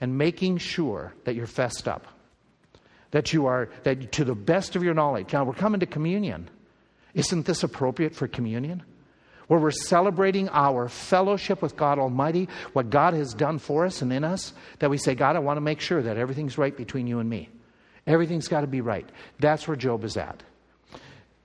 And 0.00 0.18
making 0.18 0.58
sure 0.58 1.14
that 1.24 1.36
you're 1.36 1.46
fessed 1.46 1.86
up. 1.86 2.06
That 3.12 3.32
you 3.32 3.46
are, 3.46 3.70
that 3.84 4.12
to 4.12 4.24
the 4.24 4.34
best 4.34 4.76
of 4.76 4.82
your 4.82 4.94
knowledge. 4.94 5.32
Now, 5.32 5.44
we're 5.44 5.54
coming 5.54 5.80
to 5.80 5.86
communion. 5.86 6.50
Isn't 7.14 7.46
this 7.46 7.62
appropriate 7.62 8.14
for 8.14 8.28
communion? 8.28 8.82
Where 9.48 9.58
we're 9.58 9.70
celebrating 9.70 10.48
our 10.50 10.88
fellowship 10.88 11.60
with 11.60 11.76
God 11.76 11.98
Almighty, 11.98 12.48
what 12.74 12.90
God 12.90 13.14
has 13.14 13.34
done 13.34 13.58
for 13.58 13.84
us 13.84 14.02
and 14.02 14.12
in 14.12 14.22
us, 14.22 14.52
that 14.78 14.90
we 14.90 14.98
say, 14.98 15.14
God, 15.14 15.36
I 15.36 15.40
want 15.40 15.56
to 15.56 15.62
make 15.62 15.80
sure 15.80 16.02
that 16.02 16.16
everything's 16.16 16.56
right 16.56 16.76
between 16.76 17.06
you 17.06 17.18
and 17.18 17.28
me. 17.28 17.48
Everything's 18.06 18.48
got 18.48 18.60
to 18.60 18.66
be 18.66 18.80
right. 18.80 19.08
That's 19.38 19.66
where 19.66 19.76
Job 19.76 20.04
is 20.04 20.16
at. 20.16 20.42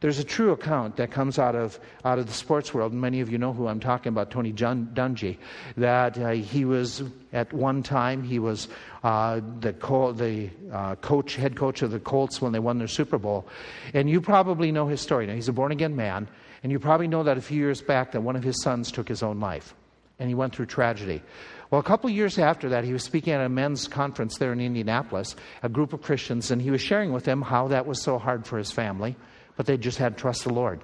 There's 0.02 0.20
a 0.20 0.24
true 0.26 0.52
account 0.52 0.98
that 0.98 1.12
comes 1.12 1.40
out 1.40 1.56
of, 1.56 1.80
out 2.04 2.20
of 2.20 2.28
the 2.28 2.34
sports 2.34 2.74
world, 2.74 2.92
and 2.92 3.00
many 3.00 3.22
of 3.22 3.32
you 3.32 3.38
know 3.38 3.54
who 3.54 3.68
I'm 3.68 3.80
talking 3.80 4.10
about, 4.10 4.32
Tony 4.32 4.52
Dungy, 4.52 5.38
that 5.78 6.18
uh, 6.18 6.32
he 6.32 6.66
was, 6.66 7.04
at 7.32 7.54
one 7.54 7.84
time, 7.84 8.22
he 8.22 8.38
was 8.38 8.68
uh, 9.06 9.40
the, 9.62 9.72
co- 9.72 10.12
the 10.12 10.50
uh, 10.74 10.96
coach, 10.96 11.38
head 11.38 11.56
coach 11.56 11.84
of 11.84 11.92
the 11.92 12.02
Colts 12.02 12.42
when 12.42 12.52
they 12.52 12.60
won 12.60 12.80
their 12.80 12.90
Super 12.90 13.18
Bowl. 13.18 13.48
And 13.94 14.10
you 14.10 14.20
probably 14.20 14.74
know 14.74 14.88
his 14.88 15.00
story. 15.00 15.26
Now, 15.26 15.36
he's 15.36 15.48
a 15.48 15.54
born-again 15.54 15.96
man, 15.96 16.28
and 16.64 16.72
you 16.72 16.80
probably 16.80 17.08
know 17.08 17.24
that 17.24 17.38
a 17.38 17.42
few 17.42 17.60
years 17.60 17.82
back 17.82 18.14
that 18.14 18.22
one 18.22 18.36
of 18.36 18.44
his 18.44 18.62
sons 18.64 18.92
took 18.92 19.08
his 19.08 19.22
own 19.22 19.40
life, 19.40 19.76
and 20.18 20.30
he 20.30 20.36
went 20.36 20.56
through 20.56 20.66
tragedy. 20.66 21.22
Well, 21.70 21.82
a 21.82 21.84
couple 21.84 22.10
years 22.10 22.40
after 22.40 22.70
that, 22.70 22.84
he 22.84 22.94
was 22.94 23.04
speaking 23.04 23.34
at 23.34 23.42
a 23.42 23.50
men's 23.50 23.88
conference 23.88 24.38
there 24.38 24.54
in 24.54 24.62
Indianapolis, 24.62 25.36
a 25.62 25.70
group 25.70 25.94
of 25.94 26.02
Christians, 26.02 26.52
and 26.52 26.62
he 26.62 26.72
was 26.72 26.82
sharing 26.82 27.14
with 27.14 27.26
them 27.26 27.42
how 27.42 27.68
that 27.68 27.86
was 27.86 28.02
so 28.02 28.18
hard 28.18 28.46
for 28.46 28.58
his 28.58 28.72
family 28.72 29.16
but 29.56 29.66
they 29.66 29.78
just 29.78 29.98
had 29.98 30.18
to 30.18 30.22
trust 30.22 30.44
the 30.44 30.54
Lord. 30.54 30.82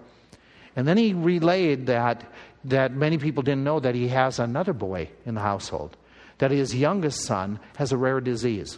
And 0.75 0.87
then 0.87 0.97
he 0.97 1.13
relayed 1.13 1.87
that, 1.87 2.31
that 2.65 2.93
many 2.93 3.17
people 3.17 3.43
didn't 3.43 3.63
know 3.63 3.79
that 3.79 3.95
he 3.95 4.07
has 4.09 4.39
another 4.39 4.73
boy 4.73 5.09
in 5.25 5.35
the 5.35 5.41
household, 5.41 5.97
that 6.37 6.51
his 6.51 6.75
youngest 6.75 7.21
son 7.21 7.59
has 7.77 7.91
a 7.91 7.97
rare 7.97 8.21
disease. 8.21 8.77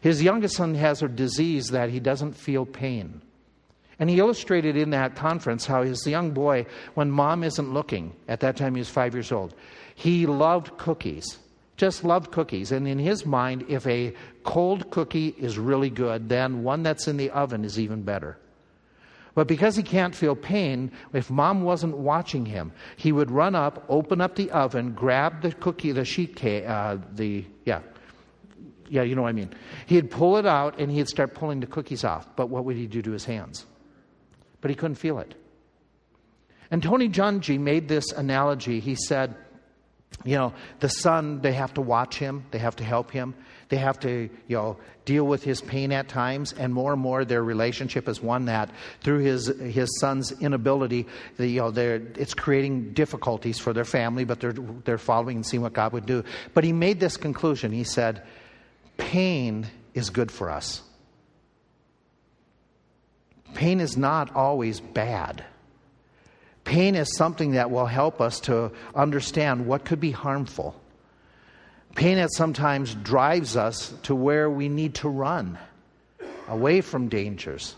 His 0.00 0.22
youngest 0.22 0.56
son 0.56 0.74
has 0.74 1.02
a 1.02 1.08
disease 1.08 1.68
that 1.68 1.90
he 1.90 2.00
doesn't 2.00 2.34
feel 2.34 2.64
pain. 2.64 3.20
And 3.98 4.10
he 4.10 4.18
illustrated 4.18 4.76
in 4.76 4.90
that 4.90 5.14
conference 5.14 5.66
how 5.66 5.82
his 5.82 6.06
young 6.06 6.32
boy, 6.32 6.66
when 6.94 7.10
mom 7.10 7.44
isn't 7.44 7.72
looking, 7.72 8.12
at 8.28 8.40
that 8.40 8.56
time 8.56 8.74
he 8.74 8.80
was 8.80 8.88
five 8.88 9.14
years 9.14 9.30
old, 9.30 9.54
he 9.94 10.26
loved 10.26 10.76
cookies, 10.78 11.38
just 11.76 12.04
loved 12.04 12.32
cookies. 12.32 12.72
And 12.72 12.88
in 12.88 12.98
his 12.98 13.24
mind, 13.24 13.64
if 13.68 13.86
a 13.86 14.14
cold 14.42 14.90
cookie 14.90 15.28
is 15.38 15.58
really 15.58 15.90
good, 15.90 16.28
then 16.28 16.64
one 16.64 16.82
that's 16.82 17.06
in 17.06 17.16
the 17.16 17.30
oven 17.30 17.64
is 17.64 17.78
even 17.78 18.02
better. 18.02 18.36
But 19.34 19.48
because 19.48 19.74
he 19.74 19.82
can't 19.82 20.14
feel 20.14 20.36
pain, 20.36 20.92
if 21.12 21.28
mom 21.28 21.62
wasn't 21.62 21.96
watching 21.96 22.46
him, 22.46 22.72
he 22.96 23.10
would 23.10 23.30
run 23.30 23.56
up, 23.56 23.84
open 23.88 24.20
up 24.20 24.36
the 24.36 24.50
oven, 24.52 24.92
grab 24.92 25.42
the 25.42 25.52
cookie, 25.52 25.90
the 25.90 26.04
sheet 26.04 26.36
cake, 26.36 26.64
uh, 26.68 26.98
the, 27.12 27.44
yeah, 27.64 27.80
yeah, 28.88 29.02
you 29.02 29.16
know 29.16 29.22
what 29.22 29.30
I 29.30 29.32
mean. 29.32 29.50
He'd 29.86 30.10
pull 30.10 30.36
it 30.36 30.46
out 30.46 30.78
and 30.78 30.90
he'd 30.90 31.08
start 31.08 31.34
pulling 31.34 31.58
the 31.60 31.66
cookies 31.66 32.04
off. 32.04 32.28
But 32.36 32.48
what 32.48 32.64
would 32.64 32.76
he 32.76 32.86
do 32.86 33.02
to 33.02 33.10
his 33.10 33.24
hands? 33.24 33.66
But 34.64 34.70
he 34.70 34.76
couldn't 34.76 34.94
feel 34.94 35.18
it. 35.18 35.34
And 36.70 36.82
Tony 36.82 37.06
Dungy 37.06 37.60
made 37.60 37.86
this 37.86 38.12
analogy. 38.12 38.80
He 38.80 38.94
said, 38.94 39.34
you 40.24 40.36
know, 40.38 40.54
the 40.80 40.88
son, 40.88 41.42
they 41.42 41.52
have 41.52 41.74
to 41.74 41.82
watch 41.82 42.16
him, 42.16 42.46
they 42.50 42.56
have 42.56 42.74
to 42.76 42.84
help 42.84 43.10
him. 43.10 43.34
They 43.68 43.76
have 43.76 44.00
to, 44.00 44.30
you 44.48 44.56
know, 44.56 44.78
deal 45.04 45.26
with 45.26 45.44
his 45.44 45.60
pain 45.60 45.92
at 45.92 46.08
times, 46.08 46.54
and 46.54 46.72
more 46.72 46.94
and 46.94 47.02
more 47.02 47.26
their 47.26 47.44
relationship 47.44 48.08
is 48.08 48.22
one 48.22 48.46
that, 48.46 48.70
through 49.02 49.18
his 49.18 49.48
his 49.48 50.00
son's 50.00 50.32
inability, 50.40 51.08
the, 51.36 51.46
you 51.46 51.60
know, 51.60 51.72
it's 51.76 52.32
creating 52.32 52.94
difficulties 52.94 53.58
for 53.58 53.74
their 53.74 53.84
family, 53.84 54.24
but 54.24 54.40
they're 54.40 54.54
they're 54.86 54.96
following 54.96 55.36
and 55.36 55.46
seeing 55.46 55.62
what 55.62 55.74
God 55.74 55.92
would 55.92 56.06
do. 56.06 56.24
But 56.54 56.64
he 56.64 56.72
made 56.72 57.00
this 57.00 57.18
conclusion. 57.18 57.70
He 57.70 57.84
said, 57.84 58.22
"Pain 58.96 59.66
is 59.92 60.08
good 60.08 60.32
for 60.32 60.50
us. 60.50 60.80
Pain 63.54 63.80
is 63.80 63.96
not 63.96 64.34
always 64.34 64.80
bad." 64.80 65.44
Pain 66.64 66.94
is 66.94 67.14
something 67.16 67.52
that 67.52 67.70
will 67.70 67.86
help 67.86 68.20
us 68.20 68.40
to 68.40 68.72
understand 68.94 69.66
what 69.66 69.84
could 69.84 70.00
be 70.00 70.12
harmful 70.12 70.80
Pain 71.94 72.16
that 72.16 72.32
sometimes 72.32 72.94
drives 72.94 73.56
us 73.56 73.94
to 74.02 74.14
where 74.14 74.50
we 74.50 74.68
need 74.68 74.94
to 74.96 75.08
run, 75.08 75.58
away 76.48 76.80
from 76.80 77.08
dangers, 77.08 77.76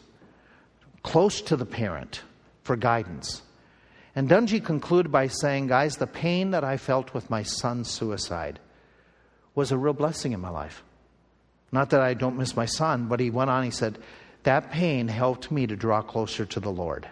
close 1.02 1.42
to 1.42 1.56
the 1.56 1.66
parent 1.66 2.22
for 2.62 2.76
guidance. 2.76 3.42
And 4.14 4.28
Dungy 4.28 4.64
concluded 4.64 5.12
by 5.12 5.26
saying, 5.26 5.66
Guys, 5.66 5.96
the 5.96 6.06
pain 6.06 6.52
that 6.52 6.64
I 6.64 6.78
felt 6.78 7.12
with 7.12 7.28
my 7.28 7.42
son's 7.42 7.90
suicide 7.90 8.58
was 9.54 9.70
a 9.70 9.76
real 9.76 9.92
blessing 9.92 10.32
in 10.32 10.40
my 10.40 10.48
life. 10.48 10.82
Not 11.70 11.90
that 11.90 12.00
I 12.00 12.14
don't 12.14 12.38
miss 12.38 12.56
my 12.56 12.66
son, 12.66 13.08
but 13.08 13.20
he 13.20 13.28
went 13.28 13.50
on, 13.50 13.64
he 13.64 13.70
said, 13.70 13.98
That 14.46 14.70
pain 14.70 15.08
helped 15.08 15.50
me 15.50 15.66
to 15.66 15.74
draw 15.74 16.02
closer 16.02 16.46
to 16.46 16.60
the 16.60 16.70
Lord. 16.70 17.08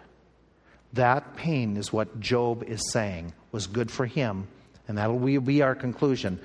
That 0.93 1.35
pain 1.35 1.77
is 1.77 1.93
what 1.93 2.21
Job 2.21 2.63
is 2.63 2.93
saying 2.93 3.33
was 3.51 3.67
good 3.67 3.91
for 3.91 4.07
him, 4.07 4.47
and 4.87 4.97
that'll 4.97 5.19
be 5.19 5.61
our 5.61 5.75
conclusion. 5.75 6.39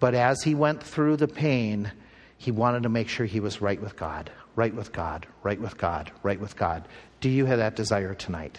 But 0.00 0.14
as 0.14 0.42
he 0.42 0.54
went 0.54 0.82
through 0.82 1.18
the 1.18 1.28
pain, 1.28 1.92
he 2.38 2.50
wanted 2.50 2.84
to 2.84 2.88
make 2.88 3.10
sure 3.10 3.26
he 3.26 3.40
was 3.40 3.60
right 3.60 3.78
with 3.78 3.94
God, 3.94 4.30
right 4.56 4.74
with 4.74 4.90
God, 4.90 5.26
right 5.42 5.60
with 5.60 5.76
God, 5.76 6.10
right 6.22 6.40
with 6.40 6.56
God. 6.56 6.88
Do 7.20 7.28
you 7.28 7.44
have 7.44 7.58
that 7.58 7.76
desire 7.76 8.14
tonight? 8.14 8.58